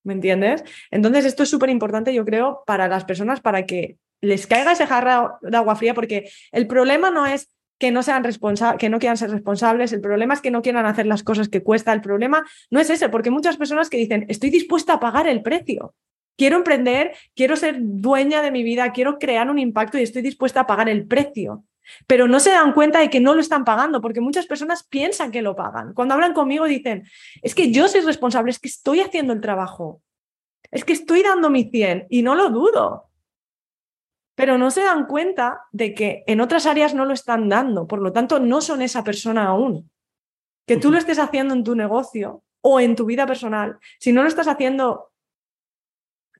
¿Me 0.03 0.13
entiendes? 0.13 0.63
Entonces, 0.91 1.25
esto 1.25 1.43
es 1.43 1.49
súper 1.49 1.69
importante, 1.69 2.13
yo 2.13 2.25
creo, 2.25 2.63
para 2.65 2.87
las 2.87 3.05
personas, 3.05 3.39
para 3.39 3.65
que 3.65 3.97
les 4.21 4.47
caiga 4.47 4.73
ese 4.73 4.87
jarra 4.87 5.37
de 5.41 5.57
agua 5.57 5.75
fría, 5.75 5.93
porque 5.93 6.29
el 6.51 6.67
problema 6.67 7.09
no 7.09 7.25
es 7.25 7.49
que 7.79 7.91
no 7.91 8.03
sean 8.03 8.23
responsables, 8.23 8.79
que 8.79 8.89
no 8.89 8.99
quieran 8.99 9.17
ser 9.17 9.31
responsables, 9.31 9.91
el 9.91 10.01
problema 10.01 10.33
es 10.33 10.41
que 10.41 10.51
no 10.51 10.61
quieran 10.61 10.85
hacer 10.85 11.05
las 11.05 11.23
cosas 11.23 11.49
que 11.49 11.63
cuesta, 11.63 11.91
el 11.91 12.01
problema 12.01 12.45
no 12.69 12.79
es 12.79 12.89
ese, 12.89 13.09
porque 13.09 13.31
muchas 13.31 13.57
personas 13.57 13.89
que 13.89 13.97
dicen, 13.97 14.25
estoy 14.29 14.49
dispuesta 14.49 14.93
a 14.93 14.99
pagar 14.99 15.27
el 15.27 15.41
precio, 15.41 15.93
quiero 16.37 16.57
emprender, 16.57 17.13
quiero 17.35 17.55
ser 17.55 17.77
dueña 17.79 18.41
de 18.41 18.51
mi 18.51 18.63
vida, 18.63 18.91
quiero 18.93 19.19
crear 19.19 19.49
un 19.49 19.59
impacto 19.59 19.97
y 19.97 20.03
estoy 20.03 20.21
dispuesta 20.21 20.61
a 20.61 20.67
pagar 20.67 20.87
el 20.87 21.07
precio. 21.07 21.65
Pero 22.07 22.27
no 22.27 22.39
se 22.39 22.51
dan 22.51 22.73
cuenta 22.73 22.99
de 22.99 23.09
que 23.09 23.19
no 23.19 23.33
lo 23.33 23.41
están 23.41 23.65
pagando, 23.65 24.01
porque 24.01 24.21
muchas 24.21 24.45
personas 24.45 24.83
piensan 24.83 25.31
que 25.31 25.41
lo 25.41 25.55
pagan. 25.55 25.93
Cuando 25.93 26.13
hablan 26.13 26.33
conmigo 26.33 26.65
dicen, 26.65 27.07
es 27.41 27.55
que 27.55 27.71
yo 27.71 27.87
soy 27.87 28.01
responsable, 28.01 28.51
es 28.51 28.59
que 28.59 28.67
estoy 28.67 29.01
haciendo 29.01 29.33
el 29.33 29.41
trabajo, 29.41 30.01
es 30.71 30.85
que 30.85 30.93
estoy 30.93 31.23
dando 31.23 31.49
mi 31.49 31.69
100 31.69 32.07
y 32.09 32.21
no 32.21 32.35
lo 32.35 32.49
dudo 32.49 33.09
pero 34.35 34.57
no 34.57 34.71
se 34.71 34.81
dan 34.81 35.05
cuenta 35.05 35.65
de 35.71 35.93
que 35.93 36.23
en 36.27 36.41
otras 36.41 36.65
áreas 36.65 36.93
no 36.93 37.05
lo 37.05 37.13
están 37.13 37.49
dando, 37.49 37.87
por 37.87 38.01
lo 38.01 38.11
tanto 38.11 38.39
no 38.39 38.61
son 38.61 38.81
esa 38.81 39.03
persona 39.03 39.47
aún. 39.47 39.89
Que 40.65 40.77
tú 40.77 40.91
lo 40.91 40.97
estés 40.97 41.19
haciendo 41.19 41.53
en 41.53 41.63
tu 41.63 41.75
negocio 41.75 42.43
o 42.61 42.79
en 42.79 42.95
tu 42.95 43.05
vida 43.05 43.27
personal, 43.27 43.77
si 43.99 44.11
no 44.11 44.23
lo 44.23 44.29
estás 44.29 44.47
haciendo 44.47 45.11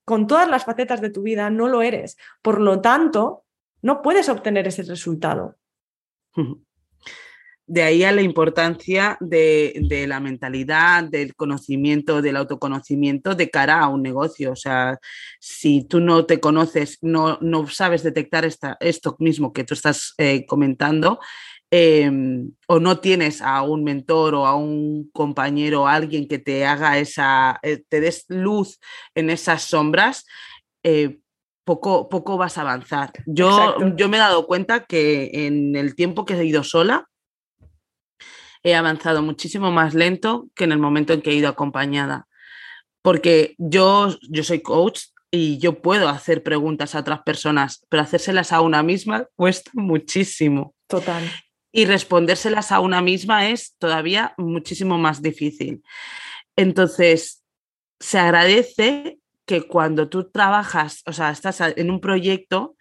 con 0.06 0.28
todas 0.28 0.50
las 0.50 0.66
facetas 0.66 1.02
de 1.02 1.10
tu 1.10 1.22
vida, 1.22 1.50
no 1.50 1.68
lo 1.68 1.82
eres. 1.82 2.18
Por 2.41 2.60
lo 2.60 2.82
tanto, 2.82 3.43
no 3.84 4.02
puedes 4.02 4.30
obtener 4.30 4.66
ese 4.66 4.82
resultado. 4.84 5.58
De 7.68 7.84
ahí 7.84 8.04
a 8.04 8.12
la 8.14 8.22
importancia 8.22 9.18
de, 9.20 10.06
la 10.08 10.20
mentalidad, 10.20 11.04
del 11.04 11.36
conocimiento, 11.36 12.22
del 12.22 12.38
autoconocimiento 12.38 13.36
de 13.36 13.50
cara 13.50 13.82
a 13.82 13.90
un 13.90 14.02
negocio. 14.02 14.54
O 14.54 14.56
sea, 14.56 14.98
si 15.40 15.84
tú 15.84 16.00
no 16.00 16.26
te 16.26 16.40
conoces, 16.40 16.98
no, 17.02 17.38
no 17.42 17.68
sabes 17.68 18.04
detectar 18.04 18.46
esta, 18.46 18.78
esto 18.80 19.18
mismo 19.20 19.52
que 19.52 19.66
tú 19.66 19.74
estás 19.74 20.14
eh, 20.18 20.46
comentando, 20.46 21.20
em, 21.70 22.52
o 22.68 22.80
no 22.80 23.00
tienes 23.00 23.42
a 23.42 23.64
un 23.64 23.84
mentor 23.84 24.36
o 24.36 24.46
a 24.46 24.56
un 24.56 25.10
compañero 25.12 25.84
o 25.84 25.88
alguien 25.88 26.28
que 26.28 26.40
te 26.40 26.66
haga 26.66 27.00
esa, 27.00 27.60
eh, 27.64 27.84
te 27.90 28.00
des 28.00 28.26
luz 28.30 28.80
en 29.14 29.30
esas 29.30 29.64
sombras, 29.64 30.26
eh, 30.84 31.20
poco, 31.64 32.09
poco 32.09 32.38
vas 32.38 32.57
a 32.57 32.61
avanzar. 32.61 33.11
Yo, 33.26 33.76
yo 33.95 34.09
me 34.09 34.18
he 34.18 34.20
dado 34.20 34.45
cuenta 34.47 34.86
que 34.86 35.32
en 35.34 35.76
el 35.76 35.95
tiempo 35.95 36.26
que 36.26 36.34
he 36.34 36.45
ido 36.45 36.64
sola, 36.64 37.07
he 38.64 38.76
avanzado 38.76 39.22
muchísimo 39.22 39.72
más 39.72 39.93
lento 39.93 40.47
que 40.55 40.64
en 40.64 40.72
el 40.72 40.80
momento 40.80 41.14
en 41.14 41.22
que 41.22 41.32
he 41.32 41.36
ido 41.36 41.49
acompañada. 41.49 42.28
Porque 43.01 43.55
yo, 43.57 44.16
yo 44.30 44.43
soy 44.43 44.61
coach 44.61 45.07
y 45.30 45.57
yo 45.57 45.82
puedo 45.82 46.07
hacer 46.09 46.43
preguntas 46.43 46.95
a 46.95 46.99
otras 46.99 47.22
personas, 47.24 47.86
pero 47.89 48.03
hacérselas 48.03 48.53
a 48.53 48.61
una 48.61 48.84
misma 48.84 49.28
cuesta 49.36 49.72
muchísimo. 49.74 50.76
Total. 50.88 51.24
Y 51.72 51.86
respondérselas 51.86 52.72
a 52.72 52.80
una 52.80 53.01
misma 53.01 53.49
es 53.49 53.76
todavía 53.80 54.34
muchísimo 54.38 54.97
más 54.97 55.22
difícil. 55.22 55.84
Entonces, 56.55 57.43
se 57.99 58.20
agradece 58.20 59.18
que 59.46 59.64
cuando 59.68 60.10
tú 60.10 60.30
trabajas, 60.30 61.04
o 61.06 61.14
sea, 61.14 61.32
estás 61.32 61.62
en 61.62 61.89
un 61.91 62.00
proyecto, 62.00 62.76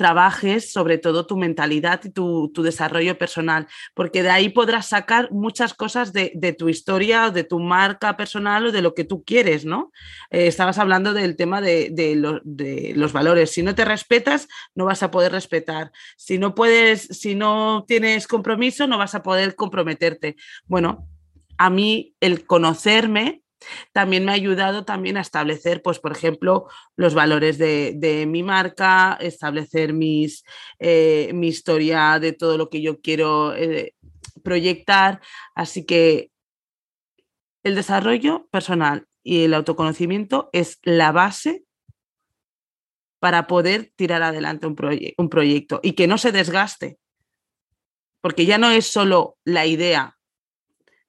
trabajes 0.00 0.72
sobre 0.72 0.96
todo 0.96 1.26
tu 1.26 1.36
mentalidad 1.36 2.00
y 2.04 2.08
tu, 2.08 2.50
desarrollo 2.56 3.18
personal, 3.18 3.66
porque 3.92 4.22
de 4.22 4.30
ahí 4.30 4.48
podrás 4.48 4.88
sacar 4.88 5.30
muchas 5.30 5.74
cosas 5.74 6.14
de, 6.14 6.56
tu 6.58 6.70
historia 6.70 7.26
o 7.26 7.30
de 7.30 7.44
tu 7.44 7.60
marca 7.60 8.16
personal 8.16 8.64
o 8.64 8.72
de 8.72 8.80
lo 8.80 8.94
que 8.94 9.04
tú 9.04 9.22
quieres, 9.24 9.66
¿no? 9.66 9.92
Eh, 10.30 10.46
estabas 10.46 10.78
hablando 10.78 11.12
del 11.12 11.36
tema 11.36 11.60
de, 11.60 11.90
de, 11.92 12.94
los 12.96 13.12
valores. 13.12 13.50
Si 13.50 13.62
no 13.62 13.74
te 13.74 13.84
respetas, 13.84 14.48
no 14.74 14.86
vas 14.86 15.02
a 15.02 15.10
poder 15.10 15.32
respetar. 15.32 15.92
Si 16.16 16.38
no 16.38 16.54
puedes, 16.54 17.02
si 17.02 17.34
no 17.34 17.84
tienes 17.86 18.26
compromiso, 18.26 18.86
no 18.86 18.96
vas 18.96 19.14
a 19.14 19.22
poder 19.22 19.54
comprometerte. 19.54 20.36
Bueno, 20.64 21.06
a 21.58 21.68
mí 21.68 22.14
el 22.20 22.46
conocerme 22.46 23.42
también 23.92 24.24
me 24.24 24.32
ha 24.32 24.34
ayudado 24.34 24.84
también 24.84 25.16
a 25.16 25.20
establecer, 25.20 25.82
pues, 25.82 25.98
por 25.98 26.12
ejemplo, 26.12 26.68
los 26.96 27.14
valores 27.14 27.58
de, 27.58 28.24
mi 28.28 28.42
marca, 28.42 29.16
establecer 29.20 29.92
mis, 29.92 30.44
eh, 30.78 31.30
mi 31.34 31.48
historia 31.48 32.18
de 32.18 32.32
todo 32.32 32.58
lo 32.58 32.70
que 32.70 32.82
yo 32.82 33.00
quiero 33.00 33.54
eh, 33.54 33.94
proyectar. 34.42 35.20
Así 35.54 35.84
que 35.84 36.30
el 37.62 37.74
desarrollo 37.74 38.48
personal 38.50 39.06
y 39.22 39.44
el 39.44 39.54
autoconocimiento 39.54 40.48
es 40.52 40.78
la 40.82 41.12
base 41.12 41.64
para 43.18 43.46
poder 43.46 43.92
tirar 43.96 44.22
adelante 44.22 44.66
un, 44.66 44.76
un 45.18 45.28
proyecto 45.28 45.80
y 45.82 45.92
que 45.92 46.06
no 46.06 46.16
se 46.16 46.32
desgaste. 46.32 46.98
Porque 48.22 48.44
ya 48.44 48.58
no 48.58 48.70
es 48.70 48.86
solo 48.86 49.38
la 49.44 49.66
idea 49.66 50.19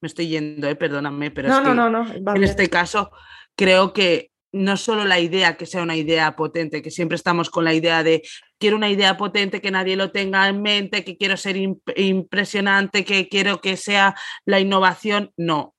me 0.02 0.08
estoy 0.08 0.28
yendo, 0.28 0.68
eh, 0.68 0.76
perdóname, 0.76 1.32
pero 1.32 1.50
no, 1.50 1.74
no, 1.74 1.90
no, 1.90 2.06
en 2.36 2.44
este 2.44 2.70
caso 2.70 3.12
creo 3.56 3.94
que 3.94 4.32
no 4.54 4.76
solo 4.76 5.06
la 5.06 5.20
idea 5.20 5.56
que 5.56 5.66
sea 5.66 5.84
una 5.84 5.96
idea 5.96 6.36
potente, 6.36 6.82
que 6.82 6.92
siempre 6.92 7.16
estamos 7.16 7.50
con 7.50 7.64
la 7.64 7.74
idea 7.74 8.04
de 8.04 8.22
quiero 8.58 8.76
una 8.76 8.90
idea 8.90 9.16
potente, 9.16 9.62
que 9.62 9.72
nadie 9.72 9.96
lo 9.96 10.12
tenga 10.12 10.48
en 10.50 10.62
mente, 10.62 11.06
que 11.06 11.18
quiero 11.18 11.38
ser 11.38 11.56
impresionante, 11.96 13.06
que 13.06 13.30
quiero 13.30 13.62
que 13.62 13.78
sea 13.78 14.16
la 14.46 14.60
innovación, 14.60 15.32
no. 15.38 15.74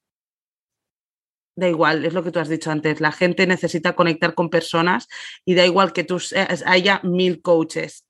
Da 1.54 1.68
igual, 1.68 2.06
es 2.06 2.14
lo 2.14 2.24
que 2.24 2.30
tú 2.30 2.38
has 2.38 2.48
dicho 2.48 2.70
antes, 2.70 3.02
la 3.02 3.12
gente 3.12 3.46
necesita 3.46 3.94
conectar 3.94 4.32
con 4.34 4.48
personas 4.48 5.06
y 5.44 5.54
da 5.54 5.66
igual 5.66 5.92
que 5.92 6.04
tú 6.04 6.18
haya 6.64 7.00
mil 7.02 7.42
coaches. 7.42 8.06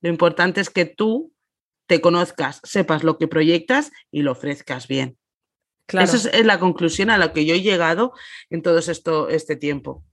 Lo 0.00 0.08
importante 0.08 0.60
es 0.60 0.70
que 0.70 0.86
tú 0.86 1.32
te 1.86 2.00
conozcas, 2.00 2.60
sepas 2.64 3.04
lo 3.04 3.16
que 3.16 3.28
proyectas 3.28 3.92
y 4.10 4.22
lo 4.22 4.32
ofrezcas 4.32 4.88
bien. 4.88 5.19
Esa 5.88 6.30
es 6.30 6.46
la 6.46 6.58
conclusión 6.58 7.10
a 7.10 7.18
la 7.18 7.32
que 7.32 7.44
yo 7.44 7.54
he 7.54 7.62
llegado 7.62 8.12
en 8.48 8.62
todo 8.62 8.78
esto, 8.78 9.28
este 9.28 9.56
tiempo. 9.56 10.04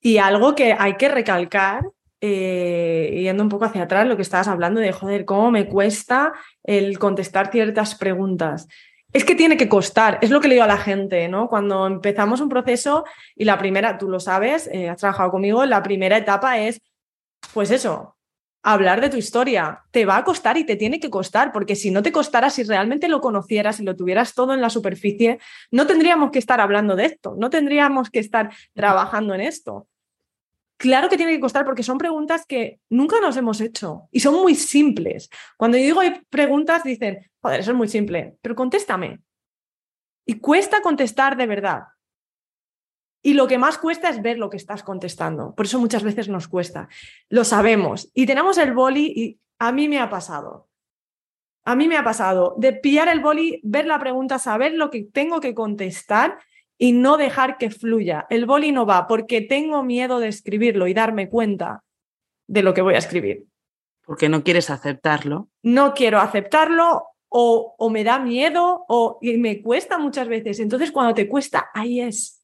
Y 0.00 0.18
algo 0.18 0.54
que 0.54 0.74
hay 0.76 0.96
que 0.96 1.08
recalcar, 1.08 1.84
eh, 2.20 3.20
yendo 3.22 3.42
un 3.42 3.48
poco 3.48 3.66
hacia 3.66 3.82
atrás, 3.82 4.06
lo 4.06 4.16
que 4.16 4.22
estabas 4.22 4.48
hablando 4.48 4.80
de, 4.80 4.92
joder, 4.92 5.24
cómo 5.24 5.50
me 5.50 5.68
cuesta 5.68 6.32
el 6.64 6.98
contestar 6.98 7.50
ciertas 7.50 7.94
preguntas. 7.94 8.66
Es 9.12 9.24
que 9.24 9.34
tiene 9.34 9.56
que 9.56 9.68
costar, 9.68 10.18
es 10.22 10.30
lo 10.30 10.40
que 10.40 10.48
le 10.48 10.54
digo 10.54 10.64
a 10.64 10.68
la 10.68 10.78
gente, 10.78 11.28
¿no? 11.28 11.48
Cuando 11.48 11.86
empezamos 11.86 12.40
un 12.40 12.48
proceso 12.48 13.04
y 13.36 13.44
la 13.44 13.58
primera, 13.58 13.98
tú 13.98 14.08
lo 14.08 14.18
sabes, 14.18 14.70
eh, 14.72 14.88
has 14.88 14.96
trabajado 14.96 15.30
conmigo, 15.30 15.66
la 15.66 15.82
primera 15.82 16.16
etapa 16.16 16.58
es, 16.58 16.80
pues 17.52 17.70
eso, 17.70 18.11
hablar 18.62 19.00
de 19.00 19.10
tu 19.10 19.16
historia. 19.16 19.82
Te 19.90 20.04
va 20.04 20.16
a 20.16 20.24
costar 20.24 20.56
y 20.56 20.64
te 20.64 20.76
tiene 20.76 21.00
que 21.00 21.10
costar, 21.10 21.52
porque 21.52 21.76
si 21.76 21.90
no 21.90 22.02
te 22.02 22.12
costara, 22.12 22.50
si 22.50 22.62
realmente 22.62 23.08
lo 23.08 23.20
conocieras 23.20 23.80
y 23.80 23.84
lo 23.84 23.96
tuvieras 23.96 24.34
todo 24.34 24.54
en 24.54 24.60
la 24.60 24.70
superficie, 24.70 25.38
no 25.70 25.86
tendríamos 25.86 26.30
que 26.30 26.38
estar 26.38 26.60
hablando 26.60 26.96
de 26.96 27.06
esto, 27.06 27.34
no 27.38 27.50
tendríamos 27.50 28.10
que 28.10 28.20
estar 28.20 28.50
trabajando 28.74 29.34
en 29.34 29.42
esto. 29.42 29.88
Claro 30.76 31.08
que 31.08 31.16
tiene 31.16 31.32
que 31.32 31.40
costar 31.40 31.64
porque 31.64 31.84
son 31.84 31.98
preguntas 31.98 32.44
que 32.44 32.80
nunca 32.90 33.20
nos 33.20 33.36
hemos 33.36 33.60
hecho 33.60 34.08
y 34.10 34.18
son 34.18 34.34
muy 34.34 34.56
simples. 34.56 35.28
Cuando 35.56 35.76
yo 35.78 35.84
digo 35.84 36.00
preguntas, 36.28 36.82
dicen, 36.82 37.30
joder, 37.40 37.60
eso 37.60 37.70
es 37.70 37.76
muy 37.76 37.86
simple, 37.86 38.36
pero 38.42 38.56
contéstame. 38.56 39.20
Y 40.26 40.40
cuesta 40.40 40.82
contestar 40.82 41.36
de 41.36 41.46
verdad. 41.46 41.82
Y 43.22 43.34
lo 43.34 43.46
que 43.46 43.56
más 43.56 43.78
cuesta 43.78 44.08
es 44.08 44.20
ver 44.20 44.38
lo 44.38 44.50
que 44.50 44.56
estás 44.56 44.82
contestando. 44.82 45.54
Por 45.54 45.66
eso 45.66 45.78
muchas 45.78 46.02
veces 46.02 46.28
nos 46.28 46.48
cuesta. 46.48 46.88
Lo 47.28 47.44
sabemos. 47.44 48.10
Y 48.14 48.26
tenemos 48.26 48.58
el 48.58 48.72
boli 48.72 49.12
y 49.14 49.38
a 49.60 49.70
mí 49.70 49.88
me 49.88 50.00
ha 50.00 50.10
pasado. 50.10 50.68
A 51.64 51.76
mí 51.76 51.86
me 51.86 51.96
ha 51.96 52.02
pasado 52.02 52.56
de 52.58 52.72
pillar 52.72 53.08
el 53.08 53.20
boli, 53.20 53.60
ver 53.62 53.86
la 53.86 54.00
pregunta, 54.00 54.40
saber 54.40 54.74
lo 54.74 54.90
que 54.90 55.04
tengo 55.04 55.40
que 55.40 55.54
contestar 55.54 56.38
y 56.76 56.90
no 56.90 57.16
dejar 57.16 57.58
que 57.58 57.70
fluya. 57.70 58.26
El 58.28 58.44
boli 58.44 58.72
no 58.72 58.84
va 58.86 59.06
porque 59.06 59.40
tengo 59.40 59.84
miedo 59.84 60.18
de 60.18 60.26
escribirlo 60.26 60.88
y 60.88 60.94
darme 60.94 61.28
cuenta 61.28 61.84
de 62.48 62.64
lo 62.64 62.74
que 62.74 62.82
voy 62.82 62.94
a 62.94 62.98
escribir. 62.98 63.46
Porque 64.04 64.28
no 64.28 64.42
quieres 64.42 64.68
aceptarlo. 64.68 65.48
No 65.62 65.94
quiero 65.94 66.18
aceptarlo 66.18 67.06
o, 67.28 67.76
o 67.78 67.90
me 67.90 68.02
da 68.02 68.18
miedo 68.18 68.84
o 68.88 69.20
y 69.22 69.36
me 69.36 69.62
cuesta 69.62 69.96
muchas 69.98 70.26
veces. 70.26 70.58
Entonces 70.58 70.90
cuando 70.90 71.14
te 71.14 71.28
cuesta, 71.28 71.70
ahí 71.72 72.00
es. 72.00 72.41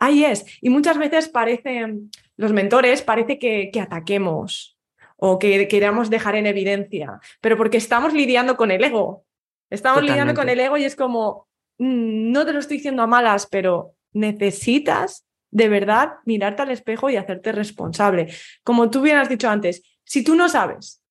Ahí 0.00 0.24
es. 0.24 0.44
Y 0.60 0.70
muchas 0.70 0.98
veces 0.98 1.28
parece, 1.28 1.94
los 2.36 2.52
mentores 2.52 3.02
parece 3.02 3.38
que, 3.38 3.70
que 3.70 3.80
ataquemos 3.80 4.78
o 5.16 5.38
que 5.38 5.68
queramos 5.68 6.08
dejar 6.08 6.34
en 6.34 6.46
evidencia, 6.46 7.20
pero 7.42 7.58
porque 7.58 7.76
estamos 7.76 8.14
lidiando 8.14 8.56
con 8.56 8.70
el 8.70 8.82
ego. 8.82 9.24
Estamos 9.68 10.02
lidiando 10.02 10.34
con 10.34 10.48
el 10.48 10.58
ego 10.58 10.78
y 10.78 10.84
es 10.84 10.96
como, 10.96 11.46
mm, 11.78 12.32
no 12.32 12.46
te 12.46 12.54
lo 12.54 12.58
estoy 12.58 12.78
diciendo 12.78 13.02
a 13.02 13.06
malas, 13.06 13.46
pero 13.46 13.94
necesitas 14.12 15.26
de 15.50 15.68
verdad 15.68 16.14
mirarte 16.24 16.62
al 16.62 16.70
espejo 16.70 17.10
y 17.10 17.16
hacerte 17.16 17.52
responsable. 17.52 18.32
Como 18.64 18.90
tú 18.90 19.02
bien 19.02 19.18
has 19.18 19.28
dicho 19.28 19.50
antes, 19.50 19.82
si 20.04 20.24
tú 20.24 20.34
no 20.34 20.48
sabes, 20.48 21.02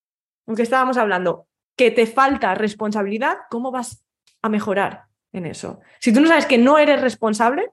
aunque 0.48 0.64
estábamos 0.64 0.98
hablando, 0.98 1.48
que 1.78 1.92
te 1.92 2.08
falta 2.08 2.56
responsabilidad, 2.56 3.38
¿cómo 3.52 3.72
vas 3.72 4.04
a 4.42 4.50
mejorar 4.50 5.04
en 5.32 5.46
eso? 5.46 5.80
Si 6.00 6.12
tú 6.12 6.20
no 6.20 6.28
sabes 6.28 6.48
que 6.48 6.58
no 6.58 6.80
eres 6.80 7.00
responsable, 7.02 7.72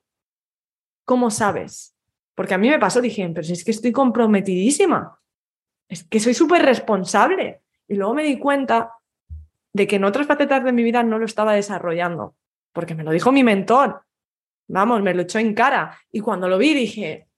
¿cómo 1.06 1.30
sabes? 1.30 1.96
Porque 2.34 2.52
a 2.52 2.58
mí 2.58 2.68
me 2.68 2.78
pasó, 2.78 3.00
dije, 3.00 3.26
pero 3.34 3.42
si 3.42 3.54
es 3.54 3.64
que 3.64 3.70
estoy 3.70 3.92
comprometidísima, 3.92 5.18
es 5.88 6.04
que 6.04 6.20
soy 6.20 6.34
súper 6.34 6.62
responsable. 6.62 7.62
Y 7.88 7.94
luego 7.94 8.12
me 8.12 8.24
di 8.24 8.38
cuenta 8.38 8.92
de 9.72 9.86
que 9.86 9.96
en 9.96 10.04
otras 10.04 10.26
facetas 10.26 10.62
de 10.64 10.72
mi 10.72 10.82
vida 10.82 11.02
no 11.02 11.18
lo 11.18 11.24
estaba 11.24 11.54
desarrollando, 11.54 12.34
porque 12.72 12.94
me 12.94 13.04
lo 13.04 13.12
dijo 13.12 13.32
mi 13.32 13.42
mentor. 13.42 14.02
Vamos, 14.68 15.00
me 15.02 15.14
lo 15.14 15.22
echó 15.22 15.38
en 15.38 15.54
cara. 15.54 15.96
Y 16.10 16.20
cuando 16.20 16.48
lo 16.48 16.58
vi 16.58 16.74
dije, 16.74 17.28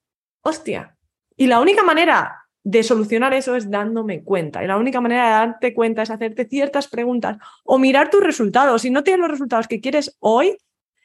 hostia. 0.41 0.97
Y 1.37 1.47
la 1.47 1.61
única 1.61 1.83
manera 1.83 2.47
de 2.63 2.83
solucionar 2.83 3.33
eso 3.33 3.55
es 3.55 3.69
dándome 3.69 4.23
cuenta. 4.23 4.63
Y 4.63 4.67
la 4.67 4.77
única 4.77 4.99
manera 4.99 5.25
de 5.25 5.31
darte 5.31 5.73
cuenta 5.73 6.01
es 6.01 6.09
hacerte 6.09 6.45
ciertas 6.45 6.87
preguntas 6.87 7.37
o 7.63 7.77
mirar 7.77 8.09
tus 8.09 8.23
resultados. 8.23 8.81
Si 8.81 8.89
no 8.89 9.03
tienes 9.03 9.21
los 9.21 9.31
resultados 9.31 9.67
que 9.67 9.79
quieres 9.79 10.17
hoy, 10.19 10.57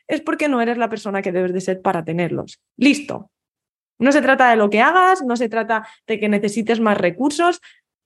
es 0.08 0.20
porque 0.20 0.48
no 0.48 0.60
eres 0.60 0.78
la 0.78 0.88
persona 0.88 1.22
que 1.22 1.32
debes 1.32 1.52
de 1.52 1.60
ser 1.60 1.82
para 1.82 2.04
tenerlos. 2.04 2.60
Listo. 2.76 3.30
No 3.98 4.12
se 4.12 4.22
trata 4.22 4.50
de 4.50 4.56
lo 4.56 4.70
que 4.70 4.80
hagas, 4.80 5.22
no 5.22 5.36
se 5.36 5.48
trata 5.48 5.86
de 6.06 6.18
que 6.18 6.28
necesites 6.28 6.80
más 6.80 6.98
recursos, 6.98 7.60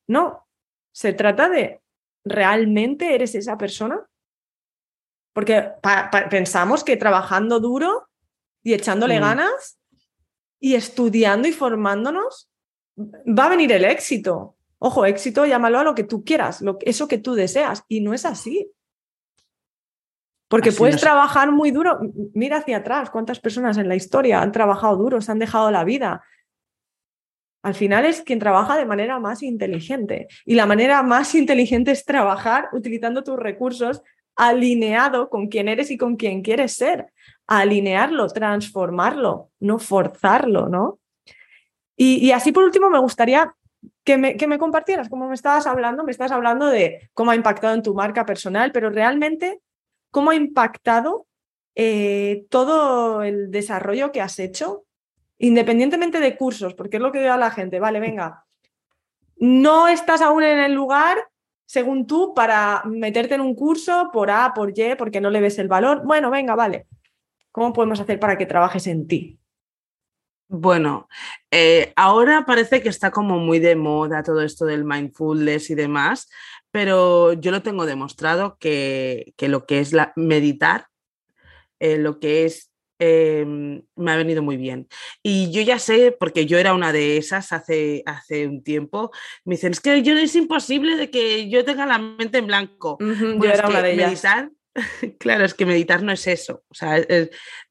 no. 0.07 0.47
Se 0.93 1.13
trata 1.13 1.49
de, 1.49 1.81
¿realmente 2.25 3.15
eres 3.15 3.35
esa 3.35 3.57
persona? 3.57 4.07
Porque 5.33 5.71
pensamos 6.31 6.85
que 6.85 6.97
trabajando 6.97 7.61
duro 7.61 8.09
y 8.63 8.75
echándole 8.75 9.21
ganas 9.21 9.79
y 10.61 10.75
estudiando 10.75 11.49
y 11.49 11.53
formándonos, 11.53 12.51
va 12.99 13.47
a 13.47 13.51
venir 13.51 13.73
el 13.73 13.85
éxito. 13.85 14.57
Ojo, 14.79 15.07
éxito, 15.07 15.47
llámalo 15.47 15.79
a 15.79 15.85
lo 15.85 15.95
que 15.95 16.05
tú 16.05 16.25
quieras, 16.25 16.61
lo, 16.61 16.79
eso 16.83 17.09
que 17.09 17.19
tú 17.19 17.35
deseas. 17.35 17.85
Y 17.89 18.01
no 18.01 18.15
es 18.15 18.25
así. 18.25 18.71
Porque 20.49 20.73
puedes 20.73 21.01
trabajar 21.01 21.53
muy 21.53 21.71
duro. 21.71 22.01
Mira 22.33 22.59
hacia 22.59 22.79
atrás, 22.79 23.11
cuántas 23.11 23.39
personas 23.39 23.77
en 23.77 23.89
la 23.89 23.97
historia 23.97 24.41
han 24.41 24.51
trabajado 24.51 24.97
duro, 24.97 25.21
se 25.21 25.31
han 25.31 25.39
dejado 25.39 25.71
la 25.71 25.85
vida. 25.85 26.25
Al 27.63 27.75
final 27.75 28.07
es 28.07 28.23
quien 28.23 28.39
trabaja 28.39 28.77
de 28.77 28.87
manera 28.87 29.19
más 29.21 29.43
inteligente. 29.43 30.27
Y 30.47 30.55
la 30.55 30.65
manera 30.65 31.03
más 31.03 31.35
inteligente 31.35 31.91
es 31.91 32.05
trabajar 32.07 32.69
utilizando 32.73 33.23
tus 33.23 33.39
recursos 33.39 34.03
alineado 34.37 35.29
con 35.29 35.49
quién 35.49 35.69
eres 35.69 35.91
y 35.91 35.99
con 35.99 36.17
quién 36.17 36.43
quieres 36.43 36.73
ser. 36.73 37.13
Alinearlo, 37.47 38.29
transformarlo, 38.29 39.51
no 39.61 39.79
forzarlo, 39.79 40.69
¿no? 40.69 40.99
Y, 42.01 42.31
así 42.31 42.53
por 42.53 42.63
último 42.63 42.89
me 42.91 43.01
gustaría 43.01 43.53
que 44.05 44.17
me, 44.17 44.37
que 44.37 44.47
me 44.47 44.57
compartieras, 44.57 45.09
como 45.09 45.29
me 45.29 45.35
estabas 45.35 45.67
hablando, 45.67 46.05
me 46.05 46.13
estás 46.13 46.31
hablando 46.31 46.67
de 46.67 47.11
cómo 47.13 47.33
ha 47.33 47.35
impactado 47.35 47.75
en 47.75 47.83
tu 47.83 47.93
marca 47.93 48.25
personal, 48.25 48.71
pero 48.71 48.89
realmente 48.89 49.61
cómo 50.11 50.31
ha 50.31 50.35
impactado 50.35 51.27
eh, 51.75 52.47
todo 52.51 53.23
el 53.23 53.51
desarrollo 53.51 54.13
que 54.13 54.21
has 54.21 54.39
hecho, 54.39 54.85
independientemente 55.39 56.21
de 56.21 56.37
cursos, 56.37 56.75
porque 56.75 56.97
es 56.97 57.03
lo 57.03 57.13
que 57.13 57.21
veo 57.21 57.33
a 57.33 57.39
la 57.39 57.51
gente, 57.51 57.79
vale, 57.79 58.01
venga, 58.01 58.45
no 59.37 59.89
estás 59.89 60.21
aún 60.21 60.43
en 60.43 60.59
el 60.59 60.73
lugar, 60.73 61.17
según 61.65 62.07
tú, 62.07 62.35
para 62.35 62.83
meterte 62.85 63.35
en 63.35 63.41
un 63.41 63.55
curso 63.55 64.11
por 64.13 64.31
A, 64.31 64.53
por 64.55 64.77
Y, 64.77 64.95
porque 64.97 65.21
no 65.21 65.31
le 65.31 65.41
ves 65.41 65.59
el 65.59 65.69
valor. 65.69 66.03
Bueno, 66.05 66.31
venga, 66.31 66.55
vale. 66.55 66.87
¿Cómo 67.53 67.73
podemos 67.73 68.01
hacer 68.01 68.19
para 68.19 68.37
que 68.37 68.47
trabajes 68.47 68.87
en 68.87 69.07
ti? 69.07 69.39
Bueno, 70.51 71.09
eh, 71.51 71.93
ahora 71.95 72.47
parece 72.47 72.83
que 72.83 72.89
está 72.89 73.11
como 73.11 73.39
muy 73.39 73.59
de 73.59 73.77
moda 73.77 74.23
todo 74.23 74.41
esto 74.41 74.65
del 74.65 74.85
mindfulness 74.85 75.69
y 75.69 75.75
demás, 75.75 76.31
pero 76.71 77.33
yo 77.33 77.51
lo 77.51 77.63
tengo 77.63 77.87
demostrado 77.87 78.57
que, 78.59 79.35
lo 79.39 79.67
que 79.67 79.81
es 79.81 79.93
la, 79.93 80.13
meditar, 80.17 80.87
eh, 81.81 81.99
lo 81.99 82.21
que 82.21 82.45
es 82.45 82.71
em, 82.99 83.83
me 83.97 84.11
ha 84.11 84.17
venido 84.17 84.43
muy 84.43 84.57
bien. 84.57 84.89
Y 85.23 85.51
yo 85.51 85.63
ya 85.63 85.79
sé, 85.79 86.17
porque 86.19 86.47
yo 86.47 86.59
era 86.59 86.75
una 86.75 86.93
de 86.93 87.17
esas 87.17 87.53
hace, 87.53 88.03
hace 88.07 88.47
un 88.47 88.63
tiempo, 88.63 89.11
me 89.45 89.55
dicen, 89.55 89.73
es 89.73 89.81
que 89.81 90.03
yo 90.03 90.17
es 90.17 90.35
imposible 90.35 90.97
de 90.97 91.11
que 91.11 91.49
yo 91.49 91.65
tenga 91.65 91.87
la 91.87 91.99
mente 91.99 92.39
en 92.39 92.47
blanco. 92.47 92.99
yo 93.01 93.45
era 93.45 93.69
una 93.69 93.83
de 93.83 93.93
ellas. 93.93 94.11
Meditar 94.11 94.51
Claro, 95.19 95.45
es 95.45 95.55
que 95.55 95.67
meditar 95.67 96.03
no 96.03 96.13
es 96.13 96.27
eso. 96.27 96.63
O 96.69 96.75
sea, 96.75 97.05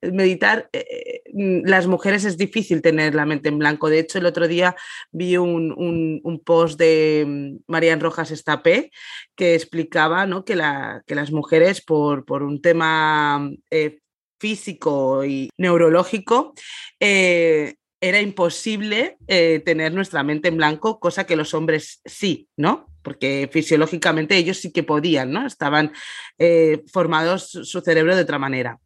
meditar, 0.01 0.69
eh, 0.73 1.21
mm, 1.33 1.65
las 1.65 1.87
mujeres 1.87 2.25
es 2.25 2.37
difícil 2.37 2.81
tener 2.81 3.15
la 3.15 3.25
mente 3.25 3.49
en 3.49 3.59
blanco. 3.59 3.89
De 3.89 3.99
hecho, 3.99 4.17
el 4.17 4.25
otro 4.25 4.47
día 4.47 4.75
vi 5.11 5.37
un, 5.37 6.41
post 6.45 6.79
de 6.79 7.25
mm, 7.27 7.57
Marian 7.67 7.99
Rojas 7.99 8.31
Estapé 8.31 8.91
que 9.35 9.55
explicaba 9.55 10.25
¿no? 10.25 10.45
que, 10.45 10.55
la, 10.55 11.03
que, 11.05 11.15
las 11.15 11.31
mujeres, 11.31 11.81
por, 11.81 12.25
por 12.25 12.43
un 12.43 12.61
tema 12.61 13.49
eh, 13.71 13.99
físico 14.39 15.25
y 15.25 15.49
neurológico, 15.57 16.53
eh, 16.99 17.75
era 17.99 18.21
imposible 18.21 19.17
tener 19.27 19.91
nuestra 19.91 20.21
mente 20.21 20.49
en 20.49 20.57
blanco, 20.57 20.99
cosa 20.99 21.25
que 21.25 21.35
los 21.35 21.55
hombres 21.55 21.99
sí, 22.05 22.47
¿no? 22.55 22.85
Porque 23.07 23.49
fisiológicamente 23.49 24.35
ellos 24.35 24.57
sí 24.57 24.73
que 24.73 24.83
podían, 24.83 25.31
¿no? 25.31 25.47
Estaban 25.47 25.93
eh, 26.37 26.83
formados 26.91 27.51
su 27.63 27.79
cerebro 27.79 28.13
de 28.13 28.23
otra 28.23 28.37
manera. 28.37 28.81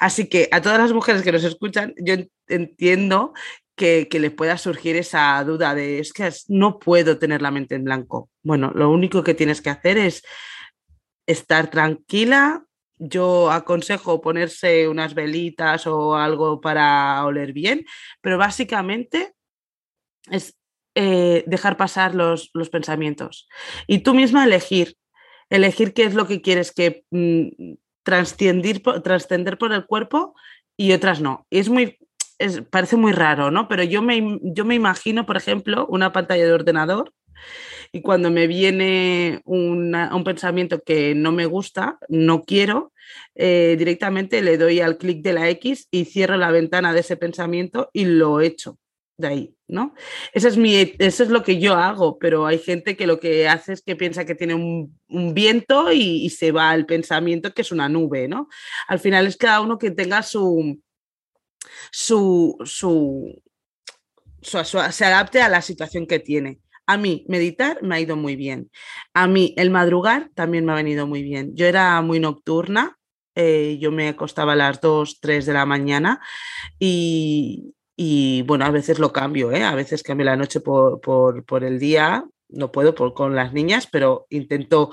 Así 0.00 0.30
que 0.30 0.48
a 0.50 0.62
todas 0.62 0.78
las 0.78 0.94
mujeres 0.94 1.20
que 1.20 1.30
nos 1.30 1.44
escuchan, 1.44 1.92
yo 1.98 2.14
entiendo 2.48 3.34
que, 3.74 4.08
que 4.08 4.18
les 4.18 4.32
pueda 4.32 4.56
surgir 4.56 4.96
esa 4.96 5.44
duda 5.44 5.74
de 5.74 5.98
es 5.98 6.14
que 6.14 6.32
no 6.48 6.78
puedo 6.78 7.18
tener 7.18 7.42
la 7.42 7.50
mente 7.50 7.74
en 7.74 7.84
blanco. 7.84 8.30
Bueno, 8.42 8.72
lo 8.74 8.88
único 8.88 9.22
que 9.22 9.34
tienes 9.34 9.60
que 9.60 9.68
hacer 9.68 9.98
es 9.98 10.22
estar 11.26 11.68
tranquila. 11.68 12.64
Yo 12.96 13.50
aconsejo 13.50 14.22
ponerse 14.22 14.88
unas 14.88 15.12
velitas 15.12 15.86
o 15.86 16.16
algo 16.16 16.62
para 16.62 17.22
oler 17.26 17.52
bien, 17.52 17.84
pero 18.22 18.38
básicamente 18.38 19.34
es 20.30 20.56
eh, 20.98 21.44
dejar 21.46 21.76
pasar 21.76 22.14
los, 22.14 22.50
pensamientos 22.72 23.46
y 23.86 23.98
tú 23.98 24.14
misma 24.14 24.44
elegir, 24.44 24.96
elegir 25.50 25.92
qué 25.92 26.04
es 26.04 26.14
lo 26.14 26.26
que 26.26 26.40
quieres 26.40 26.72
que 26.72 27.04
mm, 27.10 27.74
trascender 28.02 29.58
por 29.58 29.72
el 29.74 29.84
cuerpo 29.84 30.34
y 30.74 30.92
otras 30.92 31.20
no. 31.20 31.46
Y 31.50 31.58
es 31.58 31.68
muy, 31.68 31.98
parece 32.70 32.96
muy 32.96 33.12
raro, 33.12 33.50
¿no? 33.50 33.68
Pero 33.68 33.82
yo 33.82 34.00
me, 34.00 34.38
yo 34.42 34.64
me 34.64 34.74
imagino, 34.74 35.26
por 35.26 35.36
ejemplo, 35.36 35.86
una 35.86 36.12
pantalla 36.12 36.46
de 36.46 36.52
ordenador 36.54 37.12
y 37.92 38.00
cuando 38.00 38.30
me 38.30 38.46
viene 38.46 39.42
un 39.44 40.22
pensamiento 40.24 40.80
que 40.80 41.14
no 41.14 41.30
me 41.30 41.44
gusta, 41.44 41.98
no 42.08 42.42
quiero, 42.42 42.94
eh, 43.34 43.76
directamente 43.78 44.40
le 44.40 44.56
doy 44.56 44.80
al 44.80 44.96
clic 44.96 45.22
de 45.22 45.34
la 45.34 45.50
X 45.50 45.88
y 45.90 46.06
cierro 46.06 46.38
la 46.38 46.50
ventana 46.50 46.94
de 46.94 47.00
ese 47.00 47.18
pensamiento 47.18 47.90
y 47.92 48.06
lo 48.06 48.40
echo 48.40 48.78
de 49.18 49.28
ahí, 49.28 49.56
¿no? 49.66 49.94
Eso 50.32 50.48
es, 50.48 50.56
mi, 50.56 50.94
eso 50.98 51.22
es 51.22 51.30
lo 51.30 51.42
que 51.42 51.58
yo 51.58 51.74
hago, 51.74 52.18
pero 52.18 52.46
hay 52.46 52.58
gente 52.58 52.96
que 52.96 53.06
lo 53.06 53.18
que 53.18 53.48
hace 53.48 53.72
es 53.72 53.82
que 53.82 53.96
piensa 53.96 54.24
que 54.24 54.34
tiene 54.34 54.54
un, 54.54 54.94
viento 55.34 55.92
y, 55.92 56.28
se 56.30 56.52
va 56.52 56.70
al 56.70 56.86
pensamiento 56.86 57.52
que 57.54 57.62
es 57.62 57.72
una 57.72 57.88
nube, 57.88 58.28
¿no? 58.28 58.48
Al 58.88 58.98
final 58.98 59.26
es 59.26 59.36
cada 59.36 59.60
uno 59.60 59.78
que 59.78 59.90
tenga 59.90 60.22
su, 60.22 60.80
su, 61.90 62.56
su, 62.64 63.42
se 64.42 65.04
adapte 65.04 65.40
a 65.40 65.48
la 65.48 65.62
situación 65.62 66.06
que 66.06 66.18
tiene. 66.18 66.60
A 66.86 66.96
mí, 66.98 67.24
meditar 67.28 67.82
me 67.82 67.96
ha 67.96 68.00
ido 68.00 68.16
muy 68.16 68.36
bien. 68.36 68.70
A 69.14 69.26
mí, 69.26 69.54
el 69.56 69.70
madrugar 69.70 70.30
también 70.34 70.64
me 70.64 70.72
ha 70.72 70.76
venido 70.76 71.06
muy 71.06 71.22
bien. 71.22 71.56
Yo 71.56 71.66
era 71.66 72.00
muy 72.02 72.20
nocturna, 72.20 72.96
eh, 73.34 73.76
yo 73.80 73.92
me 73.92 74.08
acostaba 74.08 74.52
a 74.52 74.56
las 74.56 74.80
2, 74.80 75.20
3 75.20 75.46
de 75.46 75.52
la 75.52 75.66
mañana 75.66 76.20
y, 76.78 77.75
bueno, 78.46 78.64
a 78.64 78.70
veces 78.70 78.98
lo 78.98 79.12
cambio, 79.12 79.52
¿eh? 79.52 79.64
a 79.64 79.74
veces 79.74 80.02
cambio 80.02 80.26
la 80.26 80.36
noche 80.36 80.60
por, 80.60 81.00
por, 81.00 81.64
el 81.64 81.78
día, 81.78 82.24
no 82.48 82.70
puedo 82.70 82.94
por, 82.94 83.14
con 83.14 83.34
las 83.34 83.52
niñas, 83.52 83.88
pero 83.90 84.26
intento, 84.30 84.90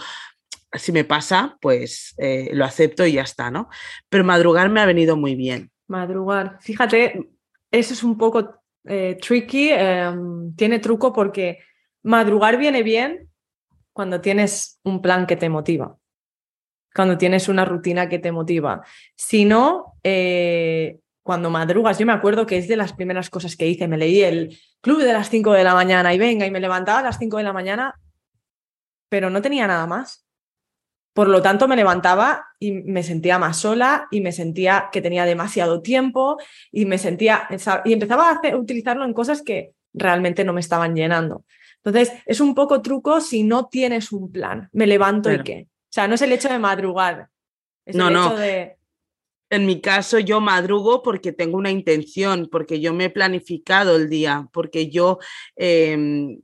si 0.73 0.91
me 0.91 1.03
pasa, 1.03 1.57
pues 1.61 2.13
eh, 2.17 2.49
lo 2.53 2.65
acepto 2.65 3.05
y 3.05 3.13
ya 3.13 3.23
está, 3.23 3.51
¿no? 3.51 3.69
Pero 4.09 4.23
madrugar 4.23 4.69
me 4.69 4.79
ha 4.79 4.85
venido 4.85 5.17
muy 5.17 5.35
bien. 5.35 5.71
Madrugar, 5.87 6.57
fíjate, 6.61 7.29
eso 7.71 7.93
es 7.93 8.03
un 8.03 8.17
poco 8.17 8.61
eh, 8.85 9.17
tricky, 9.21 9.71
em, 9.71 10.55
tiene 10.55 10.79
truco 10.79 11.11
porque 11.11 11.59
madrugar 12.03 12.57
viene 12.57 12.83
bien 12.83 13.29
cuando 13.91 14.21
tienes 14.21 14.79
un 14.83 15.01
plan 15.01 15.27
que 15.27 15.35
te 15.35 15.49
motiva 15.49 15.97
cuando 16.93 17.17
tienes 17.17 17.49
una 17.49 17.65
rutina 17.65 18.07
que 18.07 18.19
te 18.19 18.31
motiva. 18.31 18.83
Si 19.15 19.45
no, 19.45 19.95
eh, 20.03 20.99
cuando 21.23 21.49
madrugas, 21.49 21.97
yo 21.97 22.05
me 22.05 22.11
acuerdo 22.11 22.45
que 22.45 22.57
es 22.57 22.67
de 22.67 22.75
las 22.75 22.93
primeras 22.93 23.29
cosas 23.29 23.55
que 23.55 23.67
hice, 23.67 23.87
me 23.87 23.97
leí 23.97 24.21
el 24.21 24.59
club 24.81 24.99
de 24.99 25.13
las 25.13 25.29
5 25.29 25.53
de 25.53 25.63
la 25.63 25.73
mañana 25.73 26.13
y 26.13 26.17
venga, 26.17 26.45
y 26.45 26.51
me 26.51 26.59
levantaba 26.59 26.99
a 26.99 27.03
las 27.03 27.17
5 27.17 27.37
de 27.37 27.43
la 27.43 27.53
mañana, 27.53 27.99
pero 29.09 29.29
no 29.29 29.41
tenía 29.41 29.65
nada 29.65 29.87
más. 29.87 30.25
Por 31.13 31.29
lo 31.29 31.41
tanto, 31.41 31.67
me 31.67 31.75
levantaba 31.75 32.47
y 32.59 32.71
me 32.71 33.03
sentía 33.03 33.37
más 33.37 33.57
sola 33.57 34.07
y 34.09 34.21
me 34.21 34.31
sentía 34.31 34.89
que 34.91 35.01
tenía 35.01 35.25
demasiado 35.25 35.81
tiempo 35.81 36.37
y 36.71 36.85
me 36.85 36.97
sentía 36.97 37.47
y 37.85 37.93
empezaba 37.93 38.31
a 38.31 38.57
utilizarlo 38.57 39.05
en 39.05 39.13
cosas 39.13 39.43
que 39.43 39.73
realmente 39.93 40.43
no 40.43 40.53
me 40.53 40.59
estaban 40.59 40.95
llenando. 40.95 41.45
Entonces, 41.83 42.13
es 42.25 42.41
un 42.41 42.55
poco 42.55 42.81
truco 42.81 43.21
si 43.21 43.43
no 43.43 43.67
tienes 43.67 44.11
un 44.11 44.31
plan. 44.31 44.69
Me 44.71 44.87
levanto 44.87 45.31
y 45.31 45.43
qué. 45.43 45.67
O 45.69 45.93
sea, 45.93 46.07
no 46.07 46.15
es 46.15 46.21
el 46.23 46.31
hecho 46.31 46.49
de 46.49 46.57
madrugar. 46.57 47.29
Es 47.85 47.95
no, 47.95 48.07
el 48.07 48.15
hecho 48.15 48.29
no. 48.29 48.35
de. 48.35 48.77
En 49.53 49.67
mi 49.67 49.81
caso, 49.81 50.17
yo 50.17 50.41
madrugo 50.41 51.03
porque 51.03 51.31
tengo 51.31 51.59
una 51.59 51.69
intención, 51.69 52.49
porque 52.51 52.79
yo 52.79 52.91
me 52.91 53.05
he 53.05 53.09
planificado 53.11 53.95
el 53.97 54.09
día, 54.09 54.49
porque 54.51 54.89
yo 54.89 55.19
em, 55.55 56.39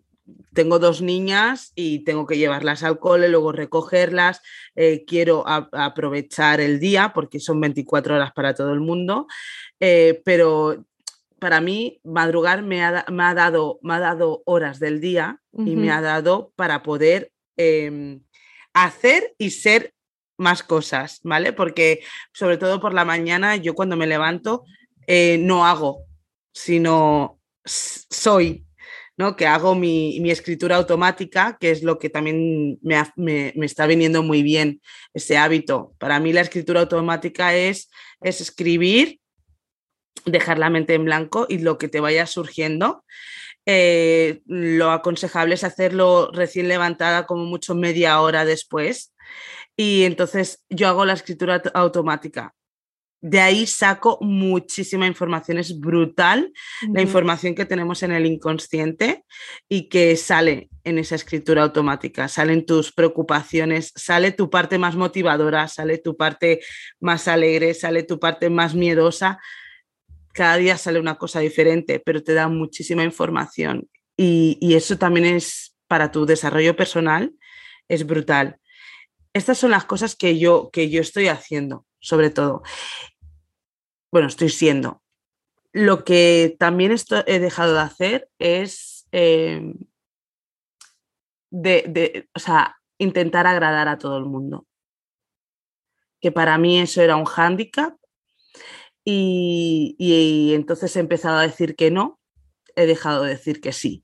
tengo 0.53 0.77
dos 0.77 1.01
niñas 1.01 1.71
y 1.73 2.03
tengo 2.03 2.27
que 2.27 2.37
llevarlas 2.37 2.83
al 2.83 2.99
cole, 2.99 3.27
luego 3.27 3.51
recogerlas. 3.51 4.43
Eh, 4.75 5.05
quiero 5.07 5.43
aprovechar 5.47 6.61
el 6.61 6.79
día 6.79 7.11
porque 7.11 7.39
son 7.39 7.59
24 7.59 8.13
horas 8.13 8.31
para 8.31 8.53
todo 8.53 8.73
el 8.73 8.79
mundo, 8.79 9.25
eh, 9.79 10.21
pero 10.23 10.85
para 11.39 11.61
mí 11.61 11.99
madrugar 12.03 12.61
me 12.61 12.83
ha, 12.83 12.91
dado, 13.33 13.79
me 13.81 13.93
ha 13.95 13.99
dado 13.99 14.43
horas 14.45 14.79
del 14.79 15.01
día 15.01 15.41
y 15.57 15.75
me 15.75 15.89
ha 15.89 16.01
dado 16.01 16.53
para 16.55 16.83
poder 16.83 17.31
em, 17.57 18.21
hacer 18.73 19.33
y 19.39 19.49
ser 19.49 19.95
más 20.39 20.63
cosas, 20.63 21.19
¿vale? 21.23 21.53
Porque 21.53 22.01
sobre 22.33 22.57
todo 22.57 22.79
por 22.79 22.93
la 22.93 23.05
mañana, 23.05 23.55
yo 23.57 23.75
cuando 23.75 23.95
me 23.95 24.07
levanto 24.07 24.63
eh, 25.05 25.37
no 25.39 25.65
hago, 25.65 26.05
sino 26.53 27.39
soy, 27.65 28.65
¿no? 29.17 29.35
Que 29.35 29.47
hago 29.47 29.75
mi, 29.75 30.29
escritura 30.31 30.77
automática, 30.77 31.57
que 31.59 31.71
es 31.71 31.83
lo 31.83 31.99
que 31.99 32.09
también 32.09 32.79
me, 32.81 33.03
me, 33.15 33.65
está 33.65 33.85
viniendo 33.85 34.23
muy 34.23 34.43
bien, 34.43 34.81
ese 35.13 35.37
hábito. 35.37 35.93
Para 35.99 36.19
mí 36.19 36.31
la 36.31 36.41
escritura 36.41 36.81
automática 36.81 37.53
es, 37.53 37.89
es 38.21 38.41
escribir, 38.41 39.19
dejar 40.25 40.57
la 40.57 40.69
mente 40.69 40.93
en 40.93 41.05
blanco 41.05 41.45
y 41.49 41.59
lo 41.59 41.77
que 41.77 41.89
te 41.89 41.99
vaya 41.99 42.25
surgiendo. 42.25 43.03
Eh, 43.65 44.41
lo 44.45 44.91
aconsejable 44.91 45.55
es 45.55 45.63
hacerlo 45.63 46.31
recién 46.33 46.67
levantada 46.67 47.25
como 47.25 47.45
mucho 47.45 47.75
media 47.75 48.19
hora 48.21 48.45
después. 48.45 49.13
Y 49.79 50.03
entonces 50.03 50.65
yo 50.69 50.89
hago 50.89 51.05
la 51.05 51.13
escritura 51.13 51.61
automática. 51.73 52.53
De 53.21 53.39
ahí 53.39 53.65
saco 53.65 54.17
muchísima 54.19 55.07
información, 55.07 55.57
es 55.57 55.79
brutal 55.79 56.51
la 56.91 57.01
información 57.01 57.55
que 57.55 57.63
tenemos 57.63 58.03
en 58.03 58.11
el 58.11 58.25
inconsciente 58.25 59.23
y 59.69 59.87
que 59.87 60.17
sale 60.17 60.67
en 60.83 60.97
esa 60.97 61.15
escritura 61.15 61.63
automática. 61.63 62.27
Salen 62.27 62.65
tus 62.65 62.91
preocupaciones, 62.91 63.93
sale 63.95 64.33
tu 64.33 64.49
parte 64.49 64.77
más 64.77 64.97
motivadora, 64.97 65.69
sale 65.69 65.97
tu 65.97 66.17
parte 66.17 66.59
más 66.99 67.29
alegre, 67.29 67.73
sale 67.73 68.03
tu 68.03 68.19
parte 68.19 68.49
más 68.49 68.75
miedosa, 68.75 69.39
cada 70.33 70.57
día 70.57 70.77
sale 70.77 70.99
una 70.99 71.15
cosa 71.15 71.39
diferente, 71.39 72.01
pero 72.05 72.21
te 72.21 72.33
da 72.33 72.49
muchísima 72.49 73.05
información 73.05 73.87
y, 74.17 74.57
eso 74.75 74.97
también 74.97 75.25
es 75.25 75.73
para 75.87 76.11
tu 76.11 76.25
desarrollo 76.25 76.75
personal, 76.75 77.31
es 77.87 78.05
brutal. 78.05 78.58
Estas 79.39 79.57
son 79.57 79.71
las 79.71 79.85
cosas 79.85 80.17
que 80.17 80.37
yo, 80.37 80.69
que 80.69 80.89
yo 80.89 80.99
estoy 80.99 81.29
haciendo, 81.29 81.85
sobre 82.01 82.29
todo. 82.29 82.61
Bueno, 84.11 84.27
estoy 84.27 84.49
siendo. 84.49 85.01
Lo 85.71 86.03
que 86.03 86.57
también 86.59 86.93
he 87.25 87.39
dejado 87.39 87.73
de 87.73 87.79
hacer 87.79 88.29
es 88.37 89.07
em, 89.13 89.75
de, 91.51 92.27
intentar 92.97 93.47
agradar 93.47 93.87
a 93.87 93.97
todo 93.97 94.17
el 94.17 94.25
mundo. 94.25 94.67
Que 96.19 96.33
para 96.33 96.57
mí 96.57 96.77
eso 96.77 97.01
era 97.01 97.15
un 97.15 97.23
hándicap 97.23 97.97
y, 99.05 100.51
entonces 100.53 100.93
he 100.97 100.99
empezado 100.99 101.37
a 101.37 101.43
decir 101.43 101.77
que 101.77 101.91
no, 101.91 102.19
he 102.75 102.85
dejado 102.85 103.23
de 103.23 103.29
decir 103.29 103.61
que 103.61 103.71
sí. 103.71 104.03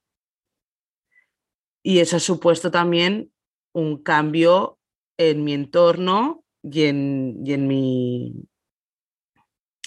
Y 1.83 1.99
eso 1.99 2.15
ha 2.15 2.21
supuesto 2.21 2.71
también 2.71 3.33
un 3.73 4.01
cambio 4.01 4.79
en 5.17 5.43
mi 5.43 5.53
entorno 5.53 6.43
y 6.63 6.83
en, 6.85 7.43
en 7.45 7.67
mi, 7.67 8.47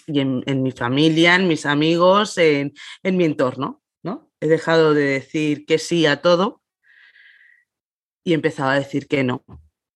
y 0.09 0.21
en, 0.21 0.63
mi 0.63 0.73
familia, 0.73 1.35
en 1.35 1.47
mis 1.47 1.67
amigos, 1.67 2.39
en, 2.39 2.73
mi 3.05 3.25
entorno. 3.25 3.83
¿no? 4.03 4.31
He 4.41 4.49
dejado 4.49 4.95
de 4.95 5.05
decir 5.05 5.67
que 5.67 5.79
sí 5.79 6.07
a 6.07 6.23
todo 6.23 6.63
y 8.25 8.33
he 8.33 8.35
empezado 8.35 8.71
a 8.71 8.79
decir 8.79 9.07
que 9.07 9.23
no. 9.23 9.45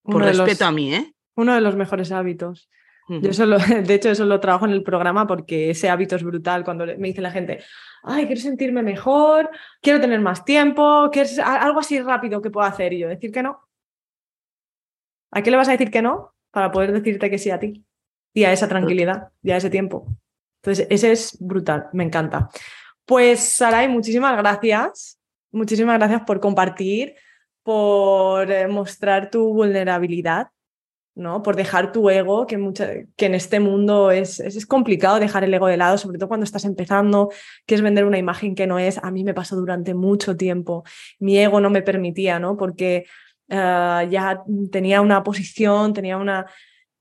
Por 0.02 0.22
respeto 0.22 0.64
a 0.66 0.72
mí, 0.72 0.94
¿eh? 0.94 1.14
Uno 1.36 1.54
de 1.54 1.60
los 1.60 1.76
mejores 1.76 2.12
hábitos. 2.12 2.68
Yo 3.08 3.32
solo, 3.32 3.58
de 3.84 3.94
hecho, 3.94 4.10
eso 4.10 4.24
lo 4.24 4.40
trabajo 4.40 4.66
en 4.66 4.72
el 4.72 4.82
programa 4.82 5.26
porque 5.26 5.70
ese 5.70 5.88
hábito 5.88 6.16
es 6.16 6.22
brutal. 6.22 6.64
Cuando 6.64 6.86
me 6.86 7.08
dice 7.08 7.20
la 7.20 7.30
gente, 7.30 7.62
ay, 8.02 8.26
quiero 8.26 8.40
sentirme 8.40 8.82
mejor, 8.82 9.50
quiero 9.80 10.00
tener 10.00 10.20
más 10.20 10.44
tiempo, 10.44 11.08
quiero 11.12 11.28
algo 11.44 11.80
así 11.80 12.00
rápido 12.00 12.40
que 12.42 12.50
puedo 12.50 12.66
hacer. 12.66 12.92
Y 12.92 13.00
yo, 13.00 13.08
decir 13.08 13.32
que 13.32 13.42
no. 13.42 13.60
¿A 15.32 15.42
qué 15.42 15.50
le 15.50 15.56
vas 15.56 15.68
a 15.68 15.72
decir 15.72 15.90
que 15.90 16.02
no? 16.02 16.34
Para 16.52 16.70
poder 16.70 16.92
decirte 16.92 17.30
que 17.30 17.38
sí 17.38 17.50
a 17.50 17.58
ti 17.58 17.84
y 18.32 18.44
a 18.44 18.52
esa 18.52 18.68
tranquilidad 18.68 19.30
y 19.42 19.50
a 19.50 19.56
ese 19.56 19.70
tiempo. 19.70 20.06
Entonces, 20.62 20.86
ese 20.90 21.12
es 21.12 21.36
brutal, 21.40 21.88
me 21.92 22.04
encanta. 22.04 22.48
Pues, 23.04 23.40
Saray, 23.40 23.88
muchísimas 23.88 24.36
gracias. 24.36 25.18
Muchísimas 25.50 25.98
gracias 25.98 26.22
por 26.22 26.40
compartir, 26.40 27.14
por 27.62 28.50
eh, 28.50 28.68
mostrar 28.68 29.30
tu 29.30 29.52
vulnerabilidad 29.52 30.48
¿no? 31.14 31.42
Por 31.42 31.56
dejar 31.56 31.92
tu 31.92 32.08
ego, 32.08 32.46
que, 32.46 33.06
que 33.16 33.26
en 33.26 33.34
este 33.34 33.60
mundo 33.60 34.10
es, 34.10 34.40
es, 34.40 34.66
complicado 34.66 35.20
dejar 35.20 35.44
el 35.44 35.52
ego 35.52 35.66
de 35.66 35.76
lado, 35.76 35.98
sobre 35.98 36.18
todo 36.18 36.28
cuando 36.28 36.44
estás 36.44 36.64
empezando, 36.64 37.30
quieres 37.66 37.82
vender 37.82 38.04
una 38.04 38.18
imagen 38.18 38.54
que 38.54 38.66
no 38.66 38.78
es. 38.78 38.98
A 38.98 39.10
mí 39.10 39.24
me 39.24 39.34
pasó 39.34 39.56
durante 39.56 39.94
mucho 39.94 40.36
tiempo. 40.36 40.84
Mi 41.18 41.38
ego 41.38 41.60
no 41.60 41.70
me 41.70 41.82
permitía, 41.82 42.38
¿no? 42.38 42.56
Porque 42.56 43.04
eh, 43.52 44.08
ya 44.10 44.42
tenía 44.70 45.02
una 45.02 45.22
posición, 45.22 45.92
tenía 45.92 46.16
una... 46.16 46.46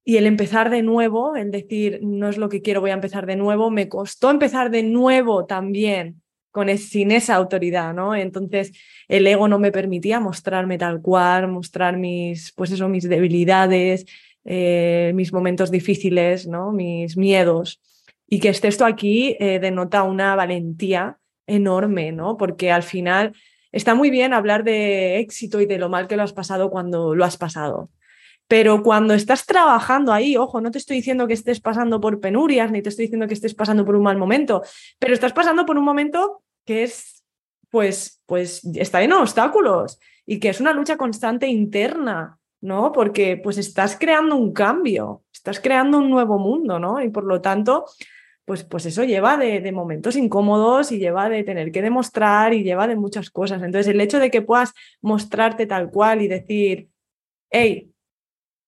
Y 0.03 0.17
el 0.17 0.25
empezar 0.25 0.69
de 0.69 0.81
nuevo, 0.81 1.35
el 1.35 1.51
decir, 1.51 1.99
no 2.01 2.27
es 2.27 2.37
lo 2.37 2.49
que 2.49 2.61
quiero, 2.61 2.81
voy 2.81 2.89
a 2.89 2.95
empezar 2.95 3.25
de 3.25 3.37
nuevo, 3.37 3.69
me 3.69 3.87
costó 3.87 4.31
empezar 4.31 4.69
de 4.69 4.83
nuevo 4.83 5.45
también 5.45 6.21
con 6.49 6.75
sin 6.77 7.11
esa 7.11 7.35
autoridad, 7.35 7.93
¿no? 7.93 8.13
Entonces 8.13 8.73
el 9.07 9.25
ego 9.27 9.47
no 9.47 9.59
me 9.59 9.71
permitía 9.71 10.19
mostrarme 10.19 10.77
tal 10.77 11.01
cual, 11.01 11.47
mostrar 11.47 11.97
mis, 11.97 12.51
pues 12.53 12.71
eso, 12.71 12.89
mis 12.89 13.07
debilidades, 13.07 14.05
eh, 14.43 15.13
mis 15.15 15.31
momentos 15.31 15.71
difíciles, 15.71 16.47
¿no? 16.47 16.73
Mis 16.73 17.15
miedos. 17.15 17.79
Y 18.27 18.39
que 18.39 18.49
esté 18.49 18.67
esto 18.67 18.85
aquí 18.85 19.37
eh, 19.39 19.59
denota 19.59 20.03
una 20.03 20.35
valentía 20.35 21.19
enorme, 21.47 22.11
¿no? 22.11 22.35
Porque 22.35 22.71
al 22.71 22.83
final 22.83 23.33
está 23.71 23.95
muy 23.95 24.09
bien 24.09 24.33
hablar 24.33 24.63
de 24.63 25.19
éxito 25.19 25.61
y 25.61 25.65
de 25.65 25.77
lo 25.77 25.89
mal 25.89 26.07
que 26.07 26.17
lo 26.17 26.23
has 26.23 26.33
pasado 26.33 26.69
cuando 26.69 27.15
lo 27.15 27.25
has 27.25 27.37
pasado. 27.37 27.89
Pero 28.47 28.83
cuando 28.83 29.13
estás 29.13 29.45
trabajando 29.45 30.11
ahí, 30.11 30.35
ojo, 30.35 30.59
no 30.59 30.71
te 30.71 30.77
estoy 30.77 30.97
diciendo 30.97 31.25
que 31.25 31.33
estés 31.33 31.61
pasando 31.61 32.01
por 32.01 32.19
penurias, 32.19 32.69
ni 32.69 32.81
te 32.81 32.89
estoy 32.89 33.05
diciendo 33.05 33.27
que 33.27 33.33
estés 33.33 33.53
pasando 33.53 33.85
por 33.85 33.95
un 33.95 34.03
mal 34.03 34.17
momento, 34.17 34.61
pero 34.99 35.13
estás 35.13 35.31
pasando 35.31 35.65
por 35.65 35.77
un 35.77 35.85
momento 35.85 36.43
que 36.65 36.83
es, 36.83 37.23
pues, 37.69 38.21
pues 38.25 38.61
está 38.75 38.99
lleno 38.99 39.15
de 39.15 39.21
obstáculos 39.21 39.99
y 40.25 40.39
que 40.39 40.49
es 40.49 40.59
una 40.59 40.73
lucha 40.73 40.97
constante 40.97 41.47
interna, 41.47 42.39
¿no? 42.59 42.91
Porque 42.91 43.37
pues 43.37 43.57
estás 43.57 43.97
creando 43.97 44.35
un 44.35 44.51
cambio, 44.51 45.23
estás 45.33 45.59
creando 45.59 45.97
un 45.97 46.09
nuevo 46.09 46.37
mundo, 46.37 46.77
¿no? 46.77 47.01
Y 47.01 47.09
por 47.09 47.23
lo 47.23 47.41
tanto, 47.41 47.85
pues, 48.51 48.65
pues 48.65 48.85
eso 48.85 49.05
lleva 49.05 49.37
de, 49.37 49.61
de, 49.61 49.71
momentos 49.71 50.17
incómodos 50.17 50.91
y 50.91 50.99
lleva 50.99 51.29
de 51.29 51.45
tener 51.45 51.71
que 51.71 51.81
demostrar 51.81 52.53
y 52.53 52.63
lleva 52.63 52.85
de 52.85 52.97
muchas 52.97 53.29
cosas. 53.29 53.63
Entonces, 53.63 53.87
el 53.87 54.01
hecho 54.01 54.19
de 54.19 54.29
que 54.29 54.41
puedas 54.41 54.73
mostrarte 54.99 55.65
tal 55.67 55.89
cual 55.89 56.21
y 56.21 56.27
decir, 56.27 56.89
hey, 57.49 57.93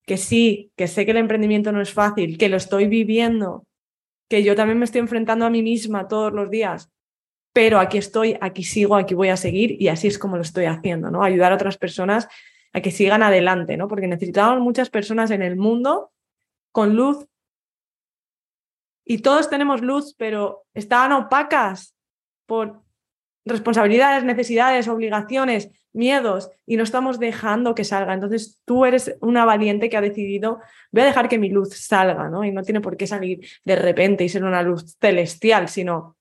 que 0.05 0.15
sí, 0.15 0.71
que 0.77 0.87
sé 0.87 1.03
que 1.03 1.11
el 1.11 1.17
emprendimiento 1.17 1.73
no 1.73 1.81
es 1.81 1.91
fácil, 1.91 2.37
que 2.37 2.47
lo 2.47 2.55
estoy 2.55 2.87
viviendo, 2.87 3.67
que 4.29 4.41
yo 4.41 4.55
también 4.55 4.79
me 4.79 4.85
estoy 4.85 5.01
enfrentando 5.01 5.45
a 5.45 5.49
mí 5.49 5.61
misma 5.61 6.07
todos 6.07 6.31
los 6.31 6.49
días, 6.49 6.89
pero 7.51 7.77
aquí 7.77 7.97
estoy, 7.97 8.37
aquí 8.39 8.63
sigo, 8.63 8.95
aquí 8.95 9.15
voy 9.15 9.27
a 9.27 9.35
seguir 9.35 9.75
y 9.81 9.89
así 9.89 10.07
es 10.07 10.17
como 10.17 10.37
lo 10.37 10.43
estoy 10.43 10.63
haciendo, 10.63 11.11
¿no? 11.11 11.23
Ayudar 11.23 11.51
a 11.51 11.55
otras 11.55 11.77
personas 11.77 12.29
a 12.71 12.79
que 12.79 12.91
sigan 12.91 13.21
adelante, 13.21 13.75
¿no? 13.75 13.89
Porque 13.89 14.07
necesitamos 14.07 14.61
muchas 14.61 14.89
personas 14.89 15.29
en 15.31 15.41
el 15.41 15.57
mundo 15.57 16.13
con 16.71 16.95
luz 16.95 17.27
y 19.05 19.19
todos 19.19 19.49
tenemos 19.49 19.81
luz, 19.81 20.15
pero 20.17 20.63
estaban 20.73 21.11
opacas 21.11 21.95
por 22.45 22.81
responsabilidades, 23.45 24.23
necesidades, 24.23 24.87
obligaciones, 24.87 25.69
miedos 25.91 26.49
y 26.65 26.77
no 26.77 26.83
estamos 26.83 27.19
dejando 27.19 27.75
que 27.75 27.83
salga. 27.83 28.13
Entonces 28.13 28.59
tú 28.65 28.85
eres 28.85 29.15
una 29.21 29.45
valiente 29.45 29.89
que 29.89 29.97
ha 29.97 30.01
decidido, 30.01 30.59
voy 30.91 31.03
a 31.03 31.05
dejar 31.05 31.29
que 31.29 31.37
mi 31.37 31.49
luz 31.49 31.75
salga, 31.75 32.29
¿no? 32.29 32.43
Y 32.43 32.51
no 32.51 32.63
tiene 32.63 32.81
por 32.81 32.97
qué 32.97 33.07
salir 33.07 33.45
de 33.63 33.75
repente 33.75 34.23
y 34.23 34.29
ser 34.29 34.43
una 34.43 34.63
luz 34.63 34.97
celestial, 34.99 35.67
sino 35.67 36.17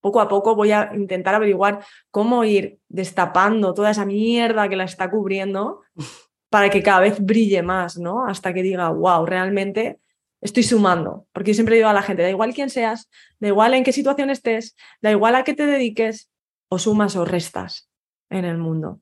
poco 0.00 0.20
a 0.20 0.28
poco 0.28 0.56
voy 0.56 0.72
a 0.72 0.90
intentar 0.94 1.34
averiguar 1.34 1.84
cómo 2.10 2.44
ir 2.44 2.78
destapando 2.88 3.72
toda 3.72 3.90
esa 3.90 4.04
mierda 4.04 4.68
que 4.68 4.76
la 4.76 4.84
está 4.84 5.10
cubriendo 5.10 5.82
para 6.50 6.68
que 6.68 6.82
cada 6.82 7.00
vez 7.00 7.24
brille 7.24 7.62
más, 7.62 7.98
¿no? 7.98 8.26
Hasta 8.26 8.52
que 8.52 8.62
diga, 8.62 8.90
wow, 8.90 9.24
realmente 9.24 10.00
estoy 10.42 10.64
sumando. 10.64 11.26
Porque 11.32 11.52
yo 11.52 11.54
siempre 11.54 11.76
digo 11.76 11.88
a 11.88 11.94
la 11.94 12.02
gente, 12.02 12.22
da 12.22 12.30
igual 12.30 12.52
quién 12.52 12.68
seas, 12.68 13.08
da 13.40 13.48
igual 13.48 13.74
en 13.74 13.84
qué 13.84 13.92
situación 13.92 14.28
estés, 14.28 14.76
da 15.00 15.10
igual 15.10 15.34
a 15.34 15.44
qué 15.44 15.54
te 15.54 15.64
dediques, 15.64 16.30
o 16.68 16.78
sumas 16.78 17.16
o 17.16 17.24
restas 17.24 17.90
en 18.30 18.44
el 18.44 18.58
mundo. 18.58 19.00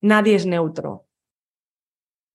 Nadie 0.00 0.34
es 0.34 0.46
neutro. 0.46 1.06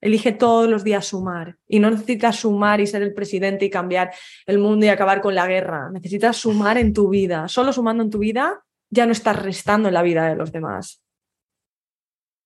Elige 0.01 0.31
todos 0.31 0.67
los 0.67 0.83
días 0.83 1.05
sumar 1.05 1.57
y 1.67 1.79
no 1.79 1.91
necesitas 1.91 2.37
sumar 2.37 2.81
y 2.81 2.87
ser 2.87 3.03
el 3.03 3.13
presidente 3.13 3.65
y 3.65 3.69
cambiar 3.69 4.11
el 4.47 4.57
mundo 4.57 4.85
y 4.85 4.89
acabar 4.89 5.21
con 5.21 5.35
la 5.35 5.45
guerra. 5.45 5.91
Necesitas 5.91 6.37
sumar 6.37 6.77
en 6.77 6.91
tu 6.91 7.09
vida. 7.09 7.47
Solo 7.47 7.71
sumando 7.71 8.01
en 8.01 8.09
tu 8.09 8.17
vida 8.17 8.63
ya 8.89 9.05
no 9.05 9.11
estás 9.11 9.41
restando 9.41 9.89
en 9.89 9.93
la 9.93 10.01
vida 10.01 10.27
de 10.27 10.35
los 10.35 10.51
demás. 10.51 11.03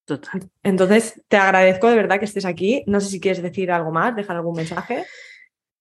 Total. 0.06 0.50
Entonces, 0.64 1.24
te 1.28 1.38
agradezco 1.38 1.90
de 1.90 1.96
verdad 1.96 2.20
que 2.20 2.26
estés 2.26 2.46
aquí. 2.46 2.84
No 2.88 3.00
sé 3.00 3.10
si 3.10 3.20
quieres 3.20 3.42
decir 3.42 3.72
algo 3.72 3.92
más, 3.92 4.16
dejar 4.16 4.36
algún 4.36 4.56
mensaje. 4.56 5.06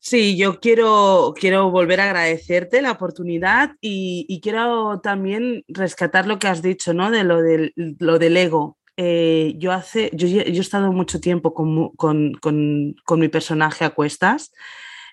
Sí, 0.06 0.36
yo 0.36 0.60
quiero, 0.60 1.32
quiero 1.34 1.70
volver 1.70 1.98
a 2.00 2.04
agradecerte 2.04 2.82
la 2.82 2.92
oportunidad 2.92 3.70
y, 3.80 4.38
quiero 4.42 5.00
también 5.00 5.64
rescatar 5.66 6.26
lo 6.26 6.38
que 6.38 6.46
has 6.46 6.60
dicho, 6.60 6.92
¿no? 6.92 7.10
De 7.10 7.24
lo 7.24 7.40
del, 7.40 7.72
lo 7.74 8.18
del 8.18 8.36
ego. 8.36 8.76
Eh, 8.98 9.54
yo, 9.56 9.72
hace, 9.72 10.10
yo, 10.12 10.28
yo, 10.28 10.42
he 10.42 10.58
estado 10.58 10.92
mucho 10.92 11.20
tiempo 11.20 11.54
con, 11.54 11.88
con, 11.96 12.34
con, 12.34 13.18
mi 13.18 13.28
personaje 13.28 13.86
a 13.86 13.90
cuestas. 13.94 14.52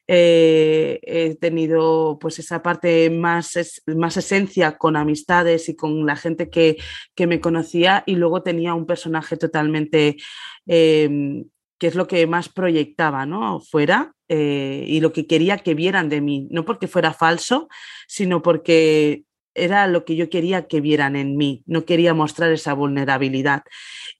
Eh, 0.07 0.99
he 1.03 1.35
tenido 1.35 2.17
pues 2.19 2.39
esa 2.39 2.61
parte 2.61 3.09
más, 3.09 3.81
más 3.95 4.17
esencia 4.17 4.77
con 4.77 4.97
amistades 4.97 5.69
y 5.69 5.75
con 5.77 6.05
la 6.05 6.17
gente 6.17 6.49
que, 6.49 6.75
que 7.15 7.27
me 7.27 7.39
conocía 7.39 8.03
y 8.05 8.15
luego 8.15 8.43
tenía 8.43 8.73
un 8.73 8.85
personaje 8.85 9.37
totalmente 9.37 10.17
em, 10.65 11.45
que 11.81 11.87
es 11.87 11.95
lo 11.95 12.07
que 12.07 12.27
más 12.27 12.47
proyectaba 12.47 13.25
¿no? 13.25 13.59
fuera 13.59 14.13
eh, 14.29 14.85
y 14.87 14.99
lo 14.99 15.11
que 15.11 15.25
quería 15.25 15.57
que 15.57 15.73
vieran 15.73 16.09
de 16.09 16.21
mí, 16.21 16.47
no 16.51 16.63
porque 16.63 16.87
fuera 16.87 17.11
falso, 17.11 17.69
sino 18.07 18.43
porque 18.43 19.23
era 19.55 19.87
lo 19.87 20.05
que 20.05 20.15
yo 20.15 20.29
quería 20.29 20.67
que 20.67 20.79
vieran 20.79 21.15
en 21.15 21.37
mí, 21.37 21.63
no 21.65 21.83
quería 21.83 22.13
mostrar 22.13 22.51
esa 22.51 22.73
vulnerabilidad. 22.73 23.63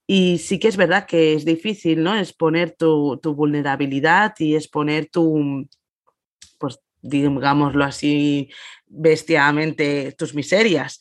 Y 0.08 0.38
sí 0.38 0.58
que 0.58 0.66
es 0.66 0.76
verdad 0.76 1.06
que 1.06 1.34
es 1.34 1.44
difícil, 1.44 2.02
¿no? 2.02 2.16
Exponer 2.16 2.72
tu, 2.72 3.20
tu 3.22 3.32
vulnerabilidad 3.36 4.34
y 4.40 4.56
exponer 4.56 5.08
tu, 5.08 5.68
pues 6.58 6.80
digámoslo 7.00 7.84
así, 7.84 8.50
bestiamente, 8.88 10.10
tus 10.18 10.34
miserias. 10.34 10.98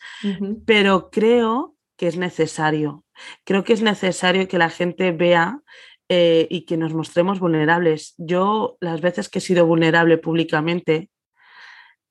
Pero 0.67 1.09
creo 1.09 1.75
que 1.97 2.05
es 2.05 2.17
necesario, 2.17 3.03
creo 3.45 3.63
que 3.63 3.73
es 3.73 3.81
necesario 3.81 4.47
que 4.47 4.59
la 4.59 4.69
gente 4.69 5.11
vea 5.11 5.59
eh, 6.13 6.45
y 6.49 6.65
que 6.65 6.75
nos 6.75 6.93
mostremos 6.93 7.39
vulnerables. 7.39 8.15
Yo 8.17 8.75
las 8.81 8.99
veces 8.99 9.29
que 9.29 9.39
he 9.39 9.41
sido 9.41 9.65
vulnerable 9.65 10.17
públicamente 10.17 11.09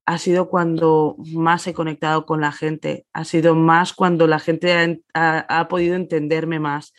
ha 0.06 0.16
sido 0.16 0.48
cuando 0.48 1.16
más 1.34 1.66
he 1.66 1.74
conectado 1.74 2.24
con 2.24 2.40
la 2.40 2.50
gente, 2.50 3.04
ha 3.12 3.26
sido 3.26 3.54
más 3.54 3.92
cuando 3.92 4.26
la 4.26 4.38
gente 4.38 5.02
ha, 5.12 5.68
podido 5.68 5.96
entenderme 5.96 6.58
más. 6.58 6.94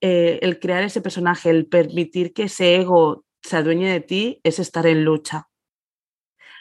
Eh, 0.00 0.38
el 0.40 0.58
crear 0.60 0.82
ese 0.82 1.02
personaje, 1.02 1.50
el 1.50 1.66
permitir 1.66 2.32
que 2.32 2.44
ese 2.44 2.76
ego 2.76 3.26
se 3.42 3.58
adueñe 3.58 3.92
de 3.92 4.00
ti 4.00 4.40
es 4.42 4.58
estar 4.58 4.86
en 4.86 5.04
lucha, 5.04 5.50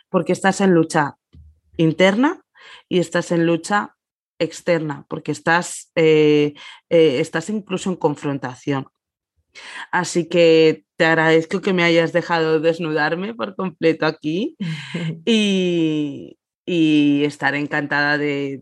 porque 0.09 0.34
estás 0.34 0.59
en 0.59 0.73
lucha 0.73 1.15
interna 1.77 2.41
y 2.89 2.99
estás 2.99 3.32
en 3.32 3.45
lucha 3.45 3.95
externa, 4.39 5.05
porque 5.07 5.32
estás, 5.32 5.93
eh, 5.95 6.53
estás 6.89 7.49
incluso 7.49 7.89
en 7.89 7.95
confrontación. 7.95 8.89
Así 9.91 10.27
que 10.27 10.83
te 10.97 11.05
agradezco 11.05 11.61
que 11.61 11.73
me 11.73 11.83
hayas 11.83 12.11
dejado 12.11 12.59
desnudarme 12.59 13.33
por 13.33 13.55
completo 13.55 14.05
aquí 14.05 14.57
y, 15.25 16.35
estar 16.65 17.55
encantada 17.55 18.17
de, 18.17 18.61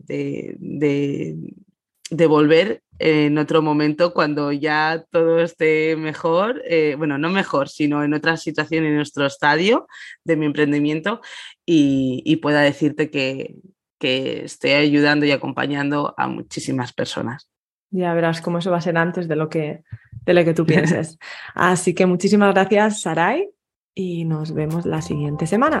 volver 2.28 2.82
en 2.98 3.38
otro 3.38 3.60
momento 3.60 4.14
cuando 4.14 4.50
ya 4.52 5.04
todo 5.10 5.40
esté 5.40 5.96
mejor, 5.96 6.62
eh, 6.64 6.94
bueno, 6.96 7.18
no 7.18 7.28
mejor, 7.28 7.68
sino 7.68 8.02
en 8.02 8.14
otra 8.14 8.36
situación 8.36 8.84
en 8.84 8.96
nuestro 8.96 9.26
estadio 9.26 9.86
de 10.24 10.36
mi 10.36 10.46
emprendimiento 10.46 11.20
y, 11.66 12.36
pueda 12.36 12.60
decirte 12.60 13.10
que, 13.10 13.56
que 13.98 14.44
estoy 14.44 14.70
ayudando 14.72 15.26
y 15.26 15.32
acompañando 15.32 16.14
a 16.16 16.28
muchísimas 16.28 16.92
personas. 16.92 17.50
Ya 17.90 18.12
verás 18.14 18.40
cómo 18.40 18.58
eso 18.58 18.70
va 18.70 18.78
a 18.78 18.82
ser 18.82 18.96
antes 18.96 19.28
de 19.28 19.36
lo 19.36 19.48
que, 19.48 19.82
de 20.24 20.34
lo 20.34 20.44
que 20.44 20.54
tú 20.54 20.66
pienses. 20.66 21.18
Así 21.54 21.94
que 21.94 22.06
muchísimas 22.06 22.54
gracias, 22.54 23.02
Sarai, 23.02 23.50
y 23.94 24.24
nos 24.24 24.52
vemos 24.52 24.86
la 24.86 25.02
siguiente 25.02 25.46
semana. 25.46 25.80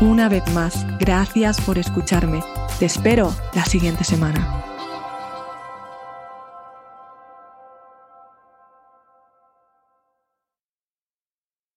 Una 0.00 0.30
vez 0.30 0.42
más, 0.54 0.86
gracias 0.98 1.60
por 1.60 1.76
escucharme. 1.76 2.42
Te 2.78 2.86
espero 2.86 3.34
la 3.54 3.66
siguiente 3.66 4.02
semana. 4.02 4.69